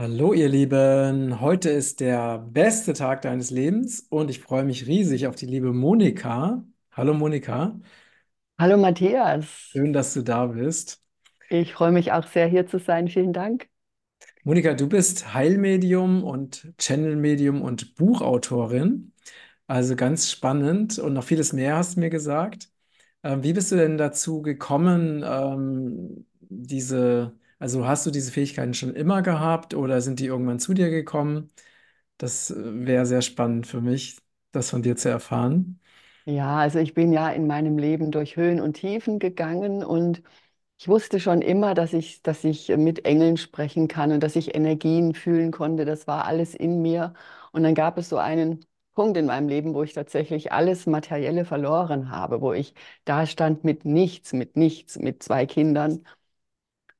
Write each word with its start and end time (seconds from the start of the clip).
Hallo 0.00 0.32
ihr 0.32 0.48
Lieben, 0.48 1.40
heute 1.40 1.70
ist 1.70 1.98
der 2.00 2.38
beste 2.38 2.92
Tag 2.94 3.22
deines 3.22 3.50
Lebens 3.50 4.00
und 4.10 4.30
ich 4.30 4.38
freue 4.40 4.64
mich 4.64 4.86
riesig 4.86 5.26
auf 5.26 5.34
die 5.34 5.46
liebe 5.46 5.72
Monika. 5.72 6.64
Hallo 6.92 7.14
Monika, 7.14 7.78
Hallo 8.58 8.76
Matthias, 8.76 9.46
schön, 9.72 9.92
dass 9.94 10.12
du 10.14 10.22
da 10.22 10.46
bist. 10.46 11.02
ich 11.50 11.74
freue 11.74 11.92
mich 11.92 12.12
auch 12.12 12.26
sehr, 12.26 12.46
hier 12.46 12.66
zu 12.66 12.78
sein. 12.78 13.08
Vielen 13.08 13.32
Dank. 13.34 13.68
Monika, 14.44 14.74
du 14.74 14.88
bist 14.88 15.34
Heilmedium 15.34 16.24
und 16.24 16.72
Channelmedium 16.78 17.62
und 17.62 17.94
Buchautorin, 17.96 19.12
also 19.66 19.96
ganz 19.96 20.30
spannend 20.30 20.98
und 20.98 21.14
noch 21.14 21.24
vieles 21.24 21.52
mehr 21.52 21.76
hast 21.76 21.96
du 21.96 22.00
mir 22.00 22.10
gesagt. 22.10 22.70
Ähm, 23.22 23.42
wie 23.42 23.52
bist 23.52 23.72
du 23.72 23.76
denn 23.76 23.98
dazu 23.98 24.42
gekommen, 24.42 25.22
ähm, 25.26 26.26
diese, 26.40 27.34
also 27.58 27.86
hast 27.86 28.06
du 28.06 28.10
diese 28.10 28.32
Fähigkeiten 28.32 28.74
schon 28.74 28.94
immer 28.94 29.22
gehabt 29.22 29.74
oder 29.74 30.00
sind 30.00 30.20
die 30.20 30.26
irgendwann 30.26 30.58
zu 30.60 30.74
dir 30.74 30.90
gekommen? 30.90 31.50
Das 32.18 32.50
äh, 32.50 32.86
wäre 32.86 33.06
sehr 33.06 33.22
spannend 33.22 33.66
für 33.66 33.80
mich, 33.80 34.18
das 34.52 34.70
von 34.70 34.82
dir 34.82 34.96
zu 34.96 35.08
erfahren. 35.10 35.80
Ja, 36.24 36.58
also 36.58 36.78
ich 36.78 36.92
bin 36.92 37.12
ja 37.12 37.30
in 37.30 37.46
meinem 37.46 37.78
Leben 37.78 38.10
durch 38.10 38.36
Höhen 38.36 38.60
und 38.60 38.74
Tiefen 38.74 39.18
gegangen 39.18 39.82
und 39.82 40.22
ich 40.78 40.88
wusste 40.88 41.20
schon 41.20 41.42
immer, 41.42 41.74
dass 41.74 41.92
ich, 41.94 42.22
dass 42.22 42.44
ich 42.44 42.68
mit 42.70 43.04
Engeln 43.06 43.36
sprechen 43.36 43.88
kann 43.88 44.12
und 44.12 44.22
dass 44.22 44.36
ich 44.36 44.54
Energien 44.56 45.14
fühlen 45.14 45.52
konnte. 45.52 45.84
Das 45.84 46.08
war 46.08 46.24
alles 46.26 46.54
in 46.54 46.82
mir. 46.82 47.14
Und 47.52 47.62
dann 47.64 47.74
gab 47.74 47.98
es 47.98 48.08
so 48.08 48.18
einen 48.18 48.64
Punkt 48.94 49.16
in 49.18 49.26
meinem 49.26 49.48
Leben, 49.48 49.74
wo 49.74 49.82
ich 49.84 49.94
tatsächlich 49.94 50.52
alles 50.52 50.86
Materielle 50.86 51.44
verloren 51.44 52.10
habe, 52.10 52.40
wo 52.42 52.52
ich 52.54 52.74
da 53.04 53.26
stand 53.26 53.64
mit 53.64 53.84
nichts, 53.84 54.32
mit 54.32 54.56
nichts, 54.56 54.98
mit 54.98 55.22
zwei 55.22 55.46
Kindern, 55.46 56.04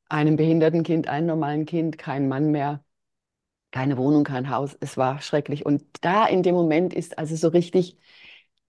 einem 0.09 0.37
behinderten 0.37 0.83
Kind, 0.83 1.09
einem 1.09 1.27
normalen 1.29 1.67
Kind, 1.67 1.99
kein 1.99 2.29
Mann 2.29 2.51
mehr. 2.51 2.85
keine 3.73 3.97
Wohnung, 3.99 4.25
kein 4.25 4.51
Haus. 4.51 4.77
Es 4.81 4.97
war 4.97 5.21
schrecklich. 5.21 5.67
Und 5.67 5.85
da 6.03 6.27
in 6.27 6.43
dem 6.43 6.55
Moment 6.55 6.95
ist 6.95 7.19
also 7.19 7.37
so 7.37 7.49
richtig, 7.49 7.99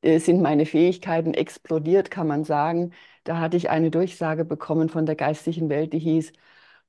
äh, 0.02 0.19
sind 0.19 0.41
meine 0.41 0.66
Fähigkeiten 0.66 1.33
explodiert, 1.33 2.11
kann 2.11 2.28
man 2.28 2.44
sagen. 2.44 2.94
Da 3.23 3.39
hatte 3.39 3.58
ich 3.58 3.69
eine 3.69 3.91
Durchsage 3.91 4.45
bekommen 4.45 4.89
von 4.89 5.05
der 5.05 5.16
geistigen 5.16 5.69
Welt, 5.69 5.94
die 5.94 6.00
hieß, 6.00 6.33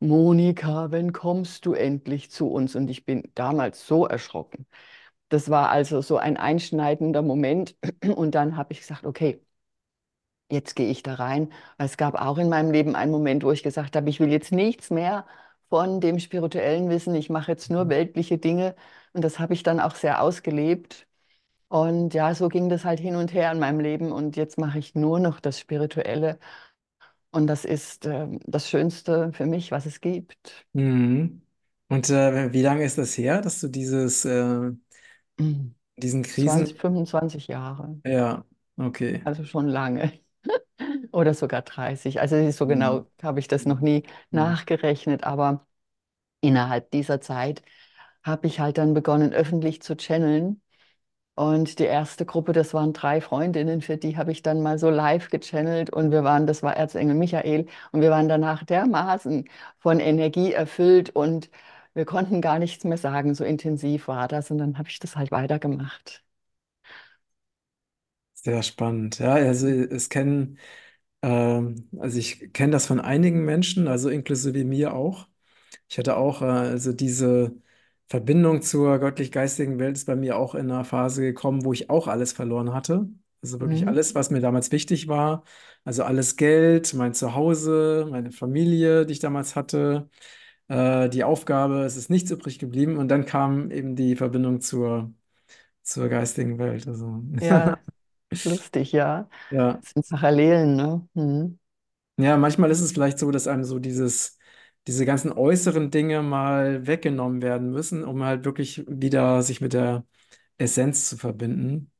Monika, 0.00 0.90
wann 0.92 1.12
kommst 1.12 1.66
du 1.66 1.74
endlich 1.74 2.30
zu 2.30 2.48
uns? 2.50 2.74
Und 2.76 2.90
ich 2.90 3.04
bin 3.06 3.24
damals 3.34 3.86
so 3.86 4.06
erschrocken. 4.06 4.66
Das 5.28 5.50
war 5.50 5.70
also 5.70 6.00
so 6.02 6.16
ein 6.18 6.36
einschneidender 6.36 7.22
Moment. 7.22 7.76
Und 8.16 8.34
dann 8.34 8.56
habe 8.56 8.72
ich 8.72 8.80
gesagt, 8.80 9.04
okay, 9.06 9.40
jetzt 10.50 10.76
gehe 10.76 10.90
ich 10.90 11.02
da 11.02 11.14
rein. 11.14 11.52
Es 11.78 11.96
gab 11.96 12.14
auch 12.14 12.38
in 12.38 12.48
meinem 12.48 12.70
Leben 12.70 12.96
einen 12.96 13.12
Moment, 13.12 13.44
wo 13.44 13.52
ich 13.52 13.62
gesagt 13.62 13.96
habe, 13.96 14.10
ich 14.10 14.20
will 14.20 14.30
jetzt 14.30 14.52
nichts 14.52 14.90
mehr 14.90 15.26
von 15.68 16.00
dem 16.00 16.18
spirituellen 16.18 16.88
Wissen, 16.90 17.14
ich 17.14 17.30
mache 17.30 17.52
jetzt 17.52 17.70
nur 17.70 17.88
weltliche 17.88 18.38
Dinge. 18.38 18.74
Und 19.12 19.22
das 19.24 19.38
habe 19.38 19.54
ich 19.54 19.62
dann 19.62 19.80
auch 19.80 19.94
sehr 19.94 20.22
ausgelebt. 20.22 21.06
Und 21.68 22.14
ja, 22.14 22.34
so 22.34 22.48
ging 22.48 22.68
das 22.68 22.84
halt 22.84 22.98
hin 22.98 23.14
und 23.16 23.32
her 23.32 23.52
in 23.52 23.60
meinem 23.60 23.80
Leben. 23.80 24.12
Und 24.12 24.36
jetzt 24.36 24.58
mache 24.58 24.78
ich 24.78 24.94
nur 24.94 25.20
noch 25.20 25.40
das 25.40 25.60
Spirituelle. 25.60 26.38
Und 27.30 27.46
das 27.46 27.64
ist 27.64 28.06
ähm, 28.06 28.40
das 28.44 28.68
Schönste 28.68 29.32
für 29.32 29.46
mich, 29.46 29.70
was 29.70 29.86
es 29.86 30.00
gibt. 30.00 30.66
Mhm. 30.72 31.42
Und 31.88 32.10
äh, 32.10 32.52
wie 32.52 32.62
lange 32.62 32.84
ist 32.84 32.98
das 32.98 33.16
her, 33.18 33.40
dass 33.40 33.60
du 33.60 33.68
dieses, 33.68 34.24
äh, 34.24 34.70
diesen 35.96 36.24
20, 36.24 36.24
Krisen, 36.24 36.66
25 36.76 37.48
Jahre, 37.48 38.00
ja, 38.04 38.44
okay. 38.76 39.22
also 39.24 39.44
schon 39.44 39.66
lange. 39.66 40.12
Oder 41.12 41.34
sogar 41.34 41.62
30. 41.62 42.20
Also 42.20 42.50
so 42.52 42.66
Mhm. 42.68 42.68
genau 42.68 43.06
habe 43.22 43.40
ich 43.40 43.48
das 43.48 43.66
noch 43.66 43.80
nie 43.80 44.04
Mhm. 44.32 44.60
nachgerechnet, 44.60 45.24
aber 45.24 45.66
innerhalb 46.40 46.90
dieser 46.92 47.20
Zeit 47.20 47.62
habe 48.24 48.46
ich 48.48 48.60
halt 48.60 48.78
dann 48.78 48.94
begonnen, 48.94 49.32
öffentlich 49.34 49.82
zu 49.82 49.96
channeln. 49.96 50.62
Und 51.36 51.78
die 51.78 51.84
erste 51.84 52.26
Gruppe, 52.26 52.52
das 52.52 52.74
waren 52.74 52.92
drei 52.92 53.20
Freundinnen, 53.22 53.80
für 53.82 53.96
die 53.96 54.16
habe 54.18 54.32
ich 54.32 54.42
dann 54.42 54.62
mal 54.62 54.78
so 54.78 54.90
live 54.90 55.30
gechannelt. 55.30 55.90
Und 55.90 56.10
wir 56.12 56.24
waren, 56.24 56.46
das 56.46 56.62
war 56.62 56.76
Erzengel 56.76 57.14
Michael, 57.16 57.66
und 57.92 58.02
wir 58.02 58.10
waren 58.10 58.28
danach 58.28 58.64
dermaßen 58.64 59.48
von 59.78 60.00
Energie 60.00 60.52
erfüllt 60.52 61.10
und 61.16 61.50
wir 61.94 62.04
konnten 62.04 62.40
gar 62.42 62.58
nichts 62.58 62.84
mehr 62.84 62.98
sagen, 62.98 63.34
so 63.34 63.44
intensiv 63.44 64.08
war 64.08 64.28
das. 64.28 64.50
Und 64.50 64.58
dann 64.58 64.78
habe 64.78 64.88
ich 64.90 64.98
das 65.00 65.16
halt 65.16 65.30
weitergemacht. 65.32 66.22
Sehr 68.34 68.62
spannend. 68.62 69.18
Ja, 69.18 69.34
also 69.34 69.68
es 69.68 70.08
kennen, 70.08 70.58
ähm, 71.22 71.88
also 71.98 72.18
ich 72.18 72.52
kenne 72.52 72.72
das 72.72 72.86
von 72.86 73.00
einigen 73.00 73.44
Menschen, 73.44 73.88
also 73.88 74.08
inklusive 74.08 74.64
mir 74.64 74.94
auch. 74.94 75.28
Ich 75.88 75.98
hatte 75.98 76.16
auch, 76.16 76.42
äh, 76.42 76.46
also 76.46 76.92
diese 76.92 77.54
Verbindung 78.08 78.62
zur 78.62 78.98
göttlich-geistigen 78.98 79.78
Welt 79.78 79.96
ist 79.96 80.06
bei 80.06 80.16
mir 80.16 80.38
auch 80.38 80.54
in 80.54 80.70
einer 80.70 80.84
Phase 80.84 81.22
gekommen, 81.22 81.64
wo 81.64 81.72
ich 81.72 81.90
auch 81.90 82.08
alles 82.08 82.32
verloren 82.32 82.72
hatte. 82.74 83.08
Also 83.42 83.60
wirklich 83.60 83.86
Mhm. 83.86 83.88
alles, 83.88 84.14
was 84.14 84.30
mir 84.30 84.40
damals 84.40 84.72
wichtig 84.72 85.08
war. 85.08 85.44
Also 85.84 86.04
alles 86.04 86.36
Geld, 86.36 86.94
mein 86.94 87.14
Zuhause, 87.14 88.06
meine 88.10 88.32
Familie, 88.32 89.06
die 89.06 89.12
ich 89.14 89.18
damals 89.20 89.56
hatte, 89.56 90.10
äh, 90.68 91.08
die 91.10 91.24
Aufgabe, 91.24 91.84
es 91.84 91.96
ist 91.96 92.10
nichts 92.10 92.30
übrig 92.30 92.58
geblieben. 92.58 92.98
Und 92.98 93.08
dann 93.08 93.26
kam 93.26 93.70
eben 93.70 93.96
die 93.96 94.16
Verbindung 94.16 94.60
zur, 94.60 95.12
zur 95.82 96.08
geistigen 96.08 96.58
Welt. 96.58 96.86
Also, 96.88 97.22
Ja, 97.40 97.74
lustig, 98.44 98.92
ja. 98.92 99.28
ja. 99.50 99.82
Das 99.82 99.92
sind 99.92 100.08
Parallelen, 100.08 100.76
ne? 100.76 101.08
Mhm. 101.14 101.58
Ja, 102.18 102.36
manchmal 102.36 102.70
ist 102.70 102.80
es 102.80 102.92
vielleicht 102.92 103.18
so, 103.18 103.30
dass 103.30 103.46
einem 103.46 103.64
so 103.64 103.78
dieses, 103.78 104.38
diese 104.86 105.06
ganzen 105.06 105.32
äußeren 105.32 105.90
Dinge 105.90 106.22
mal 106.22 106.86
weggenommen 106.86 107.40
werden 107.40 107.70
müssen, 107.70 108.04
um 108.04 108.22
halt 108.24 108.44
wirklich 108.44 108.84
wieder 108.88 109.42
sich 109.42 109.60
mit 109.62 109.72
der 109.72 110.04
Essenz 110.58 111.08
zu 111.08 111.16
verbinden. 111.16 111.90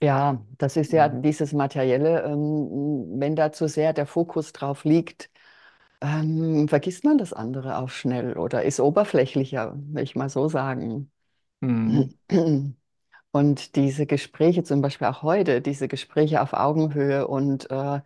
Ja, 0.00 0.44
das 0.58 0.76
ist 0.76 0.92
ja 0.92 1.08
dieses 1.08 1.52
Materielle, 1.52 2.22
ähm, 2.24 3.20
wenn 3.20 3.36
da 3.36 3.52
zu 3.52 3.68
sehr 3.68 3.92
der 3.92 4.06
Fokus 4.06 4.52
drauf 4.52 4.84
liegt, 4.84 5.30
ähm, 6.02 6.68
vergisst 6.68 7.04
man 7.04 7.18
das 7.18 7.32
andere 7.32 7.78
auch 7.78 7.90
schnell 7.90 8.36
oder 8.38 8.64
ist 8.64 8.80
oberflächlicher, 8.80 9.74
will 9.76 10.04
ich 10.04 10.16
mal 10.16 10.28
so 10.30 10.48
sagen. 10.48 11.12
Mhm. 11.60 12.14
Und 13.32 13.76
diese 13.76 14.06
Gespräche, 14.06 14.62
zum 14.64 14.82
Beispiel 14.82 15.08
auch 15.08 15.22
heute, 15.22 15.62
diese 15.62 15.88
Gespräche 15.88 16.42
auf 16.42 16.52
Augenhöhe 16.54 17.26
und 17.28 17.70
äh, 17.70 18.00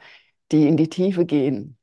die 0.53 0.69
in 0.69 0.77
die 0.77 0.89
Tiefe 0.91 1.27
gehen, 1.27 1.79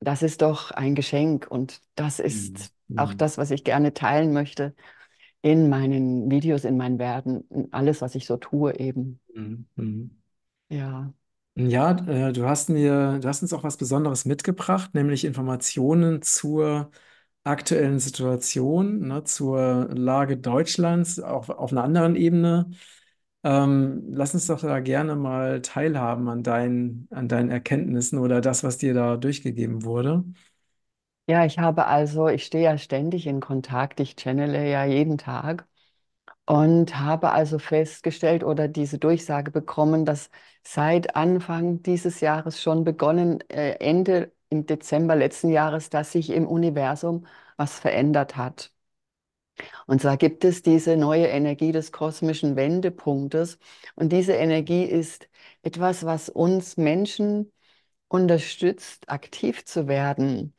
das 0.00 0.22
ist 0.22 0.42
doch 0.42 0.70
ein 0.72 0.94
Geschenk 0.96 1.48
und 1.50 1.82
das 1.96 2.20
Mhm. 2.28 2.68
ist 2.68 2.74
auch 2.96 3.14
Mhm. 3.14 3.14
das, 3.14 3.38
was 3.38 3.50
ich 3.52 3.64
gerne 3.64 3.94
teilen 3.94 4.32
möchte 4.32 4.74
in 5.42 5.68
meinen 5.70 6.30
Videos, 6.30 6.64
in 6.64 6.76
meinen 6.78 6.98
Werten, 6.98 7.44
in 7.50 7.72
alles, 7.72 8.02
was 8.02 8.14
ich 8.16 8.26
so 8.26 8.36
tue 8.38 8.78
eben. 8.78 9.20
Mhm. 9.34 9.66
Mhm. 9.76 10.10
Ja. 10.68 11.12
Ja, 11.54 11.90
äh, 12.08 12.32
du 12.32 12.46
hast 12.48 12.70
mir, 12.70 13.18
du 13.20 13.28
hast 13.28 13.42
uns 13.42 13.52
auch 13.52 13.62
was 13.62 13.76
Besonderes 13.76 14.24
mitgebracht, 14.24 14.94
nämlich 14.94 15.24
Informationen 15.24 16.22
zur 16.22 16.90
aktuellen 17.44 17.98
Situation, 17.98 19.08
ne, 19.08 19.24
zur 19.24 19.88
Lage 19.94 20.36
Deutschlands, 20.36 21.20
auch 21.20 21.48
auf 21.48 21.72
einer 21.72 21.84
anderen 21.84 22.16
Ebene. 22.16 22.70
Ähm, 23.44 24.04
lass 24.10 24.34
uns 24.34 24.46
doch 24.46 24.60
da 24.60 24.80
gerne 24.80 25.16
mal 25.16 25.62
teilhaben 25.62 26.28
an 26.28 26.42
deinen, 26.44 27.08
an 27.10 27.28
deinen 27.28 27.50
Erkenntnissen 27.50 28.18
oder 28.18 28.40
das, 28.40 28.64
was 28.64 28.78
dir 28.78 28.94
da 28.94 29.16
durchgegeben 29.16 29.84
wurde. 29.84 30.24
Ja, 31.28 31.44
ich 31.44 31.58
habe 31.58 31.86
also, 31.86 32.28
ich 32.28 32.44
stehe 32.44 32.64
ja 32.64 32.76
ständig 32.78 33.26
in 33.26 33.40
Kontakt, 33.40 34.00
ich 34.00 34.16
channele 34.16 34.68
ja 34.68 34.84
jeden 34.84 35.18
Tag 35.18 35.66
und 36.46 36.98
habe 36.98 37.30
also 37.32 37.58
festgestellt 37.58 38.44
oder 38.44 38.68
diese 38.68 38.98
Durchsage 38.98 39.50
bekommen, 39.52 40.04
dass 40.06 40.30
seit 40.64 41.16
Anfang 41.16 41.82
dieses 41.82 42.20
Jahres 42.20 42.62
schon 42.62 42.84
begonnen, 42.84 43.40
äh, 43.50 43.74
Ende 43.80 44.32
im 44.52 44.66
Dezember 44.66 45.16
letzten 45.16 45.50
Jahres, 45.50 45.90
dass 45.90 46.12
sich 46.12 46.30
im 46.30 46.46
Universum 46.46 47.26
was 47.56 47.78
verändert 47.80 48.36
hat. 48.36 48.72
Und 49.86 50.00
zwar 50.02 50.16
gibt 50.16 50.44
es 50.44 50.62
diese 50.62 50.96
neue 50.96 51.26
Energie 51.26 51.72
des 51.72 51.92
kosmischen 51.92 52.56
Wendepunktes 52.56 53.58
und 53.94 54.12
diese 54.12 54.32
Energie 54.34 54.84
ist 54.84 55.28
etwas, 55.62 56.04
was 56.04 56.28
uns 56.28 56.76
Menschen 56.76 57.52
unterstützt, 58.08 59.08
aktiv 59.10 59.64
zu 59.64 59.88
werden. 59.88 60.54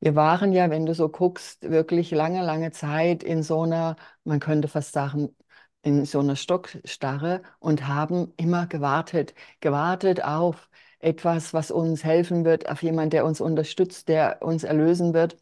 Wir 0.00 0.14
waren 0.16 0.52
ja, 0.52 0.70
wenn 0.70 0.86
du 0.86 0.94
so 0.94 1.08
guckst, 1.08 1.70
wirklich 1.70 2.10
lange, 2.12 2.44
lange 2.44 2.72
Zeit 2.72 3.22
in 3.24 3.42
so 3.42 3.62
einer, 3.62 3.96
man 4.24 4.40
könnte 4.40 4.68
fast 4.68 4.92
sagen, 4.92 5.34
in 5.82 6.04
so 6.04 6.20
einer 6.20 6.36
Stockstarre 6.36 7.42
und 7.60 7.86
haben 7.88 8.32
immer 8.36 8.66
gewartet, 8.66 9.34
gewartet 9.60 10.24
auf 10.24 10.68
etwas, 11.00 11.54
was 11.54 11.70
uns 11.70 12.04
helfen 12.04 12.44
wird, 12.44 12.68
auf 12.68 12.82
jemand, 12.82 13.12
der 13.12 13.24
uns 13.24 13.40
unterstützt, 13.40 14.08
der 14.08 14.42
uns 14.42 14.64
erlösen 14.64 15.14
wird. 15.14 15.36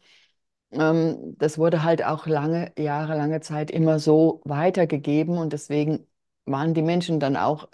Ähm, 0.71 1.35
das 1.37 1.57
wurde 1.57 1.83
halt 1.83 2.03
auch 2.05 2.27
lange, 2.27 2.73
Jahre, 2.77 3.15
lange 3.17 3.41
Zeit 3.41 3.71
immer 3.71 3.99
so 3.99 4.41
weitergegeben 4.45 5.37
und 5.37 5.53
deswegen 5.53 6.07
waren 6.45 6.73
die 6.73 6.81
Menschen 6.81 7.19
dann 7.19 7.37
auch, 7.37 7.69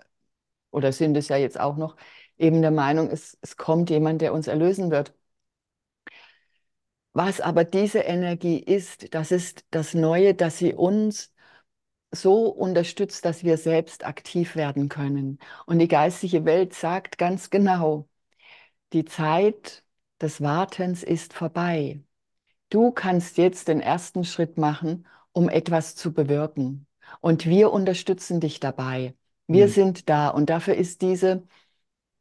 oder 0.71 0.91
sind 0.93 1.17
es 1.17 1.29
ja 1.29 1.37
jetzt 1.37 1.59
auch 1.59 1.77
noch, 1.77 1.95
eben 2.37 2.61
der 2.61 2.71
Meinung, 2.71 3.09
es, 3.11 3.37
es 3.41 3.57
kommt 3.57 3.89
jemand, 3.91 4.21
der 4.21 4.33
uns 4.33 4.47
erlösen 4.47 4.91
wird. 4.91 5.13
was 7.13 7.41
aber 7.41 7.63
diese 7.63 7.99
Energie 7.99 8.57
ist, 8.59 9.13
das 9.13 9.31
ist 9.31 9.65
das 9.71 9.93
Neue, 9.93 10.33
dass 10.35 10.57
sie 10.57 10.73
uns 10.73 11.32
so 12.13 12.47
unterstützt, 12.49 13.25
dass 13.25 13.43
wir 13.43 13.57
selbst 13.57 14.05
aktiv 14.05 14.55
werden 14.55 14.89
können. 14.89 15.39
Und 15.65 15.79
die 15.79 15.89
geistige 15.89 16.45
Welt 16.45 16.73
sagt 16.75 17.17
ganz 17.17 17.49
genau, 17.49 18.07
die 18.93 19.05
Zeit 19.05 19.83
des 20.21 20.41
Wartens 20.41 21.03
ist 21.03 21.33
vorbei. 21.33 22.01
Du 22.69 22.91
kannst 22.91 23.37
jetzt 23.37 23.67
den 23.67 23.81
ersten 23.81 24.23
Schritt 24.25 24.57
machen, 24.57 25.07
um 25.31 25.49
etwas 25.49 25.95
zu 25.95 26.13
bewirken. 26.13 26.87
Und 27.21 27.45
wir 27.45 27.71
unterstützen 27.71 28.39
dich 28.39 28.59
dabei. 28.59 29.15
Wir 29.47 29.65
Hm. 29.65 29.71
sind 29.73 30.09
da. 30.09 30.29
Und 30.29 30.49
dafür 30.49 30.75
ist 30.75 31.01
diese 31.01 31.43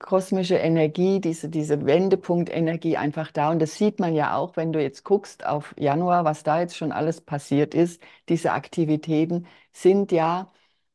kosmische 0.03 0.57
Energie, 0.57 1.21
diese, 1.21 1.49
diese 1.49 1.87
Wendepunktenergie 1.87 2.97
einfach 2.99 3.33
da. 3.33 3.51
Und 3.51 3.61
das 3.61 3.77
sieht 3.77 4.01
man 4.01 4.15
ja 4.15 4.37
auch, 4.37 4.57
wenn 4.57 4.73
du 4.73 4.83
jetzt 4.83 5.05
guckst 5.05 5.47
auf 5.47 5.75
Januar, 5.79 6.25
was 6.25 6.43
da 6.43 6.61
jetzt 6.61 6.77
schon 6.77 6.93
alles 6.93 7.21
passiert 7.23 7.75
ist. 7.75 8.03
Diese 8.29 8.53
Aktivitäten 8.53 9.47
sind 9.73 10.13
ja, 10.13 10.53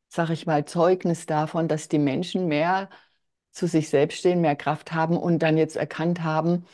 sag 0.10 0.30
ich 0.32 0.46
mal, 0.46 0.66
Zeugnis 0.66 1.26
davon, 1.26 1.68
dass 1.68 1.90
die 1.90 2.00
Menschen 2.00 2.48
mehr 2.48 2.90
zu 3.52 3.68
sich 3.68 3.90
selbst 3.90 4.20
stehen, 4.20 4.42
mehr 4.42 4.56
Kraft 4.56 4.94
haben 4.94 5.18
und 5.18 5.40
dann 5.40 5.58
jetzt 5.58 5.76
erkannt 5.78 6.24
haben, 6.24 6.66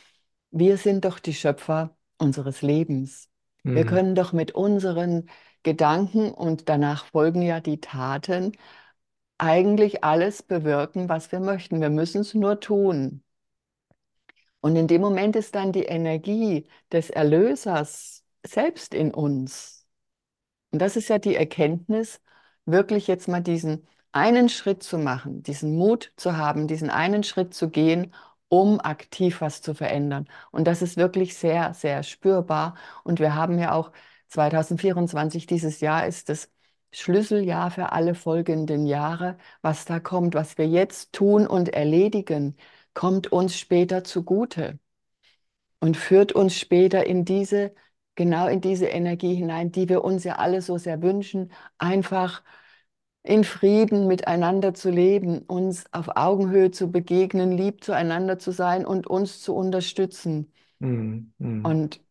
wir 0.51 0.77
sind 0.77 1.06
doch 1.06 1.19
die 1.19 1.33
Schöpfer 1.33 1.95
unseres 2.18 2.62
Lebens. 2.62 3.30
Wir 3.74 3.83
Hm. 3.83 3.88
können 3.88 4.15
doch 4.15 4.33
mit 4.33 4.51
unseren 4.53 5.30
Gedanken 5.63 6.31
und 6.31 6.69
danach 6.69 7.06
folgen 7.06 7.41
ja 7.41 7.59
die 7.59 7.80
Taten 7.81 8.51
eigentlich 9.44 10.04
alles 10.04 10.42
bewirken, 10.44 11.10
was 11.10 11.31
wir 11.31 11.40
möchten. 11.42 11.81
Wir 11.81 11.90
müssen 11.90 12.22
es 12.22 12.34
nur 12.34 12.60
tun. 12.62 13.24
Und 14.62 14.75
in 14.78 14.88
dem 14.88 15.01
Moment 15.01 15.36
ist 15.36 15.56
dann 15.56 15.72
die 15.74 15.84
Energie 15.84 16.68
des 16.92 17.10
Erlösers 17.10 18.24
selbst 18.45 18.94
in 18.94 19.13
uns. 19.13 19.86
Und 20.72 20.81
das 20.81 20.95
ist 20.98 21.10
ja 21.10 21.19
die 21.19 21.36
Erkenntnis, 21.36 22.22
wirklich 22.66 23.07
jetzt 23.07 23.28
mal 23.28 23.42
diesen 23.42 23.88
einen 24.13 24.50
Schritt 24.50 24.84
zu 24.84 24.98
machen, 24.98 25.44
diesen 25.44 25.75
Mut 25.75 26.13
zu 26.18 26.38
haben, 26.38 26.68
diesen 26.68 26.90
einen 26.90 27.24
Schritt 27.24 27.54
zu 27.54 27.69
gehen, 27.69 28.13
um 28.50 28.80
aktiv 28.80 29.42
was 29.42 29.62
zu 29.62 29.74
verändern. 29.74 30.28
Und 30.51 30.66
das 30.66 30.81
ist 30.81 30.98
wirklich 30.98 31.36
sehr, 31.36 31.74
sehr 31.74 32.04
spürbar. 32.04 32.75
Und 33.04 33.19
wir 33.19 33.36
haben 33.36 33.60
ja 33.60 33.74
auch 33.74 33.92
2024, 34.30 35.48
dieses 35.48 35.81
Jahr 35.81 36.07
ist 36.07 36.30
das 36.30 36.50
Schlüsseljahr 36.94 37.72
für 37.72 37.92
alle 37.92 38.16
folgenden 38.16 38.86
Jahre. 38.86 39.38
Was 39.62 39.86
da 39.86 40.00
kommt, 40.00 40.36
was 40.36 40.57
wir 40.57 40.68
jetzt 40.68 41.13
tun 41.13 41.48
und 41.48 41.69
erledigen, 41.69 42.56
kommt 42.94 43.31
uns 43.31 43.57
später 43.57 44.04
zugute 44.04 44.80
und 45.80 45.98
führt 45.98 46.31
uns 46.31 46.56
später 46.57 47.06
in 47.06 47.25
diese, 47.25 47.74
genau 48.16 48.48
in 48.48 48.62
diese 48.62 48.86
Energie 48.86 49.36
hinein, 49.36 49.72
die 49.72 49.90
wir 49.90 50.04
uns 50.04 50.24
ja 50.24 50.36
alle 50.38 50.62
so 50.62 50.78
sehr 50.78 51.01
wünschen, 51.01 51.51
einfach 51.78 52.44
in 53.24 53.44
Frieden 53.44 54.07
miteinander 54.07 54.74
zu 54.74 54.90
leben, 54.90 55.40
uns 55.40 55.86
auf 55.94 56.10
Augenhöhe 56.16 56.72
zu 56.72 56.92
begegnen, 56.92 57.51
lieb 57.51 57.84
zueinander 57.84 58.38
zu 58.38 58.51
sein 58.51 58.86
und 58.86 59.07
uns 59.07 59.42
zu 59.42 59.56
unterstützen. 59.56 60.54
Hm. 60.80 61.34
Hm. 61.40 61.66
Und 61.66 62.01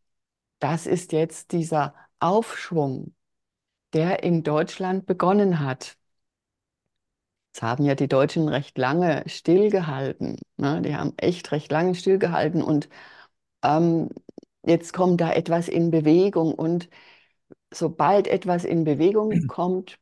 das 0.58 0.87
ist 0.87 1.12
jetzt 1.12 1.52
dieser 1.52 1.94
Aufschwung, 2.19 3.14
der 3.94 4.22
in 4.22 4.42
Deutschland 4.42 5.06
begonnen 5.06 5.60
hat. 5.60 5.96
Jetzt 7.52 7.62
haben 7.62 7.84
ja 7.84 7.94
die 7.94 8.08
Deutschen 8.08 8.48
recht 8.48 8.78
lange 8.78 9.24
stillgehalten. 9.26 10.38
Ne? 10.56 10.80
Die 10.82 10.96
haben 10.96 11.12
echt 11.18 11.52
recht 11.52 11.70
lange 11.70 11.94
stillgehalten 11.94 12.62
und 12.62 12.88
ähm, 13.62 14.10
jetzt 14.64 14.92
kommt 14.94 15.20
da 15.20 15.32
etwas 15.32 15.68
in 15.68 15.90
Bewegung 15.90 16.54
und 16.54 16.88
sobald 17.72 18.28
etwas 18.28 18.64
in 18.64 18.84
Bewegung 18.84 19.46
kommt, 19.48 19.98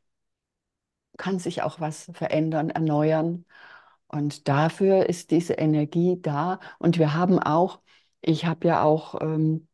kann 1.17 1.39
sich 1.39 1.61
auch 1.63 1.79
was 1.79 2.09
verändern, 2.13 2.69
erneuern. 2.69 3.45
Und 4.07 4.47
dafür 4.47 5.07
ist 5.09 5.31
diese 5.31 5.53
Energie 5.53 6.19
da. 6.21 6.59
Und 6.79 6.99
wir 6.99 7.13
haben 7.13 7.39
auch, 7.39 7.81
ich 8.21 8.45
habe 8.45 8.67
ja 8.67 8.83
auch 8.83 9.21
ähm, 9.21 9.67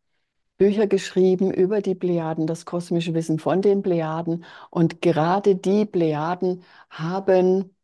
Bücher 0.57 0.87
geschrieben 0.87 1.51
über 1.53 1.81
die 1.81 1.95
Plejaden, 1.95 2.47
das 2.47 2.65
kosmische 2.65 3.13
Wissen 3.13 3.39
von 3.39 3.61
den 3.61 3.81
Plejaden. 3.81 4.43
Und 4.69 5.01
gerade 5.01 5.55
die 5.55 5.85
Plejaden 5.85 6.63
haben 6.89 7.75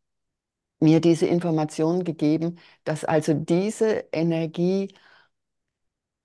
mir 0.80 1.00
diese 1.00 1.26
Information 1.26 2.04
gegeben, 2.04 2.58
dass 2.84 3.04
also 3.04 3.34
diese 3.34 4.06
Energie 4.12 4.88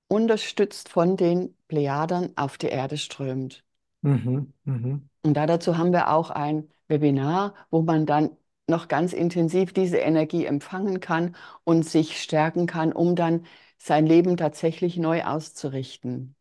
unterstützt 0.08 0.90
von 0.90 1.18
den 1.18 1.56
Plejadern 1.68 2.34
auf 2.36 2.58
die 2.58 2.68
Erde 2.68 2.98
strömt. 2.98 3.64
Mhm. 4.02 4.54
Mhm. 4.66 5.10
Und 5.24 5.34
da 5.34 5.46
dazu 5.46 5.78
haben 5.78 5.92
wir 5.92 6.12
auch 6.12 6.30
ein 6.30 6.70
Webinar, 6.88 7.54
wo 7.70 7.82
man 7.82 8.06
dann 8.06 8.32
noch 8.68 8.88
ganz 8.88 9.14
intensiv 9.14 9.74
diese 9.74 9.98
Energie 9.98 10.46
empfangen 10.46 11.00
kann 11.00 11.36
und 11.64 11.84
sich 11.84 12.22
stärken 12.22 12.66
kann, 12.68 12.94
um 12.94 13.16
dann 13.16 13.46
sein 13.78 14.06
Leben 14.06 14.38
tatsächlich 14.38 14.98
neu 14.98 15.24
auszurichten. 15.24 16.36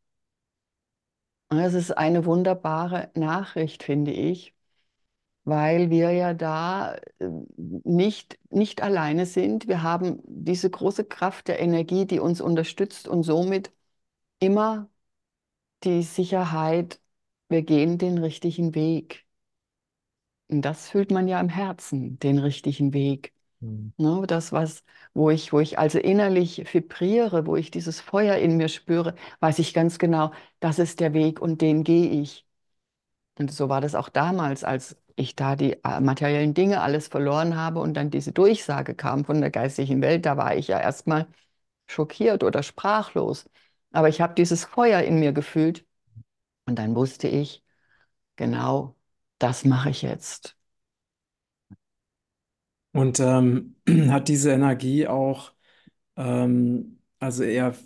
Das 1.50 1.72
ist 1.74 1.92
eine 1.96 2.26
wunderbare 2.26 3.10
Nachricht, 3.14 3.82
finde 3.82 4.12
ich, 4.12 4.54
weil 5.44 5.90
wir 5.90 6.12
ja 6.12 6.34
da 6.34 6.96
äh, 7.20 7.28
nicht, 7.84 8.38
nicht 8.50 8.82
alleine 8.82 9.26
sind. 9.26 9.68
Wir 9.68 9.82
haben 9.82 10.20
diese 10.26 10.70
große 10.70 11.04
Kraft 11.04 11.48
der 11.48 11.60
Energie, 11.60 12.06
die 12.06 12.20
uns 12.20 12.40
unterstützt 12.40 13.08
und 13.08 13.24
somit 13.24 13.72
immer 14.40 14.90
die 15.84 16.02
Sicherheit, 16.02 17.00
wir 17.48 17.62
gehen 17.62 17.98
den 17.98 18.18
richtigen 18.18 18.74
Weg. 18.76 19.26
Und 20.48 20.60
das 20.62 20.88
fühlt 20.90 21.10
man 21.10 21.26
ja 21.28 21.40
im 21.40 21.48
Herzen, 21.48 22.18
den 22.18 22.38
richtigen 22.38 22.92
Weg. 22.92 23.32
Hm. 23.60 23.92
Ne, 23.96 24.24
das, 24.26 24.52
was, 24.52 24.84
wo 25.14 25.30
ich, 25.30 25.52
wo 25.52 25.58
ich 25.60 25.78
also 25.78 25.98
innerlich 25.98 26.72
vibriere, 26.72 27.46
wo 27.46 27.56
ich 27.56 27.70
dieses 27.72 28.00
Feuer 28.00 28.36
in 28.36 28.56
mir 28.56 28.68
spüre, 28.68 29.14
weiß 29.40 29.58
ich 29.58 29.74
ganz 29.74 29.98
genau, 29.98 30.32
das 30.60 30.78
ist 30.78 31.00
der 31.00 31.12
Weg 31.12 31.40
und 31.40 31.60
den 31.60 31.82
gehe 31.82 32.08
ich. 32.22 32.46
Und 33.38 33.52
so 33.52 33.68
war 33.68 33.80
das 33.80 33.94
auch 33.94 34.08
damals, 34.10 34.64
als 34.64 34.96
ich 35.16 35.36
da 35.36 35.56
die 35.56 35.74
äh, 35.84 36.00
materiellen 36.00 36.54
Dinge 36.54 36.82
alles 36.82 37.08
verloren 37.08 37.56
habe 37.56 37.80
und 37.80 37.94
dann 37.94 38.10
diese 38.10 38.32
Durchsage 38.32 38.94
kam 38.94 39.24
von 39.24 39.40
der 39.40 39.50
geistigen 39.50 40.02
Welt, 40.02 40.26
da 40.26 40.36
war 40.36 40.56
ich 40.56 40.68
ja 40.68 40.80
erstmal 40.80 41.28
schockiert 41.88 42.44
oder 42.44 42.62
sprachlos. 42.64 43.50
Aber 43.92 44.08
ich 44.10 44.20
habe 44.22 44.34
dieses 44.34 44.64
Feuer 44.66 45.02
in 45.02 45.20
mir 45.20 45.32
gefühlt 45.32 45.86
und 46.66 46.78
dann 46.78 46.96
wusste 46.96 47.28
ich, 47.28 47.64
genau, 48.36 48.96
das 49.40 49.64
mache 49.66 49.90
ich 49.90 50.02
jetzt. 50.02 50.57
Und 52.98 53.20
ähm, 53.20 53.76
hat 54.10 54.28
diese 54.28 54.50
Energie 54.52 55.06
auch, 55.06 55.52
ähm, 56.16 57.00
also 57.20 57.44
eher 57.44 57.76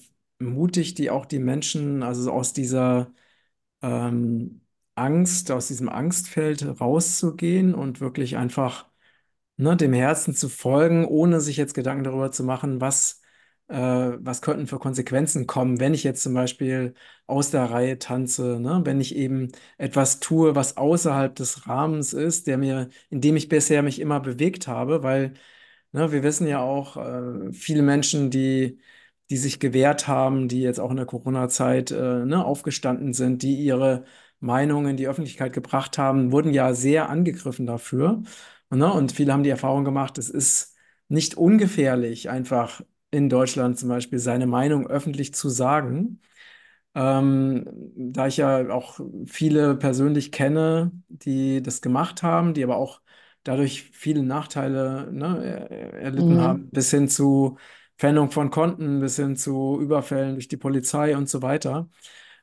mutig, 0.40 0.94
die 0.94 1.10
auch 1.10 1.26
die 1.26 1.40
Menschen, 1.40 2.02
also 2.02 2.32
aus 2.32 2.54
dieser 2.54 3.12
ähm, 3.82 4.62
Angst, 4.96 5.50
aus 5.52 5.68
diesem 5.68 5.88
Angstfeld 5.90 6.64
rauszugehen 6.80 7.74
und 7.74 8.00
wirklich 8.00 8.36
einfach 8.38 8.88
ne, 9.58 9.76
dem 9.76 9.94
Herzen 9.94 10.34
zu 10.36 10.50
folgen, 10.50 11.06
ohne 11.06 11.40
sich 11.42 11.58
jetzt 11.58 11.74
Gedanken 11.74 12.04
darüber 12.04 12.32
zu 12.32 12.44
machen, 12.44 12.80
was, 12.82 13.21
was 13.68 14.42
könnten 14.42 14.66
für 14.66 14.78
Konsequenzen 14.78 15.46
kommen, 15.46 15.80
wenn 15.80 15.94
ich 15.94 16.04
jetzt 16.04 16.22
zum 16.22 16.34
Beispiel 16.34 16.94
aus 17.26 17.50
der 17.50 17.64
Reihe 17.70 17.98
tanze, 17.98 18.60
ne, 18.60 18.82
wenn 18.84 19.00
ich 19.00 19.14
eben 19.16 19.48
etwas 19.78 20.20
tue, 20.20 20.54
was 20.54 20.76
außerhalb 20.76 21.34
des 21.34 21.66
Rahmens 21.68 22.12
ist, 22.12 22.46
der 22.46 22.58
mir, 22.58 22.88
in 23.10 23.20
dem 23.20 23.36
ich 23.36 23.48
bisher 23.48 23.82
mich 23.82 24.00
immer 24.00 24.20
bewegt 24.20 24.66
habe, 24.68 25.02
weil 25.02 25.34
Ne, 25.92 26.10
wir 26.12 26.22
wissen 26.22 26.46
ja 26.46 26.60
auch, 26.60 26.96
äh, 26.96 27.52
viele 27.52 27.82
Menschen, 27.82 28.30
die, 28.30 28.80
die 29.30 29.36
sich 29.36 29.60
gewehrt 29.60 30.08
haben, 30.08 30.48
die 30.48 30.60
jetzt 30.62 30.80
auch 30.80 30.90
in 30.90 30.96
der 30.96 31.06
Corona-Zeit 31.06 31.90
äh, 31.90 32.24
ne, 32.24 32.44
aufgestanden 32.44 33.12
sind, 33.12 33.42
die 33.42 33.56
ihre 33.56 34.04
Meinung 34.40 34.86
in 34.88 34.96
die 34.96 35.06
Öffentlichkeit 35.08 35.52
gebracht 35.52 35.98
haben, 35.98 36.32
wurden 36.32 36.52
ja 36.54 36.74
sehr 36.74 37.08
angegriffen 37.10 37.66
dafür. 37.66 38.22
Ne, 38.70 38.90
und 38.92 39.12
viele 39.12 39.32
haben 39.32 39.42
die 39.42 39.50
Erfahrung 39.50 39.84
gemacht, 39.84 40.16
es 40.18 40.30
ist 40.30 40.76
nicht 41.08 41.34
ungefährlich, 41.36 42.30
einfach 42.30 42.80
in 43.12 43.30
Deutschland 43.30 43.78
zum 43.78 43.90
Beispiel 43.90 44.20
seine 44.20 44.48
Meinung 44.48 44.88
öffentlich 44.88 45.34
zu 45.34 45.50
sagen. 45.50 46.22
Ähm, 46.94 47.66
da 47.96 48.26
ich 48.26 48.36
ja 48.38 48.68
auch 48.70 49.00
viele 49.26 49.76
persönlich 49.76 50.32
kenne, 50.32 50.92
die 51.08 51.62
das 51.62 51.80
gemacht 51.82 52.22
haben, 52.22 52.54
die 52.54 52.64
aber 52.64 52.76
auch 52.76 53.00
dadurch 53.44 53.84
viele 53.92 54.22
Nachteile, 54.22 55.10
ne, 55.12 55.68
er- 55.70 55.94
erlitten 55.94 56.38
Mhm. 56.38 56.42
haben, 56.42 56.70
bis 56.70 56.90
hin 56.90 57.08
zu 57.08 57.58
Pfändung 57.98 58.30
von 58.30 58.50
Konten, 58.50 59.00
bis 59.00 59.16
hin 59.16 59.36
zu 59.36 59.78
Überfällen 59.80 60.34
durch 60.34 60.48
die 60.48 60.56
Polizei 60.58 61.16
und 61.16 61.28
so 61.30 61.42
weiter. 61.42 61.88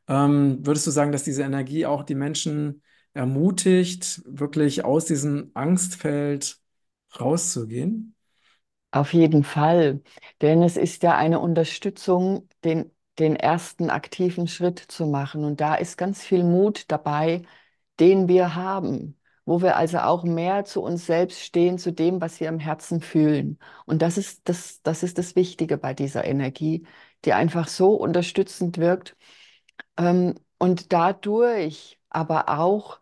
Ähm, 0.08 0.66
würdest 0.66 0.88
du 0.88 0.92
sagen, 0.92 1.12
dass 1.12 1.24
diese 1.24 1.44
Energie 1.44 1.86
auch 1.86 2.04
die 2.04 2.16
Menschen 2.16 2.84
ermutigt, 3.14 4.22
wirklich 4.26 4.84
aus 4.86 5.06
diesem 5.06 5.52
Angstfeld 5.54 6.58
rauszugehen? 7.20 8.16
Auf 8.92 9.14
jeden 9.14 9.44
Fall, 9.44 10.02
denn 10.42 10.64
es 10.64 10.76
ist 10.76 11.04
ja 11.04 11.16
eine 11.16 11.40
Unterstützung, 11.40 12.50
den, 12.64 12.92
den 13.20 13.36
ersten 13.36 13.90
aktiven 13.92 14.48
Schritt 14.48 14.80
zu 14.80 15.06
machen. 15.06 15.44
Und 15.44 15.62
da 15.62 15.76
ist 15.76 15.96
ganz 15.98 16.24
viel 16.24 16.44
Mut 16.44 16.86
dabei, 16.92 17.44
den 18.00 18.28
wir 18.28 18.56
haben, 18.56 19.20
wo 19.46 19.62
wir 19.62 19.76
also 19.78 20.00
auch 20.00 20.24
mehr 20.24 20.66
zu 20.66 20.82
uns 20.82 21.06
selbst 21.06 21.40
stehen, 21.42 21.78
zu 21.78 21.92
dem, 21.94 22.20
was 22.22 22.40
wir 22.40 22.50
im 22.50 22.58
Herzen 22.60 23.00
fühlen. 23.02 23.60
Und 23.86 24.02
das 24.02 24.18
ist 24.18 24.50
das, 24.50 24.82
das 24.82 25.04
ist 25.04 25.18
das 25.20 25.36
Wichtige 25.36 25.78
bei 25.78 25.94
dieser 25.94 26.26
Energie, 26.26 26.88
die 27.26 27.34
einfach 27.34 27.68
so 27.68 27.94
unterstützend 27.94 28.80
wirkt. 28.80 29.16
Ähm, 29.98 30.36
und 30.58 30.92
dadurch 30.94 32.00
aber 32.10 32.50
auch 32.60 33.00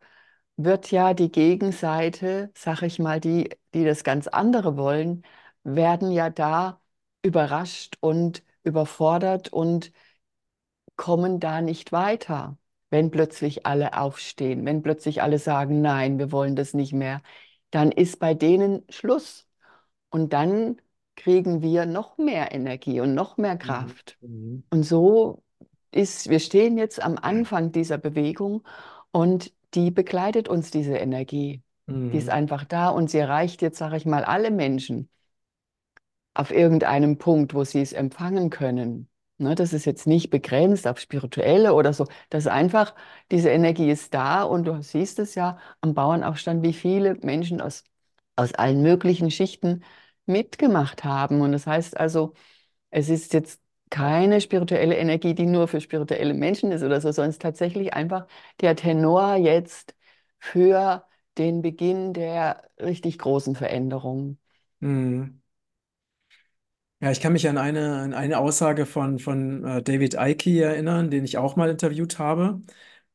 wird 0.57 0.91
ja 0.91 1.13
die 1.13 1.31
Gegenseite, 1.31 2.51
sag 2.55 2.81
ich 2.83 2.99
mal, 2.99 3.19
die, 3.19 3.49
die 3.73 3.85
das 3.85 4.03
ganz 4.03 4.27
andere 4.27 4.77
wollen, 4.77 5.23
werden 5.75 6.11
ja 6.11 6.29
da 6.29 6.81
überrascht 7.23 7.97
und 8.01 8.43
überfordert 8.63 9.51
und 9.53 9.91
kommen 10.95 11.39
da 11.39 11.61
nicht 11.61 11.91
weiter, 11.91 12.57
wenn 12.89 13.11
plötzlich 13.11 13.65
alle 13.65 13.97
aufstehen, 13.97 14.65
wenn 14.65 14.81
plötzlich 14.81 15.21
alle 15.21 15.39
sagen, 15.39 15.81
nein, 15.81 16.17
wir 16.19 16.31
wollen 16.31 16.55
das 16.55 16.73
nicht 16.73 16.93
mehr, 16.93 17.21
dann 17.71 17.91
ist 17.91 18.19
bei 18.19 18.33
denen 18.33 18.83
Schluss. 18.89 19.47
Und 20.09 20.33
dann 20.33 20.81
kriegen 21.15 21.61
wir 21.61 21.85
noch 21.85 22.17
mehr 22.17 22.53
Energie 22.53 23.01
und 23.01 23.13
noch 23.15 23.37
mehr 23.37 23.55
Mhm. 23.55 23.59
Kraft. 23.59 24.19
Mhm. 24.21 24.63
Und 24.71 24.83
so 24.83 25.43
ist, 25.91 26.29
wir 26.29 26.39
stehen 26.39 26.77
jetzt 26.77 27.01
am 27.01 27.17
Anfang 27.17 27.71
dieser 27.71 27.97
Bewegung 27.97 28.63
und 29.11 29.53
die 29.73 29.91
begleitet 29.91 30.47
uns, 30.49 30.71
diese 30.71 30.97
Energie. 30.97 31.63
Die 32.11 32.17
ist 32.17 32.29
Mhm. 32.29 32.31
einfach 32.31 32.65
da 32.65 32.89
und 32.89 33.09
sie 33.09 33.19
erreicht 33.19 33.61
jetzt, 33.61 33.77
sage 33.77 33.97
ich 33.97 34.05
mal, 34.05 34.23
alle 34.23 34.51
Menschen 34.51 35.09
auf 36.37 36.51
irgendeinem 36.51 37.17
Punkt, 37.17 37.53
wo 37.55 37.63
sie 37.63 37.81
es 37.81 37.93
empfangen 37.93 38.49
können. 38.51 39.09
Ne, 39.39 39.55
das 39.55 39.73
ist 39.73 39.85
jetzt 39.85 40.07
nicht 40.07 40.29
begrenzt 40.31 40.87
auf 40.87 40.99
spirituelle 40.99 41.73
oder 41.73 41.93
so. 41.93 42.07
Das 42.29 42.45
ist 42.45 42.51
einfach, 42.51 42.95
diese 43.31 43.49
Energie 43.49 43.89
ist 43.91 44.13
da 44.13 44.43
und 44.43 44.65
du 44.65 44.81
siehst 44.81 45.19
es 45.19 45.35
ja 45.35 45.59
am 45.81 45.93
Bauernaufstand, 45.93 46.63
wie 46.63 46.73
viele 46.73 47.15
Menschen 47.21 47.61
aus, 47.61 47.83
aus 48.35 48.53
allen 48.53 48.81
möglichen 48.81 49.31
Schichten 49.31 49.83
mitgemacht 50.25 51.03
haben. 51.03 51.41
Und 51.41 51.51
das 51.53 51.67
heißt 51.67 51.97
also, 51.97 52.33
es 52.89 53.09
ist 53.09 53.33
jetzt 53.33 53.61
keine 53.89 54.41
spirituelle 54.41 54.97
Energie, 54.97 55.35
die 55.35 55.45
nur 55.45 55.67
für 55.67 55.81
spirituelle 55.81 56.33
Menschen 56.33 56.71
ist 56.71 56.83
oder 56.83 57.01
so, 57.01 57.11
sondern 57.11 57.29
es 57.29 57.35
ist 57.37 57.41
tatsächlich 57.41 57.93
einfach 57.93 58.27
der 58.61 58.75
Tenor 58.75 59.35
jetzt 59.35 59.95
für 60.39 61.07
den 61.37 61.61
Beginn 61.61 62.13
der 62.13 62.63
richtig 62.79 63.19
großen 63.19 63.55
Veränderung. 63.55 64.37
Mhm. 64.79 65.41
Ja, 66.99 67.11
ich 67.11 67.21
kann 67.21 67.33
mich 67.33 67.47
an 67.47 67.59
eine, 67.59 67.97
an 67.99 68.13
eine 68.15 68.39
Aussage 68.39 68.87
von, 68.87 69.19
von 69.19 69.63
äh, 69.63 69.83
David 69.83 70.15
Icke 70.15 70.63
erinnern, 70.63 71.11
den 71.11 71.23
ich 71.25 71.37
auch 71.37 71.55
mal 71.55 71.69
interviewt 71.69 72.17
habe. 72.17 72.61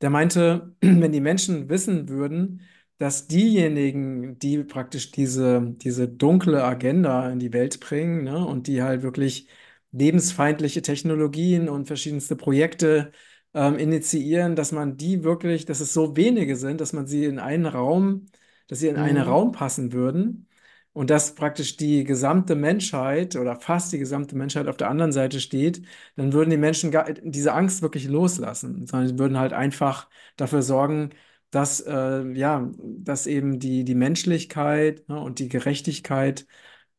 Der 0.00 0.08
meinte, 0.10 0.76
wenn 0.80 1.10
die 1.10 1.20
Menschen 1.20 1.68
wissen 1.68 2.08
würden, 2.08 2.60
dass 2.98 3.26
diejenigen, 3.26 4.38
die 4.38 4.62
praktisch 4.62 5.10
diese, 5.10 5.62
diese 5.78 6.06
dunkle 6.08 6.62
Agenda 6.62 7.28
in 7.30 7.40
die 7.40 7.52
Welt 7.52 7.80
bringen, 7.80 8.22
ne, 8.22 8.46
und 8.46 8.68
die 8.68 8.82
halt 8.84 9.02
wirklich 9.02 9.48
lebensfeindliche 9.90 10.82
Technologien 10.82 11.68
und 11.68 11.86
verschiedenste 11.86 12.36
Projekte 12.36 13.10
ähm, 13.52 13.76
initiieren, 13.78 14.54
dass 14.54 14.70
man 14.70 14.96
die 14.96 15.24
wirklich, 15.24 15.64
dass 15.66 15.80
es 15.80 15.92
so 15.92 16.16
wenige 16.16 16.54
sind, 16.56 16.80
dass 16.80 16.92
man 16.92 17.08
sie 17.08 17.24
in 17.24 17.40
einen 17.40 17.66
Raum, 17.66 18.26
dass 18.68 18.78
sie 18.78 18.88
in 18.88 18.96
einen 18.96 19.18
Mhm. 19.18 19.26
Raum 19.26 19.50
passen 19.52 19.92
würden 19.92 20.46
und 20.92 21.11
dass 21.11 21.34
praktisch 21.34 21.76
die 21.76 22.04
gesamte 22.04 22.54
Menschheit 22.54 23.37
oder 23.37 23.56
fast 23.56 23.92
die 23.92 23.99
gesamte 23.99 24.37
Menschheit 24.37 24.68
auf 24.68 24.76
der 24.76 24.90
anderen 24.90 25.12
Seite 25.12 25.40
steht, 25.40 25.82
dann 26.16 26.32
würden 26.32 26.50
die 26.50 26.56
Menschen 26.58 26.90
gar, 26.90 27.11
diese 27.12 27.52
Angst 27.54 27.82
wirklich 27.82 28.08
loslassen, 28.08 28.87
sondern 28.87 29.08
sie 29.08 29.18
würden 29.18 29.38
halt 29.38 29.52
einfach 29.52 30.08
dafür 30.37 30.62
sorgen, 30.62 31.11
dass, 31.50 31.80
äh, 31.80 32.22
ja, 32.32 32.70
dass 32.78 33.26
eben 33.26 33.58
die, 33.58 33.84
die 33.84 33.94
Menschlichkeit, 33.94 35.08
ne, 35.08 35.20
und 35.20 35.38
die 35.38 35.49
Gerechtigkeit 35.49 36.46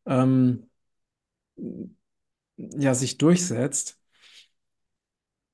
ähm, 0.05 0.69
ja, 2.57 2.93
sich 2.95 3.17
durchsetzt. 3.17 3.99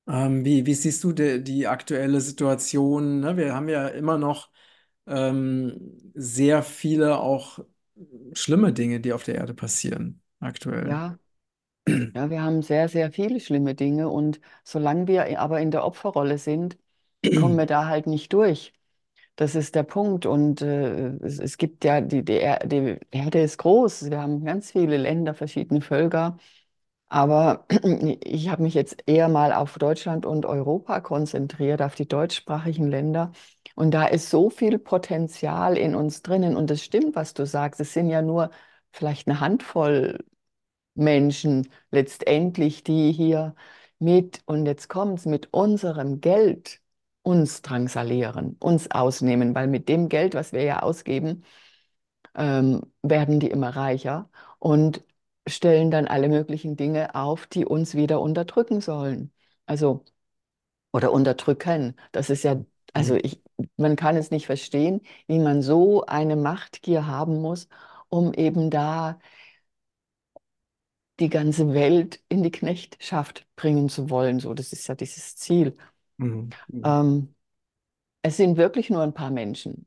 Ähm, 0.06 0.44
wie, 0.44 0.66
wie 0.66 0.74
siehst 0.74 1.04
du 1.04 1.12
die, 1.12 1.42
die 1.42 1.66
aktuelle 1.66 2.20
Situation? 2.20 3.20
Ne? 3.20 3.36
Wir 3.36 3.54
haben 3.54 3.68
ja 3.68 3.88
immer 3.88 4.18
noch 4.18 4.50
ähm, 5.06 6.00
sehr 6.14 6.62
viele 6.62 7.18
auch 7.18 7.60
schlimme 8.34 8.72
Dinge, 8.72 9.00
die 9.00 9.12
auf 9.12 9.24
der 9.24 9.36
Erde 9.36 9.54
passieren, 9.54 10.22
aktuell. 10.40 11.02
Ja, 11.02 11.18
ja, 12.14 12.30
wir 12.30 12.42
haben 12.42 12.62
sehr, 12.62 12.88
sehr 12.88 13.12
viele 13.12 13.40
schlimme 13.40 13.74
Dinge 13.74 14.08
und 14.08 14.40
solange 14.64 15.06
wir 15.08 15.40
aber 15.40 15.60
in 15.60 15.70
der 15.70 15.84
Opferrolle 15.84 16.38
sind, 16.38 16.78
kommen 17.34 17.56
wir 17.58 17.66
da 17.66 17.86
halt 17.86 18.06
nicht 18.06 18.32
durch. 18.32 18.72
Das 19.36 19.54
ist 19.56 19.74
der 19.76 19.84
Punkt. 19.84 20.26
Und 20.26 20.62
äh, 20.62 21.08
es, 21.24 21.38
es 21.40 21.58
gibt 21.58 21.84
ja, 21.84 22.00
die, 22.02 22.24
die, 22.24 22.40
die 22.66 22.98
Erde 23.12 23.42
ist 23.42 23.58
groß. 23.58 24.10
Wir 24.10 24.20
haben 24.22 24.44
ganz 24.44 24.72
viele 24.72 24.96
Länder, 24.98 25.34
verschiedene 25.34 25.80
Völker. 25.82 26.38
Aber 27.08 27.66
ich 28.24 28.48
habe 28.50 28.62
mich 28.64 28.74
jetzt 28.74 29.02
eher 29.06 29.28
mal 29.28 29.52
auf 29.52 29.78
Deutschland 29.78 30.26
und 30.26 30.46
Europa 30.46 31.00
konzentriert, 31.00 31.82
auf 31.82 31.94
die 31.96 32.08
deutschsprachigen 32.08 32.88
Länder. 32.90 33.32
Und 33.74 33.92
da 33.92 34.06
ist 34.06 34.30
so 34.30 34.50
viel 34.50 34.78
Potenzial 34.78 35.76
in 35.78 35.94
uns 35.94 36.22
drinnen. 36.22 36.56
Und 36.56 36.70
es 36.70 36.82
stimmt, 36.84 37.14
was 37.16 37.34
du 37.34 37.46
sagst. 37.46 37.80
Es 37.80 37.92
sind 37.94 38.08
ja 38.08 38.22
nur 38.22 38.50
vielleicht 38.92 39.28
eine 39.28 39.40
Handvoll 39.40 40.18
Menschen 40.94 41.68
letztendlich, 41.90 42.84
die 42.84 43.12
hier 43.12 43.54
mit, 43.98 44.42
und 44.46 44.66
jetzt 44.66 44.88
kommt's, 44.88 45.26
mit 45.26 45.52
unserem 45.52 46.20
Geld 46.20 46.80
uns 47.22 47.62
drangsalieren, 47.62 48.56
uns 48.60 48.90
ausnehmen, 48.90 49.54
weil 49.54 49.66
mit 49.68 49.88
dem 49.88 50.08
Geld, 50.08 50.34
was 50.34 50.52
wir 50.52 50.62
ja 50.64 50.80
ausgeben, 50.82 51.44
ähm, 52.36 52.82
werden 53.02 53.40
die 53.40 53.50
immer 53.50 53.70
reicher 53.76 54.30
und 54.58 55.04
stellen 55.48 55.90
dann 55.90 56.06
alle 56.06 56.28
möglichen 56.28 56.76
Dinge 56.76 57.14
auf, 57.14 57.46
die 57.46 57.64
uns 57.66 57.94
wieder 57.94 58.20
unterdrücken 58.20 58.80
sollen. 58.80 59.32
Also, 59.66 60.04
oder 60.92 61.12
unterdrücken. 61.12 61.96
Das 62.12 62.30
ist 62.30 62.44
ja, 62.44 62.64
also 62.94 63.14
Mhm. 63.14 63.20
ich, 63.22 63.42
man 63.76 63.96
kann 63.96 64.16
es 64.16 64.30
nicht 64.30 64.46
verstehen, 64.46 65.00
wie 65.26 65.38
man 65.38 65.62
so 65.62 66.04
eine 66.06 66.36
Machtgier 66.36 67.06
haben 67.06 67.40
muss, 67.40 67.68
um 68.08 68.34
eben 68.34 68.70
da 68.70 69.18
die 71.20 71.28
ganze 71.28 71.74
Welt 71.74 72.22
in 72.28 72.42
die 72.42 72.50
Knechtschaft 72.50 73.46
bringen 73.56 73.88
zu 73.88 74.10
wollen. 74.10 74.40
So, 74.40 74.54
das 74.54 74.72
ist 74.72 74.88
ja 74.88 74.94
dieses 74.94 75.36
Ziel. 75.36 75.76
Mhm. 76.16 76.50
Mhm. 76.68 76.82
Ähm, 76.84 77.34
es 78.22 78.36
sind 78.36 78.56
wirklich 78.56 78.90
nur 78.90 79.02
ein 79.02 79.14
paar 79.14 79.30
Menschen. 79.30 79.86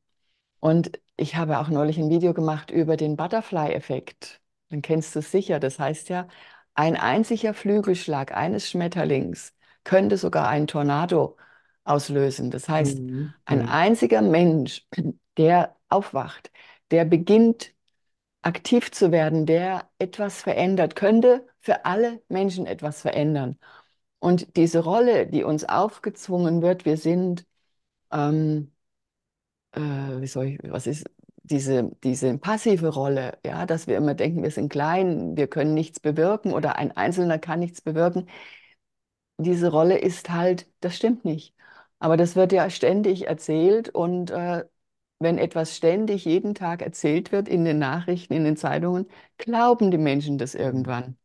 Und 0.59 0.99
ich 1.17 1.35
habe 1.35 1.59
auch 1.59 1.69
neulich 1.69 1.97
ein 1.97 2.09
Video 2.09 2.33
gemacht 2.33 2.71
über 2.71 2.97
den 2.97 3.17
Butterfly-Effekt. 3.17 4.41
Den 4.71 4.81
kennst 4.81 5.15
du 5.15 5.21
sicher. 5.21 5.59
Das 5.59 5.79
heißt 5.79 6.09
ja, 6.09 6.27
ein 6.73 6.95
einziger 6.95 7.53
Flügelschlag 7.53 8.35
eines 8.35 8.69
Schmetterlings 8.69 9.53
könnte 9.83 10.17
sogar 10.17 10.47
einen 10.47 10.67
Tornado 10.67 11.37
auslösen. 11.85 12.51
Das 12.51 12.69
heißt, 12.69 13.03
Mhm. 13.05 13.33
ein 13.45 13.61
einziger 13.63 14.21
Mensch, 14.21 14.87
der 15.37 15.75
aufwacht, 15.89 16.51
der 16.91 17.05
beginnt 17.05 17.73
aktiv 18.41 18.91
zu 18.91 19.11
werden, 19.11 19.45
der 19.45 19.89
etwas 19.99 20.41
verändert, 20.41 20.95
könnte 20.95 21.47
für 21.59 21.85
alle 21.85 22.21
Menschen 22.29 22.65
etwas 22.67 23.01
verändern. 23.01 23.57
Und 24.19 24.57
diese 24.57 24.79
Rolle, 24.83 25.27
die 25.27 25.43
uns 25.43 25.65
aufgezwungen 25.65 26.61
wird, 26.61 26.85
wir 26.85 26.97
sind, 26.97 27.45
ähm, 28.11 28.71
äh, 29.73 29.79
wie 29.81 30.27
soll 30.27 30.45
ich, 30.47 30.59
was 30.63 30.87
ist 30.87 31.05
diese, 31.43 31.91
diese 32.03 32.37
passive 32.37 32.87
Rolle, 32.89 33.37
ja, 33.45 33.65
dass 33.65 33.87
wir 33.87 33.97
immer 33.97 34.13
denken, 34.13 34.43
wir 34.43 34.51
sind 34.51 34.69
klein, 34.71 35.35
wir 35.35 35.47
können 35.47 35.73
nichts 35.73 35.99
bewirken 35.99 36.53
oder 36.53 36.77
ein 36.77 36.91
Einzelner 36.95 37.37
kann 37.39 37.59
nichts 37.59 37.81
bewirken. 37.81 38.27
Diese 39.37 39.69
Rolle 39.71 39.97
ist 39.99 40.29
halt, 40.29 40.67
das 40.79 40.95
stimmt 40.95 41.25
nicht. 41.25 41.55
Aber 42.03 42.17
das 42.17 42.35
wird 42.35 42.51
ja 42.51 42.69
ständig 42.69 43.27
erzählt 43.27 43.87
und 43.89 44.29
äh, 44.31 44.65
wenn 45.19 45.37
etwas 45.37 45.77
ständig 45.77 46.25
jeden 46.25 46.53
Tag 46.55 46.81
erzählt 46.81 47.31
wird 47.31 47.47
in 47.47 47.63
den 47.65 47.79
Nachrichten, 47.79 48.33
in 48.33 48.43
den 48.43 48.57
Zeitungen, 48.57 49.07
glauben 49.37 49.89
die 49.91 49.97
Menschen 49.97 50.37
das 50.37 50.53
irgendwann. 50.55 51.17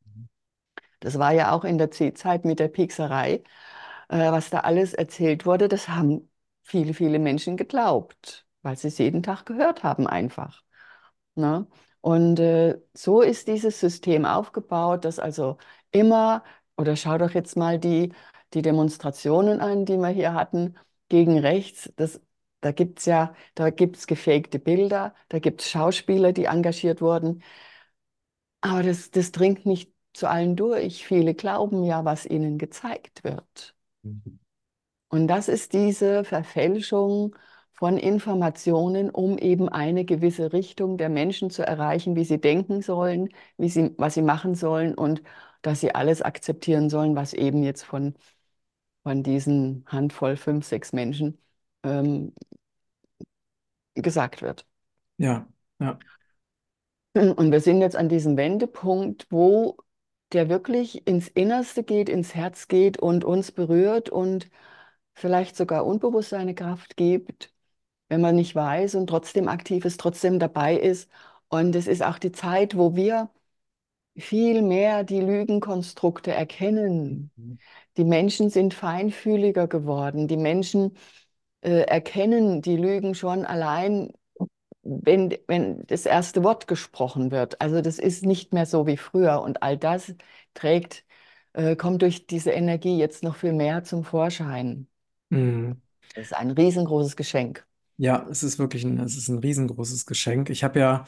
Das 1.00 1.18
war 1.18 1.32
ja 1.32 1.52
auch 1.52 1.64
in 1.64 1.78
der 1.78 1.90
C-Zeit 1.90 2.44
mit 2.44 2.58
der 2.60 2.68
Piekserei, 2.68 3.42
äh, 4.08 4.32
was 4.32 4.50
da 4.50 4.60
alles 4.60 4.94
erzählt 4.94 5.46
wurde, 5.46 5.68
das 5.68 5.88
haben 5.88 6.30
viele, 6.64 6.94
viele 6.94 7.18
Menschen 7.18 7.56
geglaubt, 7.56 8.46
weil 8.62 8.76
sie 8.76 8.88
es 8.88 8.98
jeden 8.98 9.22
Tag 9.22 9.46
gehört 9.46 9.82
haben 9.84 10.06
einfach. 10.06 10.62
Ne? 11.36 11.66
Und 12.00 12.40
äh, 12.40 12.80
so 12.94 13.22
ist 13.22 13.48
dieses 13.48 13.80
System 13.80 14.24
aufgebaut, 14.24 15.04
dass 15.04 15.18
also 15.18 15.58
immer, 15.92 16.44
oder 16.76 16.96
schau 16.96 17.18
doch 17.18 17.32
jetzt 17.32 17.56
mal 17.56 17.78
die, 17.78 18.12
die 18.54 18.62
Demonstrationen 18.62 19.60
an, 19.60 19.84
die 19.84 19.96
wir 19.96 20.08
hier 20.08 20.34
hatten, 20.34 20.76
gegen 21.08 21.38
rechts. 21.38 21.92
Das, 21.96 22.20
da 22.60 22.72
gibt 22.72 23.00
es 23.00 23.06
ja, 23.06 23.34
da 23.54 23.70
gibt 23.70 24.06
gefakte 24.06 24.58
Bilder, 24.58 25.14
da 25.28 25.38
gibt 25.38 25.62
es 25.62 25.70
Schauspieler, 25.70 26.32
die 26.32 26.44
engagiert 26.46 27.00
wurden. 27.00 27.42
Aber 28.60 28.82
das, 28.84 29.10
das 29.10 29.32
dringt 29.32 29.66
nicht 29.66 29.92
zu 30.12 30.28
allen 30.28 30.54
durch. 30.56 31.06
Viele 31.06 31.34
glauben 31.34 31.82
ja, 31.84 32.04
was 32.04 32.24
ihnen 32.26 32.58
gezeigt 32.58 33.24
wird. 33.24 33.74
Und 35.08 35.28
das 35.28 35.48
ist 35.48 35.72
diese 35.72 36.24
Verfälschung 36.24 37.34
von 37.72 37.96
Informationen, 37.96 39.10
um 39.10 39.38
eben 39.38 39.68
eine 39.68 40.04
gewisse 40.04 40.52
Richtung 40.52 40.98
der 40.98 41.08
Menschen 41.08 41.50
zu 41.50 41.62
erreichen, 41.66 42.16
wie 42.16 42.24
sie 42.24 42.40
denken 42.40 42.82
sollen, 42.82 43.28
wie 43.56 43.68
sie, 43.68 43.94
was 43.98 44.14
sie 44.14 44.22
machen 44.22 44.54
sollen 44.54 44.94
und 44.94 45.22
dass 45.62 45.80
sie 45.80 45.94
alles 45.94 46.20
akzeptieren 46.22 46.90
sollen, 46.90 47.16
was 47.16 47.32
eben 47.32 47.62
jetzt 47.62 47.84
von, 47.84 48.14
von 49.02 49.22
diesen 49.22 49.84
Handvoll, 49.88 50.36
fünf, 50.36 50.66
sechs 50.66 50.92
Menschen 50.92 51.38
ähm, 51.84 52.32
gesagt 53.94 54.42
wird. 54.42 54.66
Ja, 55.18 55.46
ja. 55.80 55.98
Und 57.14 57.50
wir 57.52 57.60
sind 57.60 57.80
jetzt 57.80 57.96
an 57.96 58.08
diesem 58.08 58.36
Wendepunkt, 58.36 59.26
wo 59.30 59.76
der 60.32 60.48
wirklich 60.48 61.06
ins 61.06 61.28
Innerste 61.28 61.82
geht, 61.82 62.08
ins 62.08 62.34
Herz 62.34 62.68
geht 62.68 62.98
und 62.98 63.24
uns 63.24 63.50
berührt 63.52 64.10
und 64.10 64.50
vielleicht 65.14 65.56
sogar 65.56 65.86
unbewusst 65.86 66.30
seine 66.30 66.54
Kraft 66.54 66.96
gibt, 66.96 67.52
wenn 68.08 68.20
man 68.20 68.36
nicht 68.36 68.54
weiß 68.54 68.94
und 68.96 69.08
trotzdem 69.08 69.48
aktiv 69.48 69.84
ist, 69.84 70.00
trotzdem 70.00 70.38
dabei 70.38 70.76
ist. 70.78 71.10
Und 71.48 71.74
es 71.76 71.86
ist 71.86 72.02
auch 72.02 72.18
die 72.18 72.32
Zeit, 72.32 72.76
wo 72.76 72.96
wir 72.96 73.30
viel 74.16 74.62
mehr 74.62 75.04
die 75.04 75.20
Lügenkonstrukte 75.20 76.32
erkennen. 76.32 77.30
Mhm. 77.36 77.58
Die 77.98 78.04
Menschen 78.04 78.48
sind 78.50 78.74
feinfühliger 78.74 79.68
geworden. 79.68 80.28
Die 80.28 80.36
Menschen 80.38 80.96
äh, 81.62 81.82
erkennen 81.82 82.62
die 82.62 82.76
Lügen 82.76 83.14
schon 83.14 83.44
allein, 83.44 84.12
wenn, 84.82 85.36
wenn 85.48 85.84
das 85.86 86.06
erste 86.06 86.44
Wort 86.44 86.68
gesprochen 86.68 87.30
wird. 87.32 87.60
Also 87.60 87.82
das 87.82 87.98
ist 87.98 88.24
nicht 88.24 88.52
mehr 88.54 88.66
so 88.66 88.86
wie 88.86 88.96
früher. 88.96 89.42
Und 89.42 89.62
all 89.62 89.76
das 89.76 90.14
trägt, 90.54 91.04
äh, 91.54 91.76
kommt 91.76 92.02
durch 92.02 92.26
diese 92.26 92.52
Energie 92.52 92.98
jetzt 92.98 93.22
noch 93.24 93.36
viel 93.36 93.52
mehr 93.52 93.84
zum 93.84 94.04
Vorschein. 94.04 94.86
Mhm. 95.30 95.82
Das 96.14 96.26
ist 96.26 96.34
ein 96.34 96.52
riesengroßes 96.52 97.16
Geschenk. 97.16 97.66
Ja, 97.96 98.26
es 98.30 98.44
ist 98.44 98.58
wirklich 98.60 98.84
ein, 98.84 98.98
es 99.00 99.16
ist 99.16 99.28
ein 99.28 99.38
riesengroßes 99.38 100.06
Geschenk. 100.06 100.50
Ich 100.50 100.62
habe 100.62 100.78
ja, 100.78 101.04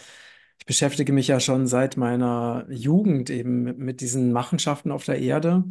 ich 0.58 0.66
beschäftige 0.66 1.12
mich 1.12 1.28
ja 1.28 1.38
schon 1.38 1.68
seit 1.68 1.96
meiner 1.96 2.66
Jugend 2.68 3.30
eben 3.30 3.62
mit, 3.62 3.78
mit 3.78 4.00
diesen 4.00 4.32
Machenschaften 4.32 4.90
auf 4.90 5.04
der 5.04 5.20
Erde. 5.20 5.64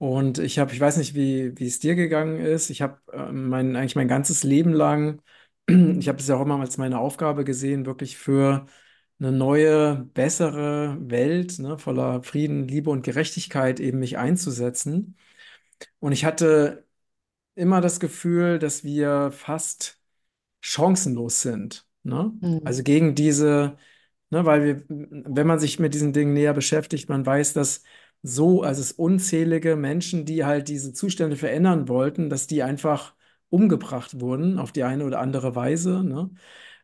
Und 0.00 0.38
ich 0.38 0.58
habe, 0.58 0.72
ich 0.72 0.80
weiß 0.80 0.96
nicht, 0.96 1.14
wie, 1.14 1.52
wie 1.58 1.66
es 1.66 1.78
dir 1.78 1.94
gegangen 1.94 2.40
ist. 2.40 2.70
Ich 2.70 2.80
habe 2.80 3.02
ähm, 3.12 3.50
mein, 3.50 3.76
eigentlich 3.76 3.96
mein 3.96 4.08
ganzes 4.08 4.44
Leben 4.44 4.72
lang, 4.72 5.20
ich 5.68 6.08
habe 6.08 6.18
es 6.18 6.26
ja 6.26 6.36
auch 6.36 6.40
immer 6.40 6.58
als 6.58 6.78
meine 6.78 6.98
Aufgabe 6.98 7.44
gesehen, 7.44 7.84
wirklich 7.84 8.16
für 8.16 8.66
eine 9.18 9.30
neue, 9.30 10.08
bessere 10.14 10.96
Welt, 11.02 11.58
ne, 11.58 11.76
voller 11.78 12.22
Frieden, 12.22 12.66
Liebe 12.66 12.88
und 12.88 13.02
Gerechtigkeit 13.02 13.78
eben 13.78 13.98
mich 13.98 14.16
einzusetzen. 14.16 15.18
Und 16.00 16.12
ich 16.12 16.24
hatte 16.24 16.86
immer 17.54 17.82
das 17.82 18.00
Gefühl, 18.00 18.58
dass 18.58 18.84
wir 18.84 19.32
fast 19.32 20.00
chancenlos 20.62 21.42
sind. 21.42 21.86
Ne? 22.04 22.32
Mhm. 22.40 22.62
Also 22.64 22.82
gegen 22.82 23.14
diese, 23.14 23.76
ne, 24.30 24.46
weil 24.46 24.64
wir, 24.64 24.84
wenn 24.88 25.46
man 25.46 25.58
sich 25.58 25.78
mit 25.78 25.94
diesen 25.94 26.12
Dingen 26.14 26.34
näher 26.34 26.54
beschäftigt, 26.54 27.08
man 27.10 27.26
weiß, 27.26 27.52
dass 27.54 27.82
so, 28.22 28.62
also 28.62 28.80
es 28.82 28.92
unzählige 28.92 29.76
Menschen, 29.76 30.24
die 30.26 30.44
halt 30.44 30.68
diese 30.68 30.92
Zustände 30.92 31.36
verändern 31.36 31.88
wollten, 31.88 32.28
dass 32.30 32.46
die 32.46 32.62
einfach 32.62 33.14
umgebracht 33.48 34.20
wurden 34.20 34.58
auf 34.58 34.72
die 34.72 34.84
eine 34.84 35.04
oder 35.04 35.20
andere 35.20 35.54
Weise. 35.56 36.04
Ne? 36.04 36.30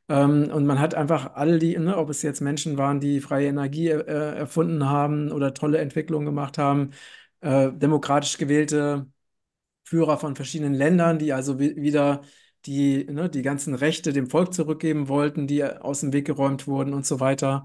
Ähm, 0.09 0.51
und 0.53 0.67
man 0.67 0.81
hat 0.81 0.95
einfach 0.95 1.35
all 1.35 1.59
die, 1.59 1.79
ne, 1.79 1.97
ob 1.97 2.11
es 2.11 2.23
jetzt 2.23 2.41
Menschen 2.41 2.79
waren, 2.79 3.01
die 3.01 3.21
freie 3.21 3.49
Energie 3.49 3.89
äh, 3.91 4.37
erfunden 4.37 4.87
haben 4.89 5.33
oder 5.33 5.55
tolle 5.55 5.79
Entwicklungen 5.79 6.27
gemacht 6.27 6.59
haben, 6.59 6.93
äh, 7.41 7.73
demokratisch 7.73 8.39
gewählte 8.39 9.07
Führer 9.85 10.19
von 10.19 10.35
verschiedenen 10.37 10.75
Ländern, 10.75 11.19
die 11.19 11.33
also 11.33 11.59
wi- 11.61 11.77
wieder 11.77 12.23
die, 12.67 13.05
ne, 13.05 13.29
die 13.31 13.43
ganzen 13.43 13.75
Rechte 13.75 14.13
dem 14.13 14.29
Volk 14.29 14.53
zurückgeben 14.53 15.09
wollten, 15.09 15.47
die 15.47 15.65
aus 15.65 16.01
dem 16.01 16.13
Weg 16.13 16.27
geräumt 16.27 16.67
wurden 16.67 16.93
und 16.95 17.07
so 17.07 17.21
weiter. 17.21 17.65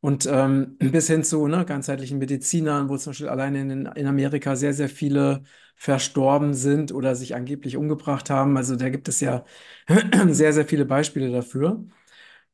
Und 0.00 0.26
ähm, 0.26 0.76
bis 0.78 1.06
hin 1.08 1.24
zu 1.24 1.46
ne, 1.46 1.64
ganzheitlichen 1.66 2.18
Medizinern, 2.18 2.88
wo 2.88 2.96
zum 2.96 3.10
Beispiel 3.10 3.28
alleine 3.28 3.60
in, 3.60 3.86
in 3.86 4.06
Amerika 4.06 4.56
sehr, 4.56 4.72
sehr 4.74 4.88
viele 4.88 5.42
verstorben 5.76 6.54
sind 6.54 6.92
oder 6.92 7.14
sich 7.14 7.34
angeblich 7.34 7.76
umgebracht 7.76 8.30
haben. 8.30 8.56
Also 8.56 8.76
da 8.76 8.88
gibt 8.90 9.08
es 9.08 9.20
ja 9.20 9.44
sehr, 10.28 10.52
sehr 10.52 10.66
viele 10.66 10.84
Beispiele 10.86 11.30
dafür. 11.32 11.84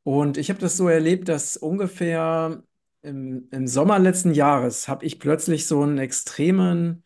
Und 0.04 0.38
ich 0.38 0.50
habe 0.50 0.60
das 0.60 0.76
so 0.76 0.88
erlebt, 0.88 1.28
dass 1.28 1.56
ungefähr 1.56 2.62
im, 3.02 3.48
im 3.52 3.66
Sommer 3.66 3.98
letzten 3.98 4.32
Jahres 4.34 4.88
habe 4.88 5.04
ich 5.06 5.18
plötzlich 5.20 5.66
so 5.66 5.82
einen 5.82 5.98
extremen 5.98 7.04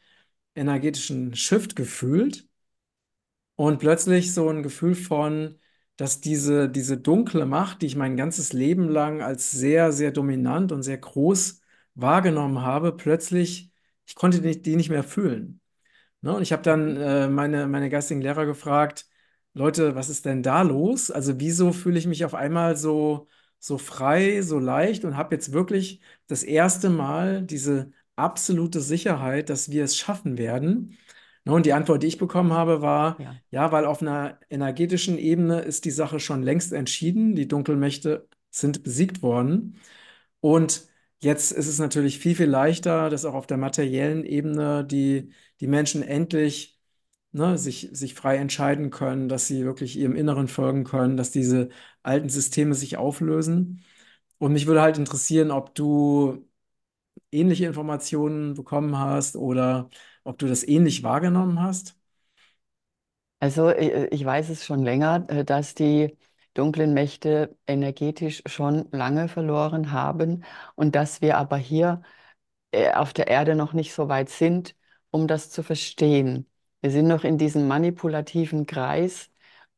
energetischen 0.55 1.35
Shift 1.37 1.76
gefühlt 1.76 2.48
und 3.57 3.79
plötzlich 3.79 4.33
so 4.35 4.48
ein 4.48 4.62
Gefühl 4.62 4.94
von, 4.94 5.59
dass 6.00 6.20
diese, 6.22 6.70
diese 6.70 6.96
dunkle 6.96 7.44
Macht, 7.44 7.82
die 7.82 7.86
ich 7.86 7.94
mein 7.96 8.16
ganzes 8.16 8.54
Leben 8.54 8.88
lang 8.88 9.20
als 9.20 9.50
sehr, 9.50 9.92
sehr 9.92 10.12
dominant 10.12 10.72
und 10.72 10.82
sehr 10.82 10.96
groß 10.96 11.60
wahrgenommen 11.94 12.62
habe, 12.62 12.96
plötzlich, 12.96 13.70
ich 14.06 14.14
konnte 14.14 14.40
die, 14.40 14.62
die 14.62 14.76
nicht 14.76 14.88
mehr 14.88 15.04
fühlen. 15.04 15.60
Ne? 16.22 16.34
Und 16.34 16.42
ich 16.42 16.52
habe 16.52 16.62
dann 16.62 16.96
äh, 16.96 17.28
meine, 17.28 17.66
meine 17.66 17.90
geistigen 17.90 18.22
Lehrer 18.22 18.46
gefragt, 18.46 19.06
Leute, 19.52 19.94
was 19.94 20.08
ist 20.08 20.24
denn 20.24 20.42
da 20.42 20.62
los? 20.62 21.10
Also 21.10 21.38
wieso 21.38 21.72
fühle 21.72 21.98
ich 21.98 22.06
mich 22.06 22.24
auf 22.24 22.34
einmal 22.34 22.76
so, 22.78 23.28
so 23.58 23.76
frei, 23.76 24.40
so 24.42 24.58
leicht 24.58 25.04
und 25.04 25.16
habe 25.18 25.34
jetzt 25.34 25.52
wirklich 25.52 26.00
das 26.28 26.42
erste 26.42 26.88
Mal 26.88 27.42
diese 27.42 27.92
absolute 28.16 28.80
Sicherheit, 28.80 29.50
dass 29.50 29.70
wir 29.70 29.84
es 29.84 29.98
schaffen 29.98 30.38
werden. 30.38 30.96
Ne? 31.44 31.53
Und 31.55 31.66
die 31.66 31.72
Antwort, 31.72 32.03
die 32.03 32.07
ich 32.09 32.18
bekommen 32.18 32.53
habe, 32.53 32.83
war, 32.83 33.20
Ja. 33.20 33.37
ja, 33.50 33.72
weil 33.72 33.85
auf 33.85 34.03
einer 34.03 34.38
energetischen 34.50 35.18
Ebene 35.18 35.61
ist 35.61 35.85
die 35.85 35.90
Sache 35.90 36.20
schon 36.20 36.42
längst 36.42 36.72
entschieden. 36.72 37.35
Die 37.35 37.48
Dunkelmächte 37.48 38.29
sind 38.50 38.83
besiegt 38.83 39.22
worden. 39.22 39.79
Und 40.40 40.88
jetzt 41.20 41.53
ist 41.53 41.66
es 41.68 41.79
natürlich 41.79 42.18
viel, 42.18 42.35
viel 42.35 42.46
leichter, 42.46 43.11
dass 43.11 43.24
auch 43.24 43.35
auf 43.35 43.46
der 43.46 43.57
materiellen 43.57 44.24
Ebene 44.24 44.85
die, 44.85 45.33
die 45.61 45.66
Menschen 45.66 46.03
endlich 46.03 46.79
ne, 47.33 47.59
sich, 47.59 47.88
sich 47.92 48.14
frei 48.14 48.37
entscheiden 48.37 48.90
können, 48.90 49.29
dass 49.29 49.46
sie 49.46 49.64
wirklich 49.64 49.96
ihrem 49.98 50.16
Inneren 50.16 50.48
folgen 50.48 50.85
können, 50.85 51.16
dass 51.16 51.31
diese 51.31 51.68
alten 52.03 52.29
Systeme 52.29 52.74
sich 52.74 52.96
auflösen. 52.96 53.85
Und 54.38 54.53
mich 54.53 54.66
würde 54.66 54.83
halt 54.83 54.98
interessieren, 54.98 55.50
ob 55.50 55.74
du 55.74 56.46
ähnliche 57.33 57.66
Informationen 57.66 58.55
bekommen 58.55 58.98
hast 58.98 59.37
oder 59.37 59.90
ob 60.24 60.38
du 60.38 60.46
das 60.46 60.66
ähnlich 60.66 61.02
wahrgenommen 61.02 61.61
hast. 61.62 61.96
Also 63.38 63.68
äh, 63.70 64.06
ich 64.09 64.24
weiß 64.24 64.48
es 64.50 64.64
schon 64.64 64.83
länger, 64.83 65.26
äh, 65.28 65.44
dass 65.44 65.74
die 65.74 66.16
dunklen 66.54 66.92
Mächte 66.94 67.56
energetisch 67.66 68.42
schon 68.46 68.88
lange 68.92 69.28
verloren 69.28 69.92
haben 69.92 70.44
und 70.74 70.94
dass 70.94 71.20
wir 71.22 71.38
aber 71.38 71.56
hier 71.56 72.02
äh, 72.72 72.92
auf 72.92 73.12
der 73.12 73.28
Erde 73.28 73.54
noch 73.56 73.72
nicht 73.72 73.94
so 73.94 74.09
weit 74.09 74.28
sind, 74.30 74.76
um 75.11 75.26
das 75.28 75.50
zu 75.50 75.62
verstehen. 75.62 76.48
Wir 76.83 76.90
sind 76.90 77.09
noch 77.09 77.24
in 77.24 77.38
diesem 77.38 77.68
manipulativen 77.68 78.66
Kreis, 78.66 79.30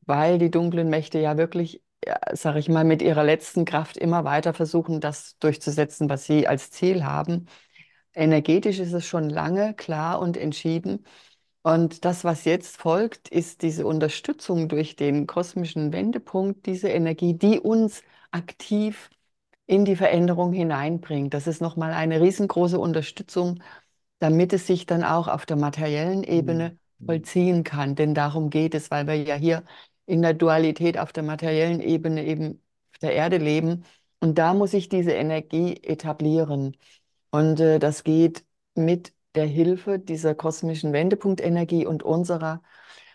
weil 0.02 0.38
die 0.38 0.50
dunklen 0.50 0.90
Mächte 0.90 1.18
ja 1.20 1.36
wirklich, 1.36 1.82
ja, 2.06 2.18
sag 2.34 2.56
ich 2.56 2.68
mal, 2.68 2.84
mit 2.84 3.02
ihrer 3.02 3.24
letzten 3.24 3.64
Kraft 3.64 3.96
immer 3.96 4.24
weiter 4.24 4.54
versuchen, 4.54 5.00
das 5.00 5.38
durchzusetzen, 5.38 6.08
was 6.10 6.26
sie 6.26 6.48
als 6.48 6.70
Ziel 6.70 7.04
haben. 7.04 7.46
Energetisch 8.14 8.78
ist 8.78 8.92
es 8.92 9.06
schon 9.06 9.30
lange 9.30 9.74
klar 9.74 10.20
und 10.20 10.36
entschieden. 10.36 11.04
Und 11.62 12.04
das, 12.04 12.24
was 12.24 12.44
jetzt 12.44 12.76
folgt, 12.78 13.28
ist 13.28 13.62
diese 13.62 13.86
Unterstützung 13.86 14.68
durch 14.68 14.96
den 14.96 15.26
kosmischen 15.26 15.92
Wendepunkt, 15.92 16.66
diese 16.66 16.88
Energie, 16.88 17.34
die 17.34 17.60
uns 17.60 18.02
aktiv 18.32 19.10
in 19.66 19.84
die 19.84 19.96
Veränderung 19.96 20.52
hineinbringt. 20.52 21.34
Das 21.34 21.46
ist 21.46 21.60
nochmal 21.62 21.92
eine 21.92 22.20
riesengroße 22.20 22.78
Unterstützung, 22.78 23.62
damit 24.18 24.52
es 24.52 24.66
sich 24.66 24.86
dann 24.86 25.04
auch 25.04 25.28
auf 25.28 25.46
der 25.46 25.56
materiellen 25.56 26.20
Mhm. 26.20 26.28
Ebene 26.28 26.78
vollziehen 27.06 27.64
kann. 27.64 27.94
Denn 27.94 28.14
darum 28.14 28.50
geht 28.50 28.74
es, 28.74 28.90
weil 28.90 29.06
wir 29.06 29.16
ja 29.16 29.34
hier 29.36 29.64
in 30.06 30.22
der 30.22 30.34
Dualität 30.34 30.98
auf 30.98 31.12
der 31.12 31.22
materiellen 31.22 31.80
Ebene 31.80 32.24
eben 32.24 32.62
auf 32.92 32.98
der 32.98 33.14
Erde 33.14 33.38
leben. 33.38 33.84
Und 34.20 34.38
da 34.38 34.54
muss 34.54 34.70
sich 34.72 34.88
diese 34.88 35.12
Energie 35.12 35.76
etablieren. 35.82 36.76
Und 37.32 37.60
äh, 37.60 37.80
das 37.80 38.04
geht 38.04 38.44
mit 38.76 39.14
der 39.36 39.46
Hilfe 39.46 39.98
dieser 39.98 40.34
kosmischen 40.36 40.94
Wendepunktenergie 40.94 41.86
und 41.86 42.04
unserer 42.04 42.62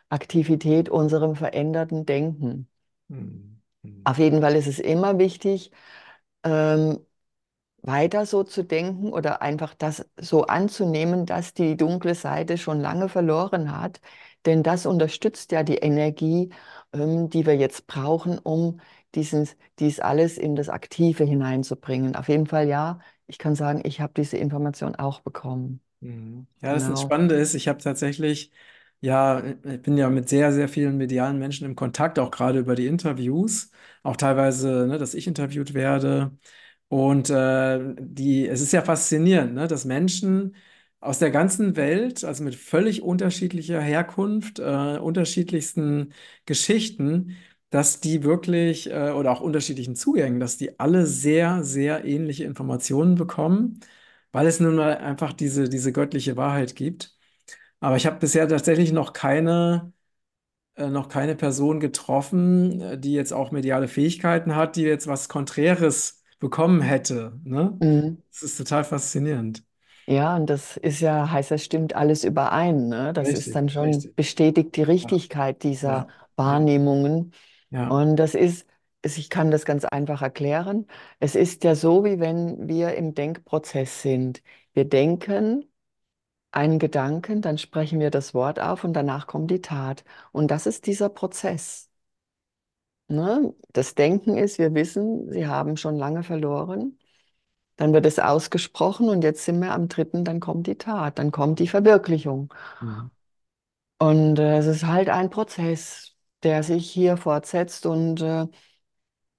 Aktivität, 0.10 0.90
unserem 0.90 1.36
veränderten 1.36 2.06
Denken. 2.06 2.70
Mhm. 3.10 3.62
Auf 4.06 4.20
jeden 4.20 4.42
Fall 4.42 4.56
ist 4.56 4.68
es 4.68 4.80
immer 4.80 5.20
wichtig, 5.20 5.72
ähm, 6.44 7.00
weiter 7.84 8.26
so 8.26 8.44
zu 8.44 8.64
denken 8.64 9.14
oder 9.14 9.42
einfach 9.42 9.74
das 9.76 10.06
so 10.20 10.46
anzunehmen, 10.48 11.26
dass 11.26 11.54
die 11.54 11.78
dunkle 11.78 12.16
Seite 12.16 12.58
schon 12.58 12.82
lange 12.82 13.10
verloren 13.10 13.78
hat. 13.80 14.02
Denn 14.46 14.64
das 14.64 14.86
unterstützt 14.86 15.52
ja 15.54 15.64
die 15.64 15.78
Energie, 15.78 16.52
ähm, 16.94 17.30
die 17.30 17.46
wir 17.46 17.56
jetzt 17.58 17.88
brauchen, 17.88 18.40
um 18.40 18.82
dieses, 19.16 19.58
dies 19.80 20.00
alles 20.02 20.38
in 20.38 20.56
das 20.56 20.70
Aktive 20.70 21.24
hineinzubringen. 21.26 22.16
Auf 22.16 22.30
jeden 22.30 22.48
Fall 22.48 22.68
ja, 22.70 23.00
ich 23.28 23.38
kann 23.38 23.56
sagen, 23.56 23.82
ich 23.86 24.02
habe 24.02 24.14
diese 24.16 24.38
Information 24.38 24.96
auch 24.96 25.22
bekommen. 25.22 25.82
Mhm. 26.00 26.48
Ja, 26.62 26.74
das 26.74 26.86
Genau. 26.86 27.02
Spannende 27.02 27.36
ist, 27.36 27.54
ich 27.56 27.68
habe 27.68 27.80
tatsächlich, 27.82 28.52
ja, 29.00 29.44
ich 29.64 29.82
bin 29.82 29.98
ja 29.98 30.10
mit 30.10 30.30
sehr, 30.30 30.52
sehr 30.54 30.70
vielen 30.70 30.98
medialen 30.98 31.40
Menschen 31.40 31.66
im 31.66 31.76
Kontakt, 31.76 32.20
auch 32.20 32.32
gerade 32.32 32.60
über 32.60 32.76
die 32.76 32.88
Interviews, 32.88 33.72
auch 34.04 34.16
teilweise, 34.16 34.86
ne, 34.88 34.98
dass 34.98 35.14
ich 35.14 35.28
interviewt 35.28 35.74
werde. 35.74 36.38
Und 36.90 37.30
äh, 37.30 37.96
die, 38.00 38.48
es 38.48 38.62
ist 38.62 38.72
ja 38.74 38.82
faszinierend, 38.82 39.54
ne, 39.54 39.68
dass 39.68 39.86
Menschen 39.86 40.56
aus 41.00 41.20
der 41.20 41.32
ganzen 41.32 41.76
Welt, 41.76 42.24
also 42.24 42.44
mit 42.44 42.56
völlig 42.56 43.02
unterschiedlicher 43.04 43.82
Herkunft, 43.82 44.60
äh, 44.60 44.98
unterschiedlichsten 45.00 46.14
Geschichten, 46.46 47.36
dass 47.70 48.00
die 48.02 48.24
wirklich, 48.24 48.90
äh, 48.92 49.12
oder 49.12 49.32
auch 49.32 49.42
unterschiedlichen 49.42 49.96
Zugängen, 49.96 50.40
dass 50.40 50.58
die 50.58 50.80
alle 50.80 51.06
sehr, 51.06 51.64
sehr 51.64 52.06
ähnliche 52.06 52.44
Informationen 52.46 53.16
bekommen 53.16 53.80
weil 54.34 54.46
es 54.48 54.60
nun 54.60 54.76
mal 54.76 54.98
einfach 54.98 55.34
diese, 55.34 55.70
diese 55.70 55.92
göttliche 55.94 56.38
Wahrheit 56.38 56.76
gibt. 56.76 57.18
Aber 57.80 57.98
ich 57.98 58.06
habe 58.08 58.20
bisher 58.20 58.48
tatsächlich 58.48 58.92
noch 58.94 59.14
keine, 59.14 59.94
äh, 60.76 60.90
noch 60.90 61.10
keine 61.10 61.36
Person 61.36 61.80
getroffen, 61.80 62.82
äh, 62.82 63.00
die 63.00 63.14
jetzt 63.14 63.34
auch 63.34 63.52
mediale 63.52 63.88
Fähigkeiten 63.88 64.56
hat, 64.56 64.76
die 64.76 64.84
jetzt 64.84 65.08
was 65.08 65.30
Konträres 65.30 66.24
bekommen 66.40 66.82
hätte. 66.82 67.40
Ne? 67.44 67.82
Mhm. 67.82 68.18
Das 68.32 68.44
ist 68.44 68.58
total 68.58 68.84
faszinierend. 68.84 69.64
Ja, 70.10 70.38
und 70.38 70.46
das 70.50 70.78
ist 70.78 71.02
ja, 71.02 71.30
heißt, 71.30 71.52
das 71.52 71.64
stimmt 71.66 71.94
alles 71.96 72.24
überein, 72.24 72.88
ne? 72.88 73.12
Das 73.12 73.34
ist 73.34 73.54
Richtig, 73.54 73.56
dann 73.56 73.68
schon 73.68 74.08
richtig. 74.08 74.16
bestätigt 74.16 74.76
die 74.78 74.84
Ja, 75.02 75.20
Richtigkeit 75.24 75.64
dieser 75.64 76.08
ja, 76.08 76.14
ja, 76.46 76.70
Wahrnehmungen. 76.78 77.34
Ja. 77.70 77.90
Und 77.90 78.16
das 78.16 78.36
ist, 78.36 78.68
ich 79.04 79.30
kann 79.30 79.52
das 79.52 79.66
ganz 79.66 79.86
einfach 79.86 80.22
erklären. 80.22 80.88
Es 81.20 81.36
ist 81.36 81.64
ja 81.64 81.76
so, 81.76 82.04
wie 82.04 82.20
wenn 82.20 82.68
wir 82.68 82.96
im 82.96 83.14
Denkprozess 83.14 84.02
sind. 84.02 84.42
Wir 84.74 84.86
denken 84.86 85.66
einen 86.52 86.80
Gedanken, 86.80 87.42
dann 87.42 87.58
sprechen 87.58 88.00
wir 88.00 88.12
das 88.12 88.34
Wort 88.34 88.60
auf 88.60 88.84
und 88.84 88.94
danach 88.94 89.28
kommt 89.28 89.52
die 89.52 89.62
Tat. 89.62 90.04
Und 90.32 90.52
das 90.52 90.66
ist 90.66 90.88
dieser 90.88 91.10
Prozess. 91.10 91.90
Ne? 93.10 93.54
Das 93.74 93.96
Denken 93.96 94.38
ist, 94.38 94.60
wir 94.60 94.74
wissen, 94.74 95.32
sie 95.32 95.48
haben 95.48 95.78
schon 95.78 95.96
lange 95.98 96.24
verloren. 96.24 96.98
Dann 97.78 97.94
wird 97.94 98.06
es 98.06 98.20
ausgesprochen 98.20 99.10
und 99.10 99.24
jetzt 99.24 99.46
sind 99.46 99.60
wir 99.62 99.74
am 99.74 99.88
dritten, 99.88 100.26
dann 100.26 100.40
kommt 100.40 100.68
die 100.68 100.78
Tat, 100.78 101.20
dann 101.20 101.32
kommt 101.32 101.60
die 101.60 101.68
Verwirklichung. 101.68 102.54
Mhm. 102.82 103.12
Und 104.00 104.40
äh, 104.40 104.58
es 104.58 104.68
ist 104.68 104.86
halt 104.88 105.10
ein 105.10 105.30
Prozess, 105.30 106.17
der 106.44 106.64
sich 106.64 106.90
hier 106.92 107.18
fortsetzt 107.18 107.86
und 107.86 108.22
äh, 108.22 108.48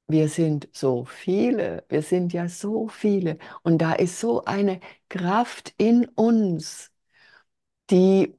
wir 0.07 0.29
sind 0.29 0.69
so 0.73 1.05
viele, 1.05 1.85
wir 1.89 2.03
sind 2.03 2.33
ja 2.33 2.49
so 2.49 2.89
viele 2.89 3.39
und 3.63 3.79
da 3.79 3.93
ist 3.93 4.21
so 4.21 4.45
eine 4.45 4.81
Kraft 5.09 5.75
in 5.79 6.07
uns, 6.07 6.91
die 7.91 8.35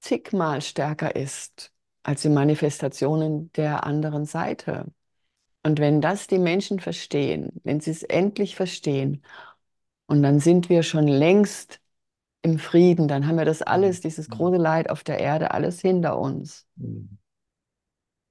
zigmal 0.00 0.62
stärker 0.62 1.16
ist 1.16 1.72
als 2.04 2.22
die 2.22 2.30
Manifestationen 2.30 3.52
der 3.54 3.84
anderen 3.86 4.26
Seite. 4.26 4.86
Und 5.64 5.80
wenn 5.80 6.00
das 6.00 6.26
die 6.28 6.38
Menschen 6.38 6.80
verstehen, 6.80 7.50
wenn 7.64 7.80
sie 7.80 7.92
es 7.92 8.02
endlich 8.04 8.56
verstehen, 8.56 9.24
und 10.06 10.22
dann 10.22 10.40
sind 10.40 10.68
wir 10.70 10.82
schon 10.84 11.08
längst 11.08 11.80
im 12.42 12.58
Frieden, 12.58 13.08
dann 13.08 13.26
haben 13.28 13.38
wir 13.38 13.44
das 13.46 13.60
Mhm. 13.60 13.66
alles, 13.66 14.00
dieses 14.02 14.28
Mhm. 14.28 14.34
große 14.34 14.56
Leid 14.58 14.90
auf 14.90 15.04
der 15.04 15.20
Erde, 15.20 15.52
alles 15.52 15.80
hinter 15.82 16.18
uns. 16.18 16.66
Mhm. 16.76 17.17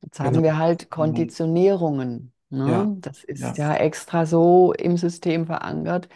Jetzt 0.01 0.19
haben 0.19 0.41
Genau. 0.41 0.43
wir 0.43 0.57
halt 0.57 0.89
Mhm. 0.97 1.37
Konditionierungen. 1.37 2.33
Ja, 2.63 2.87
Ne? 2.89 2.95
Das 3.01 3.23
ist 3.23 3.57
ja. 3.57 3.57
ja 3.57 3.75
extra 3.75 4.25
so 4.25 4.73
im 4.73 4.97
System 4.97 5.45
verankert, 5.45 6.09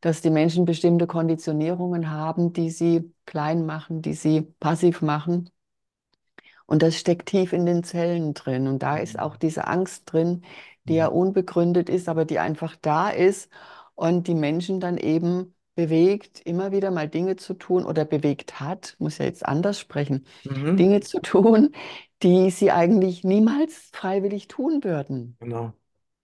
dass 0.00 0.22
die 0.22 0.30
Menschen 0.30 0.64
bestimmte 0.64 1.06
Konditionierungen 1.06 2.10
haben, 2.10 2.52
die 2.52 2.70
sie 2.70 3.12
klein 3.26 3.66
machen, 3.66 4.02
die 4.02 4.14
sie 4.14 4.42
passiv 4.60 5.02
machen. 5.02 5.50
Und 6.66 6.82
das 6.82 6.96
steckt 6.96 7.28
tief 7.28 7.52
in 7.52 7.66
den 7.66 7.82
Zellen 7.84 8.34
drin. 8.34 8.66
Und 8.68 8.82
da 8.82 8.96
ist 8.98 9.18
auch 9.18 9.36
diese 9.36 9.66
Angst 9.66 10.12
drin, 10.12 10.44
die 10.88 10.94
ja 10.94 11.06
Mhm. 11.06 11.08
unbegründet 11.08 11.88
ist, 11.88 12.08
aber 12.08 12.24
die 12.24 12.38
einfach 12.38 12.76
da 12.76 13.10
ist 13.10 13.50
und 13.94 14.26
die 14.28 14.34
Menschen 14.34 14.80
dann 14.80 14.98
eben 14.98 15.54
bewegt, 15.76 16.40
immer 16.42 16.72
wieder 16.72 16.90
mal 16.92 17.08
Dinge 17.08 17.36
zu 17.36 17.54
tun 17.54 17.86
oder 17.86 18.04
bewegt 18.06 18.60
hat, 18.60 18.96
muss 19.00 19.18
ja 19.18 19.26
jetzt 19.26 19.46
anders 19.46 19.80
sprechen, 19.80 20.26
Mhm. 20.44 20.76
Dinge 20.78 21.00
zu 21.02 21.20
tun, 21.20 21.74
die 22.24 22.50
sie 22.50 22.72
eigentlich 22.72 23.24
niemals 23.24 23.90
freiwillig 23.92 24.48
tun 24.48 24.84
würden. 24.84 25.38
Genau. 25.40 25.72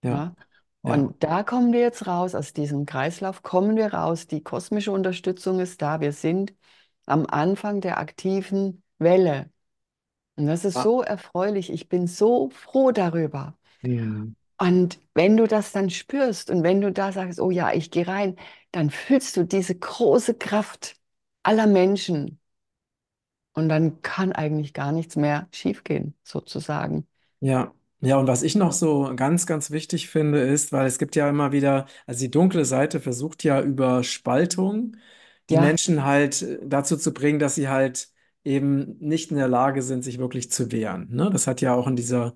Ja, 0.03 0.09
Ja? 0.09 0.35
ja. 0.83 0.93
Und 0.93 1.23
da 1.23 1.43
kommen 1.43 1.73
wir 1.73 1.79
jetzt 1.81 2.07
raus, 2.07 2.35
aus 2.35 2.53
diesem 2.53 2.85
Kreislauf 2.85 3.43
kommen 3.43 3.77
wir 3.77 3.93
raus. 3.93 4.27
Die 4.27 4.43
kosmische 4.43 4.91
Unterstützung 4.91 5.59
ist 5.59 5.81
da. 5.81 6.01
Wir 6.01 6.11
sind 6.13 6.53
am 7.05 7.25
Anfang 7.27 7.81
der 7.81 7.99
aktiven 7.99 8.83
Welle. 8.99 9.49
Und 10.35 10.47
das 10.47 10.65
ist 10.65 10.75
Ah. 10.75 10.83
so 10.83 11.01
erfreulich. 11.03 11.71
Ich 11.71 11.89
bin 11.89 12.07
so 12.07 12.49
froh 12.51 12.91
darüber. 12.91 13.57
Mhm. 13.83 14.33
Und 14.57 14.99
wenn 15.13 15.37
du 15.37 15.47
das 15.47 15.71
dann 15.71 15.89
spürst 15.89 16.49
und 16.49 16.63
wenn 16.63 16.81
du 16.81 16.91
da 16.91 17.11
sagst, 17.11 17.39
oh 17.39 17.51
ja, 17.51 17.73
ich 17.73 17.91
gehe 17.91 18.07
rein, 18.07 18.35
dann 18.71 18.89
fühlst 18.89 19.37
du 19.37 19.45
diese 19.45 19.75
große 19.75 20.35
Kraft 20.35 20.95
aller 21.43 21.67
Menschen. 21.67 22.39
Und 23.53 23.69
dann 23.69 24.01
kann 24.03 24.31
eigentlich 24.33 24.73
gar 24.73 24.91
nichts 24.91 25.15
mehr 25.15 25.47
schiefgehen, 25.51 26.15
sozusagen. 26.23 27.07
Ja, 27.39 27.73
ja, 27.99 28.17
und 28.17 28.27
was 28.27 28.41
ich 28.43 28.55
noch 28.55 28.71
so 28.71 29.13
ganz, 29.15 29.45
ganz 29.45 29.69
wichtig 29.71 30.09
finde, 30.09 30.39
ist, 30.41 30.71
weil 30.71 30.85
es 30.87 30.97
gibt 30.97 31.15
ja 31.15 31.29
immer 31.29 31.51
wieder, 31.51 31.87
also 32.05 32.19
die 32.21 32.31
dunkle 32.31 32.65
Seite 32.65 32.99
versucht 33.01 33.43
ja 33.43 33.61
über 33.61 34.03
Spaltung 34.03 34.95
die 35.49 35.57
Ja, 35.57 35.57
Menschen 35.57 36.03
halt 36.05 36.41
äh, 36.41 36.59
dazu 36.65 36.95
zu 36.97 37.13
bringen, 37.13 37.39
dass 37.39 37.55
sie 37.55 37.67
halt 37.67 38.09
eben 38.45 38.97
nicht 38.99 39.31
in 39.31 39.37
der 39.37 39.47
Lage 39.49 39.81
sind, 39.81 40.03
sich 40.03 40.19
wirklich 40.19 40.51
zu 40.51 40.71
wehren. 40.71 41.07
Ne? 41.11 41.29
Das 41.31 41.47
hat 41.47 41.59
ja 41.61 41.73
auch 41.75 41.87
in 41.87 41.95
dieser, 41.97 42.33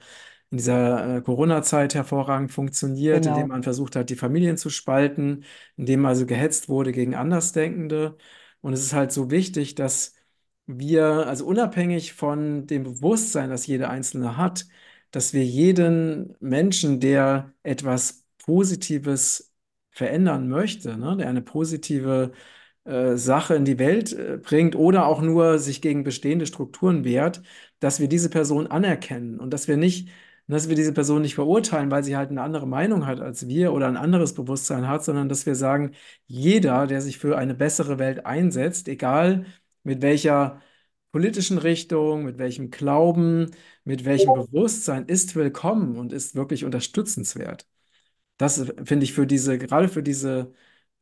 in 0.50 0.58
dieser 0.58 1.18
äh, 1.18 1.22
Corona-Zeit 1.22 1.96
hervorragend 1.96 2.52
funktioniert, 2.52 3.26
indem 3.26 3.44
genau. 3.44 3.48
man 3.48 3.64
versucht 3.64 3.96
hat, 3.96 4.10
die 4.10 4.16
Familien 4.16 4.58
zu 4.58 4.70
spalten, 4.70 5.44
indem 5.76 6.06
also 6.06 6.26
gehetzt 6.26 6.70
wurde 6.70 6.92
gegen 6.92 7.16
Andersdenkende. 7.16 8.18
Und 8.62 8.74
es 8.74 8.82
ist 8.84 8.94
halt 8.94 9.12
so 9.12 9.30
wichtig, 9.32 9.76
dass 9.76 10.14
wir, 10.66 11.28
also 11.28 11.46
unabhängig 11.46 12.14
von 12.14 12.68
dem 12.68 12.84
Bewusstsein, 12.84 13.50
das 13.50 13.68
jeder 13.68 13.90
Einzelne 13.90 14.38
hat, 14.38 14.66
dass 15.12 15.34
wir 15.34 15.46
jeden 15.46 16.36
Menschen, 16.40 17.00
der 17.00 17.54
etwas 17.64 18.26
Positives 18.38 19.54
verändern 19.92 20.48
möchte, 20.48 20.98
ne, 20.98 21.18
der 21.18 21.30
eine 21.30 21.42
positive 21.42 22.32
äh, 22.86 23.18
Sache 23.18 23.56
in 23.56 23.66
die 23.66 23.80
Welt 23.80 24.14
äh, 24.14 24.38
bringt 24.38 24.76
oder 24.76 25.08
auch 25.08 25.22
nur 25.22 25.60
sich 25.60 25.82
gegen 25.82 26.04
bestehende 26.04 26.46
Strukturen 26.46 27.04
wehrt, 27.04 27.42
dass 27.80 28.00
wir 28.00 28.08
diese 28.08 28.30
Person 28.30 28.68
anerkennen 28.68 29.40
und 29.40 29.52
dass 29.52 29.68
wir 29.68 29.78
nicht, 29.78 30.10
dass 30.48 30.70
wir 30.70 30.76
diese 30.76 30.94
Person 30.94 31.22
nicht 31.22 31.36
verurteilen, 31.36 31.92
weil 31.92 32.04
sie 32.04 32.16
halt 32.16 32.30
eine 32.30 32.42
andere 32.42 32.68
Meinung 32.68 33.06
hat 33.06 33.20
als 33.20 33.48
wir 33.48 33.74
oder 33.74 33.88
ein 33.88 33.98
anderes 33.98 34.34
Bewusstsein 34.34 34.88
hat, 34.88 35.04
sondern 35.04 35.30
dass 35.30 35.46
wir 35.46 35.56
sagen, 35.56 35.92
jeder, 36.26 36.88
der 36.88 37.02
sich 37.02 37.18
für 37.18 37.38
eine 37.38 37.54
bessere 37.56 38.00
Welt 38.00 38.26
einsetzt, 38.26 38.88
egal 38.88 39.46
mit 39.84 40.02
welcher 40.02 40.62
politischen 41.12 41.58
Richtung, 41.58 42.24
mit 42.24 42.38
welchem 42.38 42.70
Glauben, 42.72 43.52
mit 43.84 44.06
welchem 44.06 44.34
Bewusstsein, 44.34 45.06
ist 45.06 45.36
willkommen 45.36 45.98
und 45.98 46.14
ist 46.14 46.36
wirklich 46.36 46.66
unterstützenswert. 46.66 47.68
Das 48.38 48.72
finde 48.84 49.04
ich 49.04 49.14
für 49.14 49.26
diese, 49.28 49.58
gerade 49.58 49.90
für 49.90 50.04
diese 50.04 50.54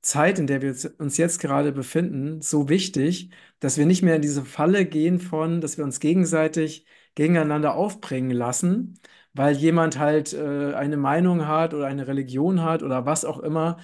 Zeit, 0.02 0.40
in 0.40 0.48
der 0.48 0.62
wir 0.62 0.76
uns 1.00 1.18
jetzt 1.18 1.40
gerade 1.40 1.72
befinden, 1.72 2.42
so 2.42 2.70
wichtig, 2.70 3.32
dass 3.60 3.78
wir 3.78 3.86
nicht 3.86 4.04
mehr 4.04 4.16
in 4.18 4.22
diese 4.22 4.46
Falle 4.46 4.86
gehen 4.86 5.20
von, 5.20 5.62
dass 5.62 5.78
wir 5.78 5.84
uns 5.86 6.00
gegenseitig 6.00 6.86
gegeneinander 7.16 7.76
aufbringen 7.76 8.32
lassen, 8.32 9.00
weil 9.36 9.56
jemand 9.58 10.00
halt 10.00 10.34
äh, 10.34 10.74
eine 10.76 10.98
Meinung 10.98 11.48
hat 11.48 11.74
oder 11.76 11.88
eine 11.88 12.08
Religion 12.08 12.64
hat 12.64 12.84
oder 12.84 13.06
was 13.06 13.26
auch 13.26 13.40
immer, 13.40 13.78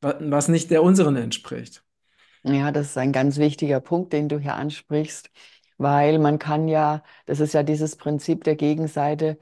wa- 0.00 0.16
was 0.20 0.48
nicht 0.48 0.70
der 0.72 0.82
unseren 0.82 1.16
entspricht. 1.16 1.84
Ja, 2.46 2.72
das 2.72 2.88
ist 2.88 2.98
ein 2.98 3.12
ganz 3.12 3.38
wichtiger 3.38 3.80
Punkt, 3.80 4.12
den 4.12 4.28
du 4.28 4.38
hier 4.38 4.54
ansprichst, 4.54 5.30
weil 5.78 6.18
man 6.18 6.38
kann 6.38 6.68
ja, 6.68 7.02
das 7.26 7.40
ist 7.40 7.54
ja 7.54 7.62
dieses 7.62 7.96
Prinzip 7.96 8.44
der 8.44 8.54
Gegenseite, 8.56 9.38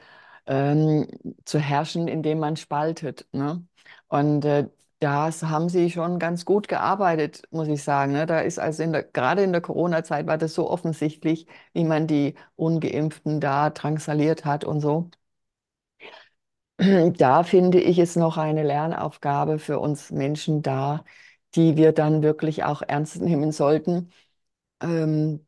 ähm, 0.47 1.09
zu 1.45 1.59
herrschen, 1.59 2.07
indem 2.09 2.39
man 2.39 2.57
spaltet. 2.57 3.27
Ne? 3.33 3.67
Und 4.09 4.45
äh, 4.45 4.69
das 5.01 5.43
haben 5.43 5.69
sie 5.69 5.91
schon 5.91 6.19
ganz 6.21 6.45
gut 6.45 6.69
gearbeitet, 6.69 7.43
muss 7.51 7.67
ich 7.69 7.83
sagen. 7.83 8.13
Ne? 8.13 8.27
Da 8.27 8.41
ist 8.41 8.59
also 8.61 8.83
in 8.85 8.93
der, 8.93 9.03
gerade 9.03 9.43
in 9.43 9.51
der 9.53 9.61
Corona-Zeit 9.63 10.27
war 10.29 10.39
das 10.39 10.55
so 10.55 10.71
offensichtlich, 10.71 11.47
wie 11.73 11.85
man 11.85 12.07
die 12.07 12.35
Ungeimpften 12.57 13.41
da 13.41 13.71
drangsaliert 13.71 14.45
hat 14.45 14.65
und 14.65 14.81
so. 14.81 15.11
Da 17.17 17.43
finde 17.43 17.81
ich 17.81 17.99
es 17.99 18.17
noch 18.17 18.37
eine 18.39 18.63
Lernaufgabe 18.63 19.59
für 19.59 19.79
uns 19.79 20.11
Menschen 20.11 20.63
da, 20.63 21.05
die 21.55 21.77
wir 21.77 21.93
dann 21.93 22.23
wirklich 22.23 22.65
auch 22.65 22.83
ernst 22.83 23.21
nehmen 23.21 23.53
sollten 23.53 24.11
ähm, 24.83 25.47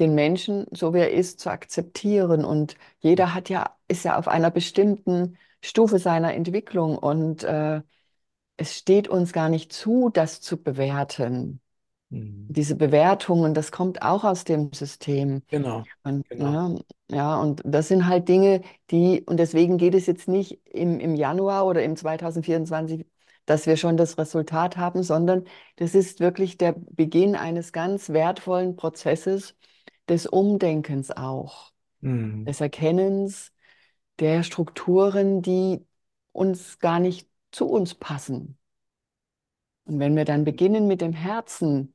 den 0.00 0.14
Menschen, 0.14 0.66
so 0.72 0.94
wie 0.94 0.98
er 1.00 1.12
ist, 1.12 1.40
zu 1.40 1.50
akzeptieren. 1.50 2.44
Und 2.44 2.76
jeder 3.00 3.34
hat 3.34 3.50
ja, 3.50 3.76
ist 3.88 4.04
ja 4.04 4.18
auf 4.18 4.28
einer 4.28 4.50
bestimmten 4.52 5.38
Stufe 5.64 5.98
seiner 6.00 6.34
Entwicklung. 6.34 6.98
Und 6.98 7.44
äh, 7.44 7.82
es 8.58 8.76
steht 8.78 9.08
uns 9.08 9.32
gar 9.32 9.48
nicht 9.50 9.72
zu, 9.72 10.10
das 10.10 10.40
zu 10.42 10.62
bewerten. 10.62 11.60
Mhm. 12.10 12.48
Diese 12.48 12.76
Bewertungen, 12.76 13.54
das 13.54 13.72
kommt 13.72 14.02
auch 14.02 14.24
aus 14.24 14.44
dem 14.44 14.72
System. 14.72 15.42
Genau, 15.50 15.84
Und, 16.04 16.26
genau. 16.30 16.52
ja, 16.52 16.74
ja, 17.10 17.36
und 17.40 17.62
das 17.64 17.88
sind 17.88 18.06
halt 18.06 18.28
Dinge, 18.28 18.62
die, 18.90 19.22
und 19.26 19.38
deswegen 19.38 19.78
geht 19.78 19.94
es 19.94 20.06
jetzt 20.06 20.28
nicht 20.28 20.60
im, 20.66 21.00
im 21.00 21.14
Januar 21.14 21.66
oder 21.66 21.82
im 21.84 21.96
2024, 21.96 23.06
dass 23.46 23.66
wir 23.66 23.76
schon 23.76 23.96
das 23.96 24.18
Resultat 24.18 24.76
haben, 24.76 25.02
sondern 25.02 25.44
das 25.76 25.94
ist 25.94 26.20
wirklich 26.20 26.58
der 26.58 26.72
Beginn 26.76 27.36
eines 27.36 27.72
ganz 27.72 28.10
wertvollen 28.10 28.76
Prozesses 28.76 29.56
des 30.08 30.26
Umdenkens 30.26 31.10
auch, 31.10 31.72
Mhm. 32.02 32.44
des 32.46 32.60
Erkennens 32.60 33.52
der 34.20 34.42
Strukturen, 34.44 35.42
die 35.42 35.86
uns 36.32 36.78
gar 36.80 37.00
nicht 37.00 37.28
zu 37.52 37.68
uns 37.68 37.94
passen. 37.94 38.58
Und 39.84 39.98
wenn 40.00 40.16
wir 40.16 40.24
dann 40.24 40.44
beginnen 40.44 40.86
mit 40.86 41.00
dem 41.00 41.12
Herzen 41.12 41.94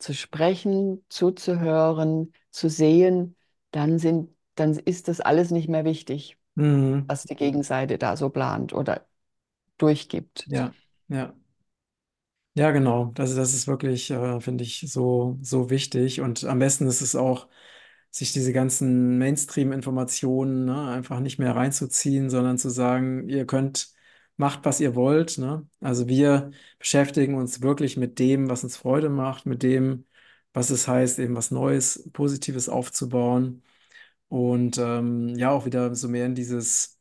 zu 0.00 0.14
sprechen, 0.14 1.04
zuzuhören, 1.10 2.32
zu 2.50 2.68
sehen, 2.70 3.36
dann 3.72 3.98
sind, 3.98 4.30
dann 4.56 4.74
ist 4.78 5.08
das 5.08 5.20
alles 5.20 5.50
nicht 5.52 5.68
mehr 5.68 5.84
wichtig, 5.84 6.38
Mhm. 6.56 7.08
was 7.08 7.24
die 7.24 7.36
Gegenseite 7.36 7.98
da 7.98 8.16
so 8.16 8.30
plant 8.30 8.72
oder 8.74 9.06
durchgibt. 9.78 10.50
Ja, 10.56 10.74
ja. 11.08 11.34
Ja, 12.54 12.72
genau. 12.72 13.06
Das, 13.14 13.34
das 13.36 13.54
ist 13.54 13.68
wirklich, 13.68 14.10
äh, 14.10 14.40
finde 14.40 14.64
ich, 14.64 14.80
so, 14.92 15.38
so 15.40 15.70
wichtig. 15.70 16.20
Und 16.20 16.44
am 16.44 16.58
besten 16.58 16.86
ist 16.88 17.00
es 17.00 17.14
auch, 17.14 17.48
sich 18.10 18.32
diese 18.32 18.52
ganzen 18.52 19.18
Mainstream-Informationen, 19.18 20.64
ne, 20.66 20.88
einfach 20.90 21.20
nicht 21.20 21.38
mehr 21.38 21.54
reinzuziehen, 21.54 22.28
sondern 22.28 22.58
zu 22.58 22.68
sagen, 22.70 23.28
ihr 23.28 23.46
könnt, 23.46 23.92
macht, 24.40 24.64
was 24.64 24.80
ihr 24.80 24.96
wollt, 24.96 25.38
ne? 25.38 25.68
Also 25.80 26.08
wir 26.08 26.50
beschäftigen 26.78 27.34
uns 27.36 27.62
wirklich 27.62 27.96
mit 27.96 28.18
dem, 28.18 28.50
was 28.50 28.64
uns 28.64 28.76
Freude 28.76 29.08
macht, 29.10 29.46
mit 29.46 29.62
dem, 29.62 30.06
was 30.52 30.70
es 30.70 30.88
heißt, 30.88 31.20
eben 31.20 31.36
was 31.36 31.52
Neues, 31.52 32.10
Positives 32.12 32.68
aufzubauen. 32.68 33.62
Und 34.28 34.78
ähm, 34.78 35.28
ja, 35.36 35.50
auch 35.50 35.66
wieder 35.66 35.94
so 35.94 36.08
mehr 36.08 36.26
in 36.26 36.34
dieses 36.34 36.98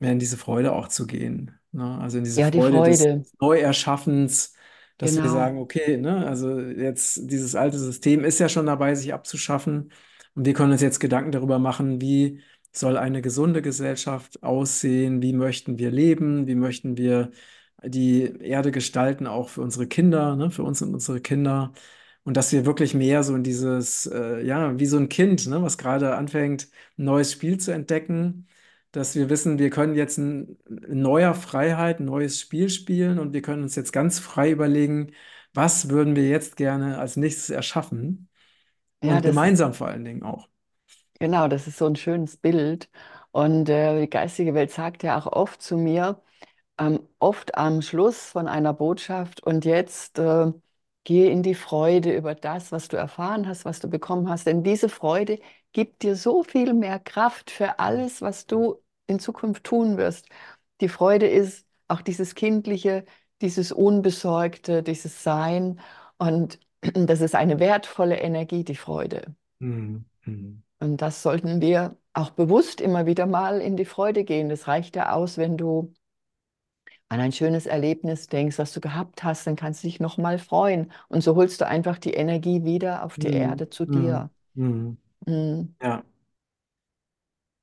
mehr 0.00 0.12
in 0.12 0.18
diese 0.18 0.36
Freude 0.36 0.72
auch 0.72 0.88
zu 0.88 1.06
gehen. 1.06 1.52
Ne? 1.72 1.98
Also 2.00 2.18
in 2.18 2.24
diese 2.24 2.40
Ja, 2.40 2.50
die 2.50 2.58
Freude 2.58 2.82
des 2.82 3.00
Freude, 3.00 3.24
Neuerschaffens, 3.40 4.54
dass 4.98 5.14
wir 5.14 5.22
genau. 5.22 5.34
sagen, 5.34 5.58
okay, 5.58 5.96
ne, 5.96 6.26
also 6.26 6.58
jetzt 6.60 7.30
dieses 7.30 7.54
alte 7.54 7.78
System 7.78 8.24
ist 8.24 8.38
ja 8.38 8.48
schon 8.48 8.66
dabei, 8.66 8.94
sich 8.94 9.14
abzuschaffen. 9.14 9.92
Und 10.34 10.46
wir 10.46 10.52
können 10.54 10.72
uns 10.72 10.82
jetzt 10.82 11.00
Gedanken 11.00 11.32
darüber 11.32 11.58
machen, 11.58 12.00
wie 12.00 12.40
soll 12.72 12.96
eine 12.96 13.22
gesunde 13.22 13.62
Gesellschaft 13.62 14.42
aussehen, 14.42 15.22
wie 15.22 15.32
möchten 15.32 15.78
wir 15.78 15.90
leben, 15.90 16.46
wie 16.46 16.54
möchten 16.54 16.96
wir 16.96 17.30
die 17.82 18.22
Erde 18.40 18.70
gestalten, 18.72 19.26
auch 19.26 19.48
für 19.50 19.62
unsere 19.62 19.86
Kinder, 19.86 20.36
ne, 20.36 20.50
für 20.50 20.62
uns 20.62 20.82
und 20.82 20.94
unsere 20.94 21.20
Kinder. 21.20 21.72
Und 22.24 22.36
dass 22.36 22.52
wir 22.52 22.66
wirklich 22.66 22.94
mehr 22.94 23.22
so 23.22 23.34
in 23.34 23.42
dieses, 23.42 24.06
äh, 24.06 24.44
ja, 24.44 24.78
wie 24.78 24.86
so 24.86 24.98
ein 24.98 25.08
Kind, 25.08 25.46
ne, 25.46 25.62
was 25.62 25.78
gerade 25.78 26.14
anfängt, 26.16 26.68
ein 26.98 27.04
neues 27.04 27.32
Spiel 27.32 27.58
zu 27.58 27.72
entdecken 27.72 28.46
dass 28.92 29.14
wir 29.14 29.30
wissen, 29.30 29.58
wir 29.58 29.70
können 29.70 29.94
jetzt 29.94 30.18
in 30.18 30.58
neuer 30.68 31.34
Freiheit 31.34 32.00
ein 32.00 32.06
neues 32.06 32.40
Spiel 32.40 32.68
spielen 32.68 33.18
und 33.18 33.32
wir 33.32 33.42
können 33.42 33.62
uns 33.62 33.76
jetzt 33.76 33.92
ganz 33.92 34.18
frei 34.18 34.50
überlegen, 34.50 35.12
was 35.54 35.88
würden 35.90 36.16
wir 36.16 36.28
jetzt 36.28 36.56
gerne 36.56 36.98
als 36.98 37.16
nächstes 37.16 37.50
erschaffen 37.50 38.28
und 39.00 39.22
gemeinsam 39.22 39.74
vor 39.74 39.88
allen 39.88 40.04
Dingen 40.04 40.22
auch. 40.22 40.48
Genau, 41.20 41.48
das 41.48 41.68
ist 41.68 41.78
so 41.78 41.86
ein 41.86 41.96
schönes 41.96 42.38
Bild. 42.38 42.90
Und 43.32 43.68
äh, 43.70 44.00
die 44.02 44.10
geistige 44.10 44.54
Welt 44.54 44.72
sagt 44.72 45.04
ja 45.04 45.18
auch 45.18 45.26
oft 45.28 45.62
zu 45.62 45.78
mir, 45.78 46.22
ähm, 46.78 47.00
oft 47.20 47.56
am 47.56 47.82
Schluss 47.82 48.26
von 48.32 48.48
einer 48.48 48.74
Botschaft 48.74 49.42
und 49.44 49.64
jetzt 49.66 50.18
äh, 50.20 50.52
gehe 51.04 51.30
in 51.30 51.42
die 51.44 51.54
Freude 51.56 52.16
über 52.16 52.34
das, 52.36 52.72
was 52.72 52.88
du 52.88 52.96
erfahren 52.98 53.48
hast, 53.48 53.64
was 53.66 53.80
du 53.80 53.88
bekommen 53.90 54.28
hast. 54.30 54.46
Denn 54.46 54.64
diese 54.64 54.88
Freude 54.90 55.40
gibt 55.72 56.02
dir 56.02 56.16
so 56.16 56.44
viel 56.44 56.74
mehr 56.74 56.98
Kraft 57.00 57.50
für 57.52 57.78
alles, 57.80 58.22
was 58.22 58.46
du 58.46 58.82
in 59.08 59.20
Zukunft 59.20 59.64
tun 59.64 59.98
wirst. 59.98 60.28
Die 60.82 60.88
Freude 60.90 61.28
ist 61.28 61.66
auch 61.88 62.02
dieses 62.02 62.34
Kindliche, 62.36 63.06
dieses 63.42 63.72
Unbesorgte, 63.72 64.82
dieses 64.84 65.22
Sein. 65.24 65.80
Und 66.18 66.60
das 66.82 67.22
ist 67.22 67.36
eine 67.36 67.60
wertvolle 67.60 68.18
Energie, 68.20 68.64
die 68.64 68.76
Freude. 68.76 69.34
Mhm. 70.26 70.62
Mhm. 70.80 70.86
Und 70.88 70.98
das 71.02 71.22
sollten 71.22 71.60
wir 71.60 71.96
auch 72.12 72.30
bewusst 72.30 72.80
immer 72.80 73.06
wieder 73.06 73.26
mal 73.26 73.60
in 73.60 73.76
die 73.76 73.84
Freude 73.84 74.24
gehen. 74.24 74.48
Das 74.48 74.66
reicht 74.68 74.96
ja 74.96 75.12
aus, 75.12 75.38
wenn 75.38 75.56
du 75.56 75.92
an 77.10 77.20
ein 77.20 77.32
schönes 77.32 77.66
Erlebnis 77.66 78.26
denkst, 78.28 78.58
was 78.58 78.72
du 78.72 78.80
gehabt 78.80 79.22
hast, 79.24 79.46
dann 79.46 79.56
kannst 79.56 79.82
du 79.82 79.88
dich 79.88 80.00
nochmal 80.00 80.38
freuen. 80.38 80.90
Und 81.08 81.22
so 81.22 81.34
holst 81.36 81.60
du 81.60 81.66
einfach 81.66 81.98
die 81.98 82.14
Energie 82.14 82.64
wieder 82.64 83.04
auf 83.04 83.18
die 83.18 83.28
Mhm. 83.28 83.30
Erde 83.30 83.68
zu 83.70 83.84
Mhm. 83.86 83.86
dir. 83.86 84.30
Mhm. 84.54 84.98
Mm, 85.26 85.64
Ja. 85.80 86.02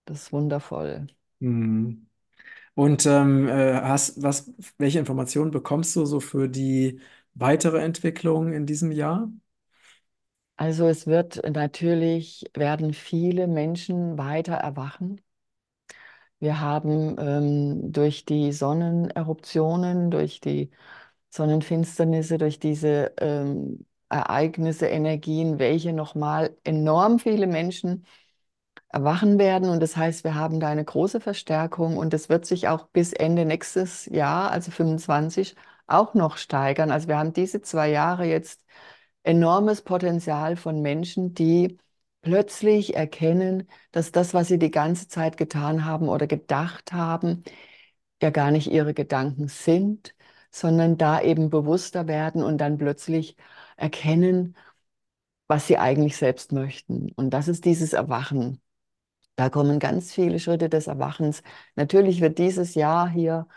Das 0.06 0.24
ist 0.24 0.34
wundervoll. 0.34 1.06
Mhm. 1.40 2.08
Und 2.76 3.06
ähm, 3.08 3.48
äh, 3.50 3.76
hast, 3.82 4.22
was, 4.24 4.54
welche 4.78 5.00
Informationen 5.00 5.52
bekommst 5.52 5.96
du 5.96 6.06
so 6.06 6.20
für 6.22 6.50
die 6.50 7.02
weitere 7.36 7.80
Entwicklung 7.84 8.54
in 8.54 8.66
diesem 8.68 8.92
Jahr? 8.92 9.32
Also 10.58 10.88
es 10.88 11.08
wird 11.08 11.42
natürlich, 11.50 12.44
werden 12.54 12.94
viele 12.94 13.48
Menschen 13.48 14.18
weiter 14.18 14.56
erwachen. 14.56 15.22
Wir 16.40 16.60
haben 16.60 17.16
ähm, 17.20 17.92
durch 17.92 18.26
die 18.26 18.52
Sonneneruptionen, 18.52 20.12
durch 20.12 20.40
die 20.40 20.70
Sonnenfinsternisse, 21.30 22.38
durch 22.38 22.60
diese 22.60 23.14
ähm, 23.20 23.86
Ereignisse, 24.10 24.88
Energien, 24.88 25.60
welche 25.60 25.94
nochmal 25.94 26.56
enorm 26.64 27.20
viele 27.20 27.48
Menschen 27.48 28.06
erwachen 28.90 29.40
werden. 29.40 29.70
Und 29.70 29.82
das 29.82 29.98
heißt, 29.98 30.24
wir 30.24 30.36
haben 30.36 30.60
da 30.60 30.70
eine 30.70 30.86
große 30.86 31.22
Verstärkung 31.22 31.98
und 31.98 32.14
es 32.14 32.30
wird 32.30 32.46
sich 32.46 32.68
auch 32.70 32.88
bis 32.90 33.14
Ende 33.14 33.46
nächstes 33.46 34.06
Jahr, 34.08 34.52
also 34.52 34.72
25, 34.72 35.56
auch 35.88 36.14
noch 36.16 36.38
steigern. 36.38 36.92
Also 36.92 37.08
wir 37.10 37.18
haben 37.18 37.34
diese 37.34 37.62
zwei 37.62 37.90
Jahre 37.92 38.26
jetzt 38.26 38.66
enormes 39.28 39.82
Potenzial 39.84 40.56
von 40.56 40.82
Menschen, 40.82 41.34
die 41.34 41.78
plötzlich 42.22 42.96
erkennen, 42.96 43.70
dass 43.92 44.12
das, 44.12 44.34
was 44.34 44.48
sie 44.48 44.60
die 44.60 44.72
ganze 44.72 45.08
Zeit 45.08 45.38
getan 45.38 45.86
haben 45.86 46.10
oder 46.10 46.28
gedacht 46.28 46.94
haben, 46.94 47.44
ja 48.22 48.30
gar 48.32 48.52
nicht 48.52 48.68
ihre 48.72 48.94
Gedanken 48.94 49.48
sind, 49.50 50.16
sondern 50.52 50.98
da 50.98 51.22
eben 51.22 51.50
bewusster 51.50 52.08
werden 52.08 52.44
und 52.44 52.60
dann 52.60 52.78
plötzlich 52.78 53.36
erkennen, 53.78 54.56
was 55.48 55.68
sie 55.68 55.78
eigentlich 55.78 56.18
selbst 56.18 56.52
möchten. 56.52 57.12
Und 57.16 57.32
das 57.32 57.48
ist 57.48 57.66
dieses 57.66 57.94
Erwachen. 57.94 58.62
Da 59.36 59.50
kommen 59.50 59.80
ganz 59.80 60.14
viele 60.14 60.40
Schritte 60.40 60.70
des 60.70 60.88
Erwachens. 60.88 61.44
Natürlich 61.76 62.22
wird 62.22 62.40
dieses 62.40 62.76
Jahr 62.76 63.10
hier 63.10 63.48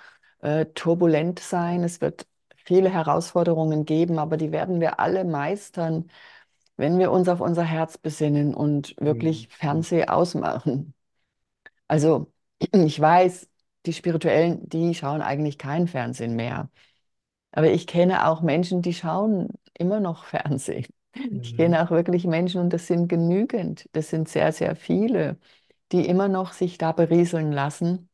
äh, 0.41 0.67
turbulent 0.75 1.41
sein. 1.41 1.85
Es 1.85 2.01
wird 2.01 2.27
viele 2.65 2.91
Herausforderungen 2.91 3.85
geben, 3.85 4.19
aber 4.19 4.37
die 4.37 4.53
werden 4.53 4.81
wir 4.81 5.01
alle 5.01 5.25
meistern, 5.25 6.11
wenn 6.77 6.99
wir 6.99 7.13
uns 7.13 7.29
auf 7.29 7.41
unser 7.41 7.65
Herz 7.65 7.99
besinnen 7.99 8.55
und 8.55 8.97
Mhm. 9.01 9.01
wirklich 9.01 9.49
Fernseh 9.51 10.07
ausmachen. 10.09 10.95
Also 11.89 12.33
ich 12.73 13.01
weiß, 13.01 13.49
die 13.87 13.93
Spirituellen, 13.93 14.69
die 14.69 14.95
schauen 14.95 15.23
eigentlich 15.23 15.59
kein 15.59 15.89
Fernsehen 15.89 16.37
mehr. 16.37 16.71
Aber 17.53 17.71
ich 17.71 17.87
kenne 17.87 18.29
auch 18.29 18.43
Menschen, 18.43 18.83
die 18.83 18.95
schauen 18.95 19.49
immer 19.79 20.01
noch 20.01 20.25
Fernsehen. 20.25 20.87
Ich 21.43 21.55
Mhm. 21.55 21.57
kenne 21.57 21.83
auch 21.85 21.91
wirklich 21.91 22.27
Menschen, 22.27 22.61
und 22.63 22.73
das 22.73 22.87
sind 22.87 23.09
genügend, 23.09 23.89
das 23.93 24.11
sind 24.11 24.29
sehr, 24.29 24.53
sehr 24.53 24.77
viele, 24.77 25.39
die 25.93 26.07
immer 26.09 26.29
noch 26.29 26.53
sich 26.53 26.79
da 26.79 26.93
berieseln 26.93 27.53
lassen. 27.53 28.09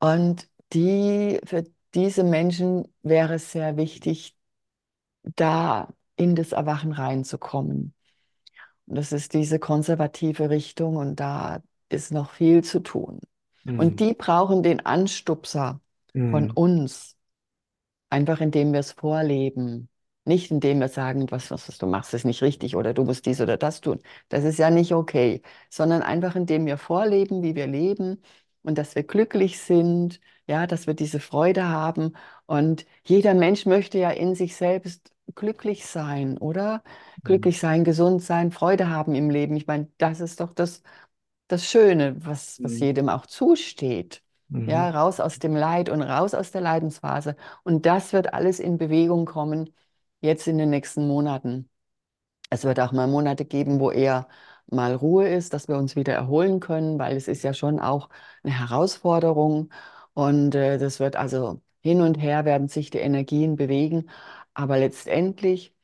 Und 0.00 0.48
die, 0.72 1.40
für 1.44 1.64
diese 1.96 2.24
Menschen 2.24 2.86
wäre 3.02 3.34
es 3.36 3.52
sehr 3.52 3.76
wichtig, 3.76 4.36
da 5.36 5.88
in 6.16 6.34
das 6.36 6.52
Erwachen 6.52 6.92
reinzukommen. 6.92 7.94
Und 8.86 8.96
das 8.96 9.12
ist 9.12 9.34
diese 9.34 9.58
konservative 9.58 10.50
Richtung 10.50 10.96
und 10.96 11.16
da 11.20 11.62
ist 11.90 12.12
noch 12.12 12.30
viel 12.32 12.64
zu 12.64 12.80
tun. 12.80 13.20
Und 13.76 14.00
Mhm. 14.00 14.00
die 14.00 14.14
brauchen 14.14 14.62
den 14.62 14.84
Anstupser 14.86 15.80
von 16.30 16.50
Mhm. 16.50 16.52
uns, 16.52 17.16
einfach 18.10 18.40
indem 18.40 18.72
wir 18.72 18.80
es 18.80 18.92
vorleben. 18.92 19.88
Nicht 20.24 20.50
indem 20.50 20.80
wir 20.80 20.88
sagen, 20.88 21.30
was, 21.30 21.50
was, 21.52 21.68
was 21.68 21.78
du 21.78 21.86
machst, 21.86 22.12
ist 22.14 22.24
nicht 22.24 22.42
richtig 22.42 22.74
oder 22.76 22.94
du 22.94 23.04
musst 23.04 23.26
dies 23.26 23.40
oder 23.40 23.56
das 23.56 23.80
tun. 23.80 24.00
Das 24.28 24.44
ist 24.44 24.58
ja 24.58 24.70
nicht 24.70 24.92
okay, 24.92 25.42
sondern 25.70 26.02
einfach 26.02 26.34
indem 26.36 26.66
wir 26.66 26.78
vorleben, 26.78 27.42
wie 27.42 27.54
wir 27.54 27.66
leben 27.68 28.22
und 28.66 28.78
dass 28.78 28.94
wir 28.96 29.04
glücklich 29.04 29.60
sind, 29.60 30.20
ja, 30.46 30.66
dass 30.66 30.86
wir 30.86 30.94
diese 30.94 31.20
Freude 31.20 31.68
haben. 31.68 32.14
Und 32.46 32.86
jeder 33.04 33.34
Mensch 33.34 33.66
möchte 33.66 33.98
ja 33.98 34.10
in 34.10 34.34
sich 34.34 34.56
selbst 34.56 35.12
glücklich 35.34 35.86
sein, 35.86 36.38
oder? 36.38 36.82
Mhm. 37.24 37.24
Glücklich 37.24 37.58
sein, 37.60 37.84
gesund 37.84 38.22
sein, 38.22 38.52
Freude 38.52 38.90
haben 38.90 39.14
im 39.14 39.30
Leben. 39.30 39.56
Ich 39.56 39.66
meine, 39.66 39.88
das 39.98 40.20
ist 40.20 40.40
doch 40.40 40.52
das, 40.54 40.82
das 41.48 41.64
Schöne, 41.66 42.16
was, 42.24 42.62
was 42.62 42.72
Mhm. 42.74 42.80
jedem 42.80 43.08
auch 43.08 43.26
zusteht. 43.26 44.22
Mhm. 44.50 44.70
Ja, 44.70 44.90
raus 44.90 45.20
aus 45.20 45.38
dem 45.38 45.54
Leid 45.56 45.88
und 45.88 46.02
raus 46.02 46.34
aus 46.34 46.50
der 46.50 46.60
Leidensphase. 46.60 47.36
Und 47.64 47.86
das 47.86 48.12
wird 48.12 48.34
alles 48.34 48.58
in 48.60 48.78
Bewegung 48.78 49.24
kommen, 49.26 49.72
jetzt 50.20 50.48
in 50.48 50.58
den 50.58 50.70
nächsten 50.70 51.06
Monaten. 51.06 51.70
Es 52.50 52.64
wird 52.64 52.80
auch 52.80 52.92
mal 52.92 53.06
Monate 53.08 53.44
geben, 53.44 53.80
wo 53.80 53.90
eher 53.90 54.28
mal 54.68 54.94
Ruhe 54.94 55.28
ist, 55.28 55.52
dass 55.52 55.68
wir 55.68 55.76
uns 55.76 55.96
wieder 55.96 56.14
erholen 56.14 56.60
können, 56.60 56.98
weil 56.98 57.16
es 57.16 57.28
ist 57.28 57.42
ja 57.42 57.54
schon 57.54 57.80
auch 57.80 58.08
eine 58.42 58.58
Herausforderung. 58.58 59.70
Und 60.14 60.54
äh, 60.54 60.78
das 60.78 61.00
wird 61.00 61.16
also 61.16 61.60
hin 61.80 62.00
und 62.00 62.16
her 62.16 62.44
werden 62.44 62.68
sich 62.68 62.90
die 62.90 62.98
Energien 62.98 63.56
bewegen. 63.56 64.08
Aber 64.54 64.78
letztendlich 64.78 65.74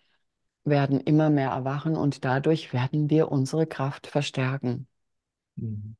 werden 0.64 1.00
immer 1.00 1.30
mehr 1.30 1.50
erwachen 1.50 1.96
und 1.96 2.24
dadurch 2.24 2.72
werden 2.72 3.10
wir 3.10 3.30
unsere 3.32 3.66
Kraft 3.66 4.06
verstärken. 4.08 4.88
Mhm. 5.56 5.94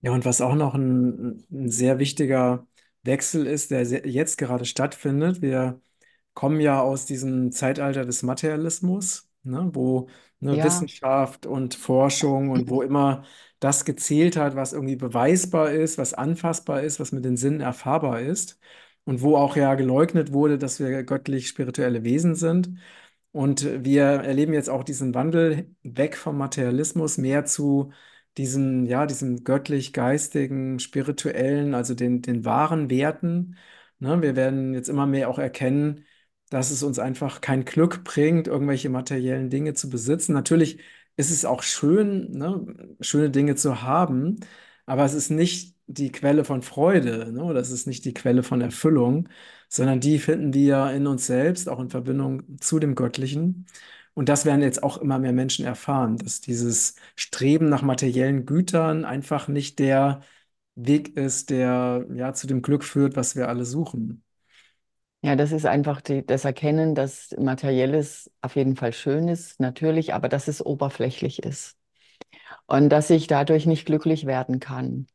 Ja, 0.00 0.12
und 0.12 0.24
was 0.24 0.40
auch 0.40 0.54
noch 0.54 0.74
ein, 0.74 1.44
ein 1.50 1.70
sehr 1.70 1.98
wichtiger 1.98 2.66
Wechsel 3.02 3.46
ist, 3.46 3.70
der 3.70 3.82
jetzt 3.84 4.36
gerade 4.38 4.64
stattfindet. 4.66 5.40
Wir 5.40 5.80
kommen 6.34 6.60
ja 6.60 6.80
aus 6.82 7.06
diesem 7.06 7.52
Zeitalter 7.52 8.04
des 8.04 8.22
Materialismus, 8.22 9.30
ne, 9.44 9.70
wo 9.74 10.08
ne, 10.44 10.52
Ja, 10.56 10.64
Wissenschaft 10.64 11.46
und 11.46 11.74
Forschung 11.74 12.50
und 12.50 12.70
wo 12.70 12.82
immer 12.82 13.24
das 13.60 13.84
gezählt 13.84 14.36
hat, 14.36 14.56
was 14.56 14.72
irgendwie 14.72 14.96
beweisbar 14.96 15.70
ist, 15.72 15.98
was 15.98 16.14
anfassbar 16.14 16.82
ist, 16.82 17.00
was 17.00 17.12
mit 17.12 17.24
den 17.24 17.36
Sinnen 17.36 17.60
erfahrbar 17.60 18.20
ist. 18.20 18.60
Und 19.06 19.20
wo 19.22 19.36
auch 19.36 19.56
ja 19.56 19.74
geleugnet 19.74 20.32
wurde, 20.32 20.56
dass 20.58 20.80
wir 20.80 21.02
göttlich-spirituelle 21.04 22.04
Wesen 22.04 22.34
sind. 22.34 22.70
Und 23.32 23.84
wir 23.84 24.04
erleben 24.04 24.52
jetzt 24.54 24.70
auch 24.70 24.84
diesen 24.84 25.14
Wandel 25.14 25.74
weg 25.82 26.16
vom 26.16 26.38
Materialismus 26.38 27.18
mehr 27.18 27.44
zu 27.44 27.92
diesen, 28.36 28.86
ja, 28.86 29.06
diesem 29.06 29.44
göttlich-geistigen, 29.44 30.78
spirituellen, 30.78 31.74
also 31.74 31.94
den, 31.94 32.22
den 32.22 32.44
wahren 32.44 32.90
Werten. 32.90 33.56
Ne? 33.98 34.22
Wir 34.22 34.36
werden 34.36 34.74
jetzt 34.74 34.88
immer 34.88 35.06
mehr 35.06 35.28
auch 35.28 35.38
erkennen, 35.38 36.04
dass 36.50 36.70
es 36.70 36.82
uns 36.82 36.98
einfach 36.98 37.40
kein 37.40 37.64
Glück 37.64 38.04
bringt, 38.04 38.46
irgendwelche 38.48 38.88
materiellen 38.90 39.50
Dinge 39.50 39.74
zu 39.74 39.88
besitzen. 39.90 40.32
Natürlich 40.34 40.80
ist 41.16 41.30
es 41.30 41.44
auch 41.44 41.62
schön, 41.62 42.30
ne, 42.32 42.94
schöne 43.00 43.30
Dinge 43.30 43.54
zu 43.56 43.82
haben, 43.82 44.40
aber 44.86 45.04
es 45.04 45.14
ist 45.14 45.30
nicht 45.30 45.76
die 45.86 46.12
Quelle 46.12 46.44
von 46.44 46.62
Freude, 46.62 47.32
ne, 47.32 47.52
es 47.58 47.70
ist 47.70 47.86
nicht 47.86 48.04
die 48.04 48.14
Quelle 48.14 48.42
von 48.42 48.60
Erfüllung, 48.60 49.28
sondern 49.68 50.00
die 50.00 50.18
finden 50.18 50.52
wir 50.54 50.90
in 50.92 51.06
uns 51.06 51.26
selbst, 51.26 51.68
auch 51.68 51.80
in 51.80 51.90
Verbindung 51.90 52.58
zu 52.60 52.78
dem 52.78 52.94
Göttlichen. 52.94 53.66
Und 54.14 54.28
das 54.28 54.44
werden 54.44 54.62
jetzt 54.62 54.82
auch 54.82 54.98
immer 54.98 55.18
mehr 55.18 55.32
Menschen 55.32 55.64
erfahren, 55.64 56.16
dass 56.18 56.40
dieses 56.40 56.94
Streben 57.16 57.68
nach 57.68 57.82
materiellen 57.82 58.46
Gütern 58.46 59.04
einfach 59.04 59.48
nicht 59.48 59.78
der 59.80 60.20
Weg 60.76 61.16
ist, 61.16 61.50
der 61.50 62.06
ja 62.14 62.32
zu 62.34 62.46
dem 62.46 62.62
Glück 62.62 62.84
führt, 62.84 63.16
was 63.16 63.36
wir 63.36 63.48
alle 63.48 63.64
suchen. 63.64 64.23
Ja, 65.24 65.36
das 65.36 65.52
ist 65.52 65.64
einfach 65.66 66.00
die, 66.00 66.24
das 66.26 66.44
Erkennen, 66.44 66.94
dass 66.94 67.34
Materielles 67.38 68.30
auf 68.42 68.56
jeden 68.56 68.76
Fall 68.76 68.92
schön 68.92 69.28
ist, 69.28 69.58
natürlich, 69.60 70.12
aber 70.14 70.28
dass 70.28 70.48
es 70.48 70.64
oberflächlich 70.64 71.42
ist 71.42 71.78
und 72.66 72.90
dass 72.90 73.10
ich 73.10 73.26
dadurch 73.28 73.66
nicht 73.66 73.86
glücklich 73.86 74.26
werden 74.26 74.60
kann. 74.60 75.06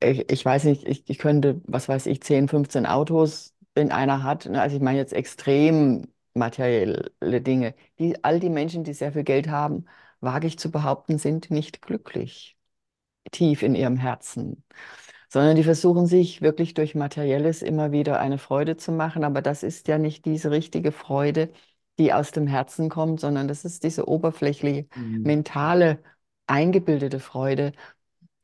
Ich, 0.00 0.30
ich 0.30 0.44
weiß 0.44 0.64
nicht, 0.64 0.84
ich, 0.86 1.08
ich 1.10 1.18
könnte, 1.18 1.60
was 1.66 1.88
weiß 1.88 2.06
ich, 2.06 2.22
10, 2.22 2.48
15 2.48 2.86
Autos, 2.86 3.54
wenn 3.74 3.90
einer 3.92 4.22
hat, 4.22 4.46
ne, 4.46 4.60
also 4.62 4.76
ich 4.76 4.82
meine 4.82 4.98
jetzt 4.98 5.12
extrem 5.12 6.08
materielle 6.34 7.10
Dinge. 7.42 7.74
Die, 7.98 8.22
all 8.24 8.38
die 8.40 8.50
Menschen, 8.50 8.84
die 8.84 8.94
sehr 8.94 9.12
viel 9.12 9.24
Geld 9.24 9.48
haben, 9.48 9.86
wage 10.20 10.46
ich 10.46 10.58
zu 10.58 10.70
behaupten, 10.70 11.18
sind 11.18 11.50
nicht 11.50 11.82
glücklich, 11.82 12.56
tief 13.32 13.62
in 13.62 13.74
ihrem 13.76 13.96
Herzen. 13.98 14.64
Sondern 15.28 15.56
die 15.56 15.64
versuchen 15.64 16.06
sich 16.06 16.42
wirklich 16.42 16.74
durch 16.74 16.94
Materielles 16.94 17.62
immer 17.62 17.92
wieder 17.92 18.20
eine 18.20 18.38
Freude 18.38 18.76
zu 18.76 18.92
machen. 18.92 19.24
Aber 19.24 19.42
das 19.42 19.62
ist 19.62 19.88
ja 19.88 19.98
nicht 19.98 20.24
diese 20.24 20.50
richtige 20.50 20.92
Freude, 20.92 21.50
die 21.98 22.12
aus 22.12 22.30
dem 22.32 22.46
Herzen 22.46 22.88
kommt, 22.88 23.20
sondern 23.20 23.48
das 23.48 23.64
ist 23.64 23.84
diese 23.84 24.08
oberflächliche, 24.08 24.86
Mhm. 24.96 25.22
mentale, 25.24 26.02
eingebildete 26.46 27.20
Freude. 27.20 27.72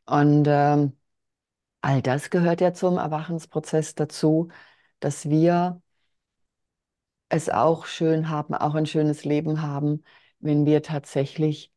Und 0.06 0.46
ähm, 0.48 0.94
all 1.82 2.02
das 2.02 2.30
gehört 2.30 2.60
ja 2.60 2.74
zum 2.74 2.98
Erwachensprozess 2.98 3.94
dazu, 3.94 4.48
dass 5.00 5.28
wir 5.30 5.82
es 7.28 7.50
auch 7.50 7.84
schön 7.86 8.28
haben, 8.30 8.54
auch 8.54 8.74
ein 8.74 8.86
schönes 8.86 9.24
Leben 9.24 9.60
haben, 9.62 10.04
wenn 10.40 10.64
wir 10.66 10.82
tatsächlich 10.82 11.72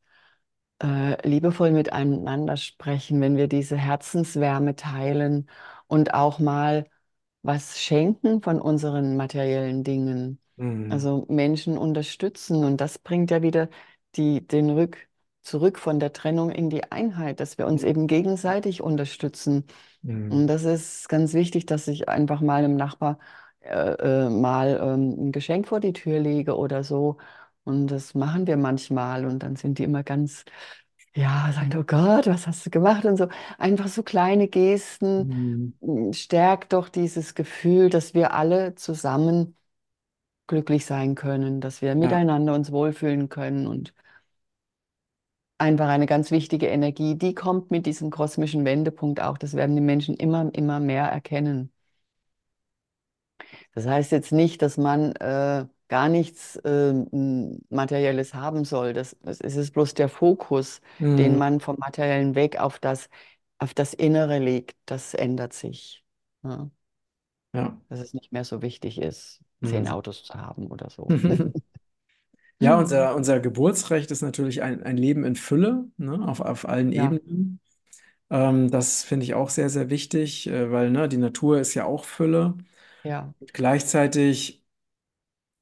äh, 0.83 1.27
liebevoll 1.27 1.71
miteinander 1.71 2.57
sprechen, 2.57 3.21
wenn 3.21 3.37
wir 3.37 3.47
diese 3.47 3.77
Herzenswärme 3.77 4.75
teilen 4.75 5.49
und 5.87 6.13
auch 6.13 6.39
mal 6.39 6.87
was 7.43 7.79
schenken 7.79 8.41
von 8.41 8.61
unseren 8.61 9.17
materiellen 9.17 9.83
Dingen. 9.83 10.39
Mhm. 10.57 10.87
Also 10.89 11.25
Menschen 11.29 11.77
unterstützen 11.77 12.63
und 12.63 12.77
das 12.81 12.99
bringt 12.99 13.31
ja 13.31 13.41
wieder 13.41 13.69
die, 14.15 14.45
den 14.47 14.69
Rück 14.69 15.07
zurück 15.43 15.79
von 15.79 15.99
der 15.99 16.13
Trennung 16.13 16.51
in 16.51 16.69
die 16.69 16.91
Einheit, 16.91 17.39
dass 17.39 17.57
wir 17.57 17.67
uns 17.67 17.83
eben 17.83 18.07
gegenseitig 18.07 18.81
unterstützen. 18.81 19.65
Und 20.29 20.47
Mhm. 20.47 20.47
das 20.47 20.63
ist 20.63 21.07
ganz 21.09 21.33
wichtig, 21.33 21.65
dass 21.65 21.87
ich 21.87 22.09
einfach 22.09 22.41
mal 22.41 22.63
einem 22.63 22.75
Nachbar 22.75 23.19
äh, 23.61 24.25
äh, 24.25 24.29
mal 24.29 24.79
ähm, 24.81 25.27
ein 25.29 25.31
Geschenk 25.31 25.67
vor 25.67 25.79
die 25.79 25.93
Tür 25.93 26.19
lege 26.19 26.57
oder 26.57 26.83
so. 26.83 27.17
Und 27.67 27.88
das 27.88 28.13
machen 28.15 28.47
wir 28.47 28.58
manchmal 28.58 29.25
und 29.25 29.39
dann 29.43 29.56
sind 29.56 29.80
die 29.80 29.84
immer 29.84 30.03
ganz 30.03 30.45
ja, 31.15 31.51
sagen, 31.53 31.71
oh 31.77 31.84
Gott, 31.84 32.27
was 32.27 32.47
hast 32.47 32.65
du 32.65 32.69
gemacht 32.71 33.06
und 33.06 33.17
so. 33.17 33.27
Einfach 33.58 33.88
so 33.88 34.03
kleine 34.03 34.47
Gesten 34.47 35.27
Mhm. 35.27 35.73
m, 35.82 36.13
stärkt 36.13 36.73
doch 36.73 36.89
dieses 36.89 37.36
Gefühl, 37.36 37.89
dass 37.89 38.13
wir 38.13 38.34
alle 38.34 38.75
zusammen 38.75 39.58
glücklich 40.47 40.86
sein 40.86 41.15
können, 41.15 41.62
dass 41.62 41.82
wir 41.84 41.95
Ja. 41.99 42.21
miteinander 42.21 42.53
uns 42.56 42.71
wohlfühlen 42.73 43.30
können 43.30 43.67
und 43.67 43.93
einfach 45.60 45.88
eine 45.88 46.06
ganz 46.08 46.32
wichtige 46.32 46.65
Energie, 46.67 47.15
die 47.15 47.34
kommt 47.36 47.69
mit 47.71 47.86
diesem 47.86 48.10
kosmischen 48.12 48.65
Wendepunkt 48.65 49.21
auch. 49.21 49.38
Das 49.38 49.53
werden 49.56 49.75
die 49.75 49.82
Menschen 49.84 50.15
immer, 50.15 50.49
immer 50.56 50.80
mehr 50.80 51.06
erkennen. 51.06 51.71
Das 53.73 53.86
heißt 53.88 54.12
jetzt 54.12 54.32
nicht, 54.32 54.62
dass 54.62 54.77
man 54.77 55.13
äh, 55.15 55.65
gar 55.89 56.10
nichts 56.10 56.60
ähm, 56.65 57.60
Materielles 57.69 58.34
haben 58.34 58.65
soll. 58.65 58.93
Das, 58.93 59.15
das 59.21 59.39
ist 59.41 59.56
es 59.56 59.71
bloß 59.71 59.93
der 59.95 60.10
Fokus, 60.10 60.82
den 61.17 61.36
Mhm. 61.36 61.38
man 61.38 61.60
vom 61.60 61.78
Materiellen 61.80 62.36
weg 62.36 62.60
auf 62.60 62.80
das, 62.80 63.10
auf 63.60 63.73
das 63.73 63.93
Innere 63.93 64.39
legt. 64.39 64.78
Das 64.86 65.13
ändert 65.13 65.54
sich. 65.54 66.04
Ja, 66.43 66.69
Ja. 67.54 67.78
dass 67.89 68.00
es 68.00 68.13
nicht 68.13 68.32
mehr 68.32 68.43
so 68.45 68.62
wichtig 68.62 69.00
ist, 69.02 69.41
zehn 69.63 69.88
Mhm. 69.88 69.88
Autos 69.88 70.23
zu 70.23 70.34
haben 70.36 70.67
oder 70.67 70.89
so. 70.89 71.15
Ja, 72.60 72.78
unser, 72.80 73.15
unser 73.15 73.39
Geburtsrecht 73.39 74.10
ist 74.10 74.21
natürlich 74.23 74.63
ein, 74.63 74.82
ein 74.84 74.97
Leben 74.97 75.23
in 75.23 75.36
Fülle, 75.36 75.86
ne, 75.97 76.28
auf, 76.28 76.39
auf 76.41 76.67
allen 76.67 76.91
Ja, 76.95 77.17
Ebenen. 77.32 77.60
Ähm, 78.30 78.71
das 78.71 79.04
finde 79.04 79.26
ich 79.26 79.36
auch 79.36 79.50
sehr, 79.50 79.69
sehr 79.69 79.89
wichtig, 79.89 80.47
äh, 80.47 80.71
weil 80.71 80.91
ne, 80.91 81.10
die 81.10 81.17
Natur 81.17 81.60
ist 81.60 81.73
ja 81.76 81.86
auch 81.86 82.06
Fülle. 82.06 82.56
ja, 83.04 83.34
Und 83.39 83.54
gleichzeitig, 83.54 84.63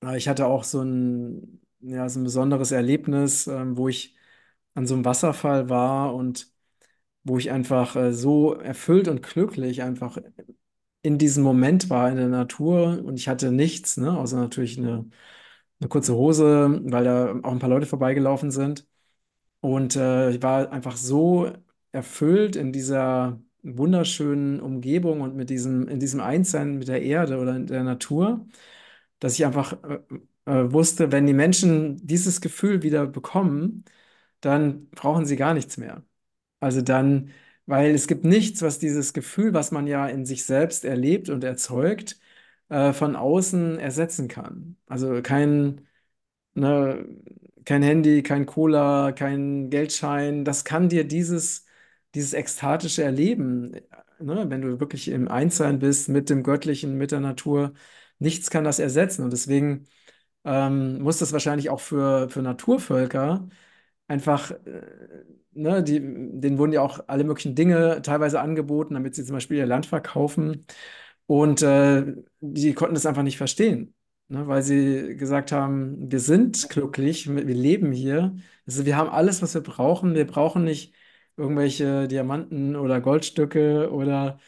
äh, 0.06 0.18
ich 0.18 0.28
hatte 0.28 0.46
auch 0.48 0.63
so 0.63 0.82
ein, 0.82 1.62
ja, 1.82 2.08
so 2.10 2.20
ein 2.20 2.24
besonderes 2.24 2.72
Erlebnis, 2.72 3.48
ähm, 3.48 3.78
wo 3.78 3.88
ich 3.89 4.15
an 4.76 4.88
so 4.88 4.96
einem 4.96 5.06
Wasserfall 5.06 5.70
war 5.70 6.15
und 6.15 6.52
wo 7.24 7.38
ich 7.38 7.52
einfach 7.52 7.96
äh, 7.96 8.13
so 8.13 8.54
erfüllt 8.56 9.08
und 9.08 9.24
glücklich 9.24 9.84
einfach 9.84 10.18
in 11.02 11.18
diesem 11.18 11.44
Moment 11.44 11.89
war 11.89 12.10
in 12.10 12.18
der 12.18 12.30
Natur 12.30 13.04
und 13.06 13.18
ich 13.20 13.28
hatte 13.28 13.52
nichts, 13.52 13.98
ne, 13.98 14.18
außer 14.18 14.38
natürlich 14.38 14.78
eine, 14.80 15.10
eine 15.80 15.89
kurze 15.89 16.15
Hose, 16.15 16.82
weil 16.86 17.04
da 17.04 17.32
auch 17.44 17.52
ein 17.52 17.60
paar 17.60 17.70
Leute 17.70 17.86
vorbeigelaufen 17.88 18.52
sind. 18.52 18.88
Und 19.62 19.96
äh, 19.96 20.32
ich 20.32 20.44
war 20.44 20.72
einfach 20.72 20.98
so 20.98 21.52
erfüllt 21.91 22.56
in 22.56 22.72
dieser 22.72 23.39
wunderschönen 23.63 24.60
Umgebung 24.62 25.22
und 25.22 25.36
mit 25.36 25.50
diesem, 25.50 25.88
in 25.88 26.00
diesem 26.00 26.20
Einssein 26.22 26.78
mit 26.78 26.88
der 26.88 27.02
Erde 27.02 27.39
oder 27.39 27.56
in 27.56 27.66
der 27.68 27.84
Natur, 27.84 28.45
dass 29.20 29.34
ich 29.36 29.45
einfach 29.45 29.78
äh, 29.84 29.99
äh, 30.51 30.72
wusste, 30.72 31.11
wenn 31.11 31.26
die 31.28 31.34
Menschen 31.34 31.97
dieses 32.05 32.41
Gefühl 32.41 32.84
wieder 32.84 33.05
bekommen, 33.07 33.86
dann 34.41 34.89
brauchen 34.91 35.26
sie 35.26 35.36
gar 35.38 35.53
nichts 35.53 35.78
mehr. 35.78 36.03
Also 36.61 36.82
dann, 36.82 37.32
weil 37.68 37.91
es 37.95 38.07
gibt 38.07 38.26
nichts, 38.26 38.61
was 38.61 38.80
dieses 38.80 39.13
Gefühl, 39.13 39.53
was 39.53 39.72
man 39.72 39.88
ja 39.88 40.07
in 40.07 40.26
sich 40.26 40.45
selbst 40.45 40.86
erlebt 40.86 41.30
und 41.30 41.43
erzeugt, 41.43 42.20
äh, 42.70 42.93
von 42.93 43.16
außen 43.16 43.80
ersetzen 43.80 44.28
kann. 44.28 44.78
Also 44.88 45.22
kein 45.22 45.88
Ne, 46.53 47.05
kein 47.66 47.84
Handy, 47.84 48.24
kein 48.24 48.45
Cola, 48.45 49.11
kein 49.11 49.70
Geldschein, 49.70 50.45
das 50.45 50.63
kann 50.63 50.88
dir 50.89 51.03
dieses, 51.05 51.66
dieses 52.13 52.34
ekstatische 52.34 53.03
Erleben, 53.03 53.74
ne, 54.20 54.45
wenn 54.49 54.61
du 54.61 54.80
wirklich 54.80 55.09
im 55.09 55.28
Einssein 55.28 55.80
bist 55.80 56.07
mit 56.09 56.30
dem 56.30 56.43
Göttlichen, 56.43 56.97
mit 56.97 57.11
der 57.11 57.20
Natur, 57.20 57.74
nichts 58.20 58.49
kann 58.49 58.63
das 58.63 58.80
ersetzen. 58.80 59.24
Und 59.24 59.32
deswegen 59.34 59.88
ähm, 60.45 61.01
muss 61.01 61.20
das 61.20 61.34
wahrscheinlich 61.34 61.70
auch 61.70 61.80
für, 61.82 62.30
für 62.30 62.41
Naturvölker 62.41 63.49
einfach, 64.07 64.51
äh, 64.51 64.82
ne, 65.53 65.84
die, 65.84 65.99
denen 65.99 66.57
wurden 66.57 66.74
ja 66.74 66.82
auch 66.82 66.99
alle 67.07 67.24
möglichen 67.24 67.55
Dinge 67.55 68.01
teilweise 68.01 68.39
angeboten, 68.41 68.93
damit 68.95 69.16
sie 69.16 69.26
zum 69.26 69.36
Beispiel 69.36 69.57
ihr 69.57 69.66
Land 69.66 69.86
verkaufen. 69.86 70.66
Und 71.28 71.61
äh, 71.63 72.16
die 72.39 72.74
konnten 72.74 72.95
das 72.95 73.05
einfach 73.05 73.24
nicht 73.24 73.38
verstehen, 73.38 73.95
ne, 74.28 74.47
weil 74.47 74.61
sie 74.63 75.16
gesagt 75.18 75.51
haben, 75.51 76.11
wir 76.11 76.20
sind 76.20 76.70
glücklich, 76.70 77.28
wir 77.34 77.43
leben 77.45 77.91
hier. 77.91 78.36
Also 78.68 78.86
wir 78.86 78.97
haben 78.97 79.09
alles, 79.09 79.41
was 79.41 79.53
wir 79.55 79.61
brauchen. 79.61 80.13
Wir 80.16 80.28
brauchen 80.28 80.63
nicht 80.63 80.93
irgendwelche 81.38 82.07
Diamanten 82.07 82.76
oder 82.76 83.01
Goldstücke 83.01 83.91
oder 83.91 84.39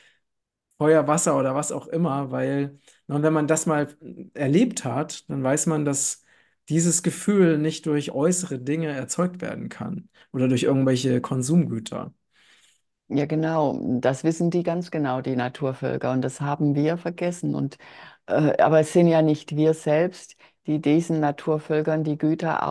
Feuer, 0.77 1.07
Wasser 1.07 1.37
oder 1.37 1.55
was 1.55 1.71
auch 1.71 1.87
immer, 1.87 2.31
weil 2.31 2.79
ne, 3.07 3.21
wenn 3.23 3.33
man 3.33 3.47
das 3.47 3.65
mal 3.65 3.87
erlebt 4.33 4.85
hat, 4.85 5.29
dann 5.29 5.43
weiß 5.43 5.67
man, 5.67 5.85
dass 5.85 6.23
dieses 6.69 7.03
Gefühl 7.03 7.57
nicht 7.57 7.85
durch 7.85 8.11
äußere 8.11 8.59
Dinge 8.59 8.89
erzeugt 8.89 9.41
werden 9.41 9.69
kann 9.69 10.09
oder 10.33 10.47
durch 10.47 10.63
irgendwelche 10.63 11.21
Konsumgüter. 11.21 12.13
Ja, 13.09 13.25
genau. 13.25 13.79
Das 14.01 14.23
wissen 14.25 14.49
die 14.51 14.63
ganz 14.63 14.91
genau, 14.91 15.21
die 15.21 15.35
Naturvölker. 15.37 16.11
Und 16.11 16.21
das 16.21 16.41
haben 16.41 16.75
wir 16.75 16.97
vergessen. 16.97 17.55
Und, 17.55 17.77
äh, 18.25 18.61
aber 18.61 18.81
es 18.81 18.91
sind 18.91 19.07
ja 19.07 19.21
nicht 19.21 19.55
wir 19.55 19.73
selbst, 19.73 20.35
die 20.65 20.81
diesen 20.81 21.21
Naturvölkern 21.21 22.03
die 22.03 22.17
Güter 22.17 22.67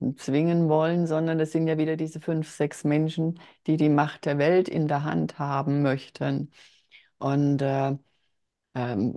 aufzwingen 0.00 0.68
wollen, 0.68 1.06
sondern 1.06 1.40
es 1.40 1.52
sind 1.52 1.66
ja 1.68 1.78
wieder 1.78 1.96
diese 1.96 2.20
fünf, 2.20 2.50
sechs 2.50 2.84
Menschen, 2.84 3.40
die 3.66 3.76
die 3.76 3.88
Macht 3.90 4.24
der 4.24 4.38
Welt 4.38 4.68
in 4.68 4.88
der 4.88 5.04
Hand 5.04 5.38
haben 5.38 5.82
möchten. 5.82 6.50
Und 7.18 7.62
äh, 7.62 7.96
ähm, 8.76 9.16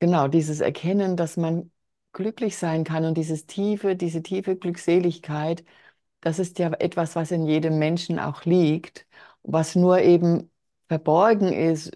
genau 0.00 0.28
dieses 0.28 0.60
Erkennen, 0.60 1.16
dass 1.16 1.36
man 1.36 1.70
glücklich 2.12 2.56
sein 2.58 2.84
kann 2.84 3.04
und 3.04 3.16
dieses 3.18 3.46
tiefe, 3.46 3.96
diese 3.96 4.22
tiefe 4.22 4.56
Glückseligkeit, 4.56 5.64
das 6.20 6.38
ist 6.38 6.58
ja 6.58 6.72
etwas, 6.74 7.16
was 7.16 7.30
in 7.30 7.46
jedem 7.46 7.78
Menschen 7.78 8.18
auch 8.18 8.44
liegt, 8.44 9.06
was 9.42 9.76
nur 9.76 10.00
eben 10.00 10.50
verborgen 10.88 11.52
ist 11.52 11.92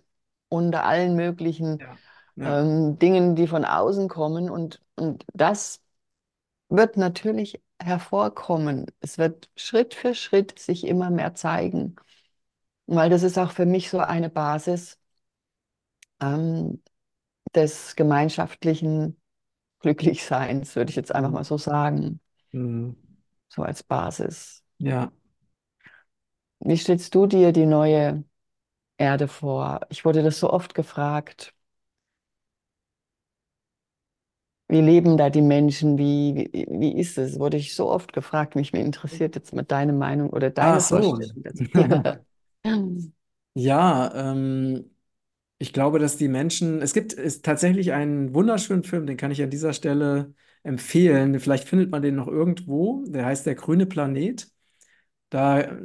unter 0.49 0.85
allen 0.85 1.17
möglichen 1.17 1.79
Ja. 1.81 1.99
Ja. 2.37 2.61
ähm, 2.63 2.99
Dingen, 2.99 3.37
die 3.37 3.47
von 3.49 3.65
außen 3.65 4.09
kommen. 4.09 4.51
Und, 4.51 4.83
und 4.97 5.25
das 5.35 5.83
wird 6.69 6.97
natürlich 6.97 7.63
hervorkommen. 7.81 8.87
Es 9.01 9.19
wird 9.19 9.51
Schritt 9.57 9.95
für 9.95 10.15
Schritt 10.15 10.59
sich 10.59 10.87
immer 10.87 11.11
mehr 11.11 11.35
zeigen, 11.35 11.97
weil 12.87 13.11
das 13.11 13.25
ist 13.25 13.39
auch 13.39 13.53
für 13.53 13.67
mich 13.67 13.91
so 13.91 14.01
eine 14.01 14.31
Basis 14.31 15.00
ähm, 16.21 16.83
des 17.55 17.97
gemeinschaftlichen 17.97 19.21
Glücklichseins, 19.81 20.77
würde 20.77 20.91
ich 20.91 20.97
jetzt 20.97 21.15
einfach 21.15 21.31
mal 21.33 21.45
so 21.45 21.59
sagen, 21.59 22.21
Mhm. 22.53 22.95
so 23.49 23.63
als 23.63 23.83
Basis. 23.83 24.63
Ja. 24.79 25.13
Wie 26.61 26.77
stellst 26.79 27.15
du 27.15 27.27
dir 27.27 27.53
die 27.53 27.67
neue 27.67 28.25
Erde 28.99 29.29
vor? 29.29 29.81
Ich 29.91 30.05
wurde 30.07 30.23
das 30.25 30.41
so 30.41 30.51
oft 30.53 30.75
gefragt. 30.75 31.55
Wie 34.69 34.81
leben 34.81 35.17
da 35.17 35.31
die 35.31 35.43
Menschen? 35.43 35.99
Wie, 35.99 36.49
wie, 36.53 36.67
wie 36.71 36.99
ist 36.99 37.19
es? 37.19 37.39
Wurde 37.41 37.57
ich 37.57 37.75
so 37.75 37.91
oft 37.91 38.13
gefragt. 38.13 38.55
Mich 38.55 38.73
interessiert 38.73 39.35
jetzt 39.35 39.53
mal 39.53 39.63
deine 39.65 39.93
Meinung 39.93 40.31
oder 40.31 40.51
Ach 40.59 40.79
deine 40.79 40.81
so. 40.81 41.19
Vorstellung. 41.25 41.43
Ja, 43.55 44.13
ähm, 44.15 44.91
ich 45.61 45.75
glaube, 45.75 46.01
dass 46.01 46.19
die 46.19 46.29
Menschen, 46.29 46.83
es 46.83 46.95
gibt 46.95 47.15
ist 47.15 47.45
tatsächlich 47.47 47.93
einen 47.93 48.35
wunderschönen 48.35 48.85
Film, 48.85 49.07
den 49.07 49.19
kann 49.19 49.33
ich 49.33 49.43
an 49.45 49.51
dieser 49.51 49.75
Stelle 49.75 50.35
empfehlen. 50.65 51.41
Vielleicht 51.41 51.69
findet 51.69 51.91
man 51.93 52.03
den 52.03 52.17
noch 52.17 52.29
irgendwo. 52.29 53.05
Der 53.09 53.27
heißt 53.27 53.47
Der 53.47 53.57
grüne 53.57 53.87
Planet. 53.87 54.51
Da 55.31 55.79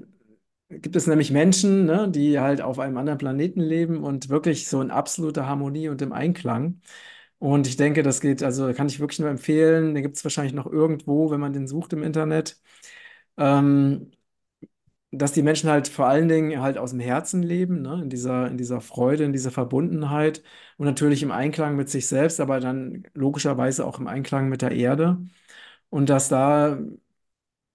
gibt 0.69 0.95
es 0.95 1.07
nämlich 1.07 1.31
Menschen, 1.31 1.85
ne, 1.85 2.09
die 2.11 2.39
halt 2.39 2.61
auf 2.61 2.79
einem 2.79 2.97
anderen 2.97 3.19
Planeten 3.19 3.61
leben 3.61 4.03
und 4.03 4.29
wirklich 4.29 4.67
so 4.67 4.81
in 4.81 4.91
absoluter 4.91 5.47
Harmonie 5.47 5.89
und 5.89 6.01
im 6.01 6.13
Einklang. 6.13 6.81
Und 7.39 7.67
ich 7.67 7.77
denke, 7.77 8.03
das 8.03 8.21
geht, 8.21 8.43
also 8.43 8.73
kann 8.73 8.87
ich 8.87 8.99
wirklich 8.99 9.19
nur 9.19 9.29
empfehlen. 9.29 9.93
Den 9.95 10.03
gibt 10.03 10.17
es 10.17 10.23
wahrscheinlich 10.25 10.53
noch 10.55 10.67
irgendwo, 10.67 11.31
wenn 11.31 11.39
man 11.41 11.53
den 11.53 11.67
sucht 11.67 11.93
im 11.93 12.03
Internet. 12.03 12.59
Ähm, 13.37 14.11
dass 15.17 15.31
die 15.33 15.41
Menschen 15.43 15.69
halt 15.69 15.87
vor 15.87 16.07
allen 16.07 16.27
Dingen 16.27 16.61
halt 16.61 16.77
aus 16.77 16.91
dem 16.91 16.99
Herzen 16.99 17.43
leben, 17.43 17.81
ne? 17.81 18.01
In 18.03 18.09
dieser, 18.09 18.47
in 18.47 18.57
dieser 18.57 18.81
Freude, 18.81 19.23
in 19.25 19.33
dieser 19.33 19.51
Verbundenheit 19.51 20.43
und 20.77 20.85
natürlich 20.85 21.23
im 21.23 21.31
Einklang 21.31 21.75
mit 21.75 21.89
sich 21.89 22.07
selbst, 22.07 22.39
aber 22.39 22.59
dann 22.59 23.03
logischerweise 23.13 23.85
auch 23.85 23.99
im 23.99 24.07
Einklang 24.07 24.49
mit 24.49 24.61
der 24.61 24.71
Erde. 24.71 25.17
Und 25.89 26.09
dass 26.09 26.29
da 26.29 26.79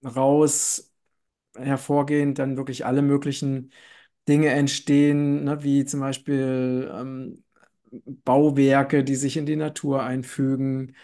raus 0.03 0.91
hervorgehend 1.55 2.39
dann 2.39 2.57
wirklich 2.57 2.85
alle 2.85 3.01
möglichen 3.01 3.71
Dinge 4.27 4.49
entstehen, 4.49 5.45
ne? 5.45 5.63
Wie 5.63 5.85
zum 5.85 6.01
Beispiel 6.01 6.91
ähm, 6.93 7.43
Bauwerke, 7.91 9.03
die 9.03 9.15
sich 9.15 9.37
in 9.37 9.45
die 9.45 9.55
Natur 9.57 10.03
einfügen, 10.03 10.95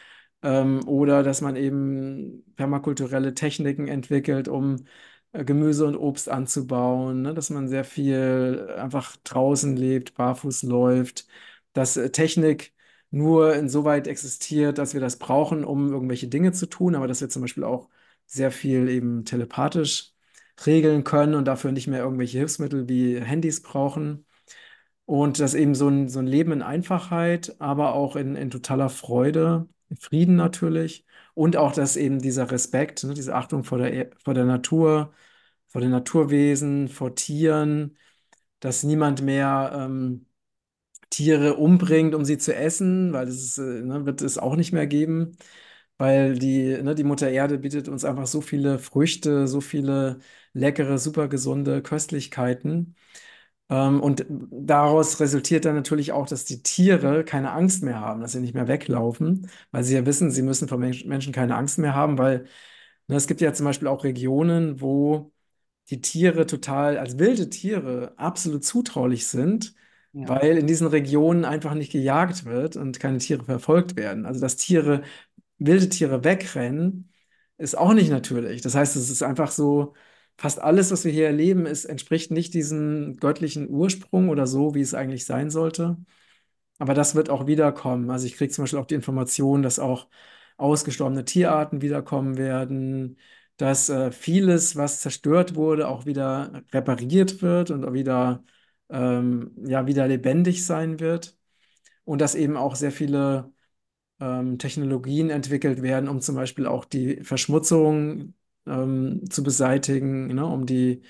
ähm, 0.44 0.88
oder 0.88 1.24
dass 1.24 1.42
man 1.42 1.56
eben 1.56 2.46
permakulturelle 2.56 3.34
Techniken 3.36 3.88
entwickelt, 3.88 4.48
um 4.48 4.86
Gemüse 5.34 5.86
und 5.86 5.96
Obst 5.98 6.30
anzubauen, 6.30 7.22
ne? 7.22 7.34
Dass 7.34 7.50
man 7.50 7.68
sehr 7.68 7.84
viel 7.84 8.70
einfach 8.78 9.16
draußen 9.24 9.76
lebt, 9.76 10.16
barfuß 10.16 10.64
läuft, 10.64 11.28
dass 11.74 11.98
äh, 11.98 12.10
Technik 12.12 12.74
nur 13.12 13.56
insoweit 13.56 14.08
existiert, 14.08 14.78
dass 14.78 14.94
wir 14.94 15.02
das 15.02 15.18
brauchen, 15.18 15.64
um 15.64 15.92
irgendwelche 15.92 16.28
Dinge 16.28 16.52
zu 16.52 16.66
tun, 16.68 16.96
aber 16.96 17.08
dass 17.08 17.22
wir 17.22 17.30
zum 17.30 17.42
Beispiel 17.44 17.64
auch 17.64 17.90
sehr 18.26 18.52
viel 18.52 18.90
eben 18.90 19.24
telepathisch 19.26 20.14
regeln 20.66 21.04
können 21.04 21.36
und 21.36 21.46
dafür 21.46 21.72
nicht 21.72 21.88
mehr 21.88 22.00
irgendwelche 22.02 22.40
Hilfsmittel 22.40 22.90
wie 22.90 23.20
Handys 23.22 23.62
brauchen. 23.62 24.26
Und 25.06 25.40
das 25.40 25.56
eben 25.56 25.76
so 25.76 25.90
ein, 25.90 26.10
so 26.10 26.20
ein 26.20 26.28
Leben 26.28 26.52
in 26.54 26.62
Einfachheit, 26.64 27.56
aber 27.62 27.94
auch 27.96 28.16
in, 28.18 28.36
in 28.36 28.52
totaler 28.52 28.90
Freude, 28.90 29.70
Frieden 30.00 30.36
natürlich. 30.38 31.07
Und 31.38 31.56
auch, 31.56 31.72
dass 31.72 31.96
eben 31.98 32.20
dieser 32.20 32.50
Respekt, 32.52 33.04
ne, 33.04 33.14
diese 33.14 33.36
Achtung 33.36 33.64
vor 33.64 33.78
der, 33.78 33.94
E- 33.94 34.10
vor 34.24 34.34
der 34.34 34.46
Natur, 34.46 35.14
vor 35.68 35.82
den 35.82 35.92
Naturwesen, 35.92 36.88
vor 36.90 37.14
Tieren, 37.16 37.98
dass 38.60 38.84
niemand 38.84 39.22
mehr 39.24 39.72
ähm, 39.76 40.26
Tiere 41.10 41.56
umbringt, 41.56 42.16
um 42.16 42.26
sie 42.26 42.38
zu 42.40 42.56
essen, 42.56 43.14
weil 43.14 43.26
das 43.28 43.36
ist, 43.38 43.58
äh, 43.60 43.64
ne, 43.84 44.06
wird 44.06 44.22
es 44.22 44.38
auch 44.38 44.56
nicht 44.58 44.74
mehr 44.74 44.88
geben, 44.88 45.38
weil 45.98 46.38
die, 46.40 46.82
ne, 46.84 46.96
die 46.96 47.04
Mutter 47.06 47.30
Erde 47.32 47.58
bietet 47.60 47.90
uns 47.90 48.06
einfach 48.06 48.28
so 48.28 48.42
viele 48.42 48.80
Früchte, 48.80 49.48
so 49.48 49.62
viele 49.62 50.20
leckere, 50.54 50.98
super 51.00 51.28
gesunde 51.30 51.82
Köstlichkeiten. 51.84 52.96
Ähm, 53.70 54.02
und 54.02 54.26
daraus 54.30 55.20
resultiert 55.20 55.66
dann 55.66 55.76
natürlich 55.76 56.12
auch, 56.14 56.28
dass 56.28 56.46
die 56.46 56.64
Tiere 56.64 57.24
keine 57.26 57.52
Angst 57.52 57.84
mehr 57.84 58.00
haben, 58.00 58.22
dass 58.22 58.32
sie 58.34 58.40
nicht 58.42 58.54
mehr 58.54 58.68
weglaufen, 58.68 59.50
weil 59.72 59.84
sie 59.84 59.96
ja 59.96 60.06
wissen, 60.06 60.32
sie 60.32 60.42
müssen 60.42 60.68
vor 60.68 60.78
Mensch 60.78 61.06
Menschen 61.06 61.34
keine 61.34 61.56
Angst 61.56 61.78
mehr 61.80 61.94
haben, 61.96 62.18
weil 62.18 62.46
ne, 63.08 63.16
es 63.16 63.28
gibt 63.28 63.42
ja 63.42 63.54
zum 63.54 63.66
Beispiel 63.66 63.88
auch 63.88 64.04
Regionen, 64.04 64.82
wo 64.82 65.32
die 65.90 66.02
Tiere 66.02 66.46
total, 66.46 66.98
als 66.98 67.18
wilde 67.20 67.50
Tiere, 67.50 68.14
absolut 68.18 68.64
zutraulich 68.66 69.28
sind, 69.28 69.74
Ja. 70.14 70.28
weil 70.28 70.58
in 70.58 70.68
diesen 70.68 70.88
Regionen 70.88 71.46
einfach 71.46 71.74
nicht 71.76 71.92
gejagt 71.92 72.46
wird 72.46 72.76
und 72.76 73.00
keine 73.00 73.20
Tiere 73.20 73.46
verfolgt 73.46 73.96
werden. 73.96 74.26
Also 74.26 74.42
dass 74.42 74.58
Tiere, 74.58 75.04
wilde 75.60 75.90
Tiere 75.90 76.24
wegrennen, 76.24 77.12
ist 77.58 77.78
auch 77.78 77.94
nicht 77.94 78.10
natürlich. 78.12 78.62
Das 78.62 78.76
heißt, 78.76 78.96
es 78.96 79.10
ist 79.10 79.24
einfach 79.24 79.52
so, 79.52 79.94
fast 80.38 80.60
alles, 80.62 80.92
was 80.92 81.06
wir 81.06 81.12
hier 81.12 81.28
erleben, 81.28 81.66
ist, 81.66 81.86
entspricht 81.86 82.32
nicht 82.32 82.54
diesem 82.54 83.18
göttlichen 83.18 83.70
Ursprung 83.70 84.30
oder 84.30 84.48
so, 84.48 84.76
wie 84.76 84.82
es 84.82 84.94
eigentlich 84.94 85.26
sein 85.26 85.50
sollte. 85.50 85.98
Aber 86.80 86.94
das 86.94 87.16
wird 87.16 87.30
auch 87.30 87.48
wiederkommen. 87.48 88.10
Also 88.12 88.28
ich 88.28 88.36
kriege 88.36 88.54
zum 88.54 88.64
Beispiel 88.64 88.80
auch 88.80 88.86
die 88.86 88.96
Information, 88.96 89.64
dass 89.64 89.80
auch 89.80 90.08
ausgestorbene 90.58 91.26
Tierarten 91.26 91.82
wiederkommen 91.82 92.38
werden, 92.38 93.18
dass 93.58 93.90
äh, 93.90 94.12
vieles, 94.12 94.76
was 94.76 95.02
zerstört 95.02 95.56
wurde, 95.56 95.88
auch 95.88 96.06
wieder 96.06 96.64
repariert 96.72 97.42
wird 97.42 97.72
und 97.72 97.94
wieder, 97.94 98.44
ähm, 98.90 99.54
ja, 99.66 99.88
wieder 99.88 100.08
lebendig 100.08 100.66
sein 100.66 101.00
wird. 101.00 101.38
Und 102.06 102.22
dass 102.22 102.36
eben 102.36 102.58
auch 102.58 102.76
sehr 102.76 102.92
viele 102.92 103.52
ähm, 104.20 104.58
Technologien 104.60 105.30
entwickelt 105.30 105.82
werden, 105.82 106.10
um 106.10 106.22
zum 106.22 106.36
Beispiel 106.36 106.68
auch 106.68 106.86
die 106.86 107.24
Verschmutzung 107.24 108.34
ähm, 108.68 109.30
zu 109.30 109.44
beseitigen, 109.44 110.28
ne, 110.28 110.46
um 110.46 110.66
die, 110.66 111.02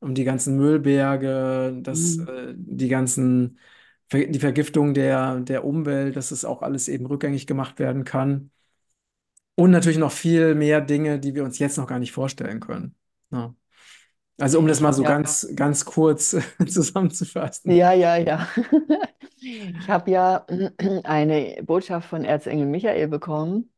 um 0.00 0.14
die 0.14 0.24
ganzen 0.24 0.56
Müllberge, 0.56 1.78
das, 1.82 2.18
Mhm. 2.18 2.26
äh, 2.28 2.54
die 2.56 2.88
ganzen, 2.88 3.58
die 4.12 4.38
Vergiftung 4.40 4.94
der, 4.94 5.40
der 5.40 5.64
Umwelt, 5.64 6.16
dass 6.16 6.30
es 6.30 6.44
auch 6.44 6.62
alles 6.62 6.88
eben 6.88 7.06
rückgängig 7.06 7.46
gemacht 7.46 7.78
werden 7.78 8.04
kann. 8.04 8.50
Und 9.56 9.70
natürlich 9.70 9.98
noch 9.98 10.10
viel 10.12 10.54
mehr 10.54 10.80
Dinge, 10.80 11.20
die 11.20 11.34
wir 11.34 11.44
uns 11.44 11.58
jetzt 11.58 11.76
noch 11.78 11.86
gar 11.86 11.98
nicht 12.00 12.12
vorstellen 12.12 12.60
können. 12.60 12.96
Ja. 13.30 13.54
Also 14.40 14.58
um 14.58 14.66
das 14.68 14.80
mal 14.80 14.92
so 14.92 15.02
Ja, 15.02 15.04
ganz, 15.04 15.48
ganz 15.56 15.84
kurz 15.84 16.36
zusammenzufassen. 16.68 17.78
ja, 17.78 17.92
ja, 17.92 18.16
ja. 18.16 18.48
Ich 19.78 19.88
habe 19.90 20.10
ja 20.10 20.46
eine 21.04 21.62
Botschaft 21.64 22.08
von 22.08 22.24
Erzengel 22.24 22.66
Michael 22.66 23.08
bekommen 23.08 23.70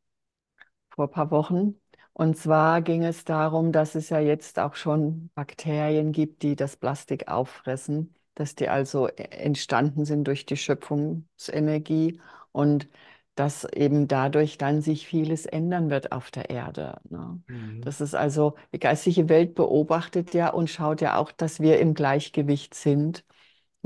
vor 0.90 1.06
ein 1.06 1.10
paar 1.12 1.30
Wochen. 1.30 1.80
Und 2.18 2.36
zwar 2.38 2.80
ging 2.80 3.04
es 3.04 3.24
darum, 3.24 3.72
dass 3.72 3.94
es 3.94 4.08
ja 4.08 4.18
jetzt 4.20 4.58
auch 4.58 4.74
schon 4.74 5.28
Bakterien 5.34 6.12
gibt, 6.12 6.42
die 6.42 6.56
das 6.56 6.76
Plastik 6.78 7.28
auffressen, 7.28 8.14
dass 8.34 8.54
die 8.54 8.68
also 8.70 9.08
e- 9.08 9.12
entstanden 9.30 10.04
sind 10.06 10.24
durch 10.26 10.46
die 10.46 10.56
Schöpfungsenergie 10.56 12.18
und 12.52 12.88
dass 13.34 13.64
eben 13.64 14.08
dadurch 14.08 14.56
dann 14.56 14.80
sich 14.80 15.06
vieles 15.06 15.44
ändern 15.44 15.90
wird 15.90 16.10
auf 16.12 16.30
der 16.30 16.48
Erde. 16.48 16.98
Ne? 17.10 17.42
Mhm. 17.48 17.82
Das 17.82 18.00
ist 18.00 18.14
also, 18.14 18.54
die 18.72 18.78
geistige 18.78 19.28
Welt 19.28 19.54
beobachtet 19.54 20.32
ja 20.32 20.48
und 20.48 20.70
schaut 20.70 21.02
ja 21.02 21.16
auch, 21.18 21.32
dass 21.32 21.60
wir 21.60 21.78
im 21.80 21.92
Gleichgewicht 21.92 22.72
sind 22.74 23.24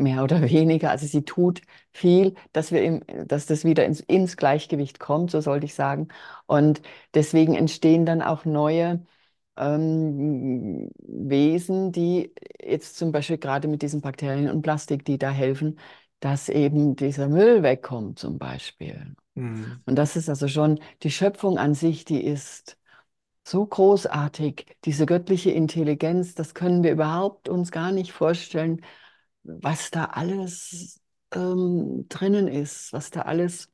mehr 0.01 0.25
oder 0.25 0.43
weniger. 0.51 0.91
Also 0.91 1.07
sie 1.07 1.23
tut 1.25 1.63
viel, 1.93 2.35
dass 2.53 2.73
wir 2.73 2.83
im, 2.83 3.03
dass 3.27 3.47
das 3.47 3.65
wieder 3.65 3.85
ins, 3.85 4.01
ins 4.01 4.37
Gleichgewicht 4.37 4.99
kommt, 5.01 5.31
so 5.31 5.41
sollte 5.41 5.67
ich 5.67 5.75
sagen. 5.75 6.09
Und 6.47 6.83
deswegen 7.15 7.55
entstehen 7.55 8.07
dann 8.07 8.23
auch 8.23 8.45
neue 8.45 9.05
ähm, 9.57 10.91
Wesen, 10.99 11.93
die 11.93 12.33
jetzt 12.63 12.97
zum 12.97 13.13
Beispiel 13.13 13.39
gerade 13.39 13.69
mit 13.69 13.83
diesen 13.83 14.01
Bakterien 14.01 14.51
und 14.51 14.63
Plastik, 14.63 15.05
die 15.05 15.19
da 15.19 15.31
helfen, 15.31 15.79
dass 16.21 16.49
eben 16.49 16.97
dieser 16.97 17.29
Müll 17.29 17.63
wegkommt 17.63 18.19
zum 18.19 18.39
Beispiel. 18.39 19.15
Mhm. 19.35 19.81
Und 19.87 19.97
das 19.97 20.17
ist 20.17 20.29
also 20.29 20.49
schon 20.49 20.81
die 21.03 21.11
Schöpfung 21.11 21.59
an 21.59 21.75
sich, 21.75 22.05
die 22.05 22.25
ist 22.25 22.79
so 23.45 23.67
großartig, 23.67 24.67
diese 24.85 25.07
göttliche 25.07 25.51
Intelligenz, 25.51 26.35
das 26.35 26.55
können 26.55 26.83
wir 26.83 26.93
überhaupt 26.93 27.49
uns 27.49 27.73
gar 27.73 27.91
nicht 27.93 28.13
vorstellen, 28.13 28.83
was 29.43 29.91
da 29.91 30.07
alles 30.07 31.01
ähm, 31.35 32.07
drinnen 32.09 32.49
ist, 32.49 32.93
was 32.93 33.11
da 33.11 33.23
alles, 33.23 33.71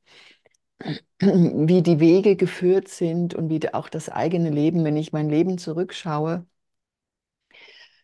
wie 1.19 1.81
die 1.83 1.99
Wege 1.99 2.35
geführt 2.35 2.87
sind 2.89 3.35
und 3.35 3.49
wie 3.49 3.73
auch 3.73 3.89
das 3.89 4.09
eigene 4.09 4.49
Leben, 4.49 4.83
wenn 4.85 4.97
ich 4.97 5.13
mein 5.13 5.29
Leben 5.29 5.57
zurückschaue, 5.57 6.45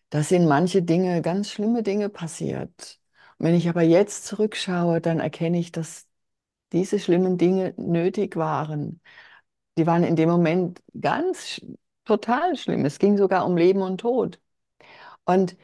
da 0.10 0.24
sind 0.24 0.48
manche 0.48 0.82
Dinge, 0.84 1.22
ganz 1.22 1.50
schlimme 1.50 1.84
Dinge 1.84 2.10
passiert. 2.10 3.00
Und 3.38 3.48
wenn 3.48 3.56
ich 3.56 3.68
aber 3.70 3.82
jetzt 3.82 4.26
zurückschaue, 4.26 5.02
dann 5.02 5.20
erkenne 5.20 5.60
ich, 5.60 5.72
dass 5.72 6.08
diese 6.74 7.00
schlimmen 7.00 7.38
Dinge 7.38 7.74
nötig 7.78 8.36
waren. 8.36 9.02
Die 9.78 9.88
waren 9.88 10.04
in 10.04 10.16
dem 10.16 10.30
Moment 10.30 10.82
ganz 11.00 11.62
total 12.06 12.56
schlimm. 12.58 12.86
Es 12.86 13.00
ging 13.00 13.18
sogar 13.18 13.46
um 13.46 13.58
Leben 13.58 13.82
und 13.82 14.00
Tod. 14.02 14.40
Und 15.26 15.58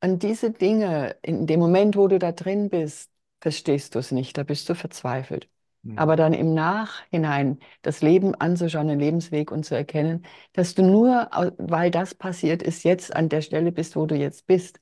an 0.00 0.18
diese 0.18 0.50
Dinge, 0.50 1.16
in 1.22 1.46
dem 1.46 1.60
Moment, 1.60 1.96
wo 1.96 2.08
du 2.08 2.18
da 2.18 2.32
drin 2.32 2.68
bist, 2.70 3.10
verstehst 3.40 3.94
du 3.94 3.98
es 3.98 4.12
nicht, 4.12 4.36
da 4.38 4.42
bist 4.44 4.68
du 4.68 4.74
verzweifelt. 4.74 5.48
Aber 5.98 6.14
Mhm. 6.14 6.16
dann 6.16 6.32
im 6.34 6.52
Nachhinein 6.54 7.58
das 7.82 8.02
Leben 8.02 8.34
anzuschauen, 8.34 8.88
den 8.88 9.00
Lebensweg 9.00 9.50
und 9.50 9.64
zu 9.64 9.74
erkennen, 9.74 10.26
dass 10.52 10.74
du 10.74 10.82
nur, 10.82 11.30
weil 11.58 11.90
das 11.90 12.14
passiert 12.14 12.62
ist, 12.62 12.84
jetzt 12.84 13.14
an 13.16 13.28
der 13.30 13.40
Stelle 13.42 13.72
bist, 13.72 13.96
wo 13.96 14.04
du 14.06 14.14
jetzt 14.14 14.46
bist. 14.46 14.78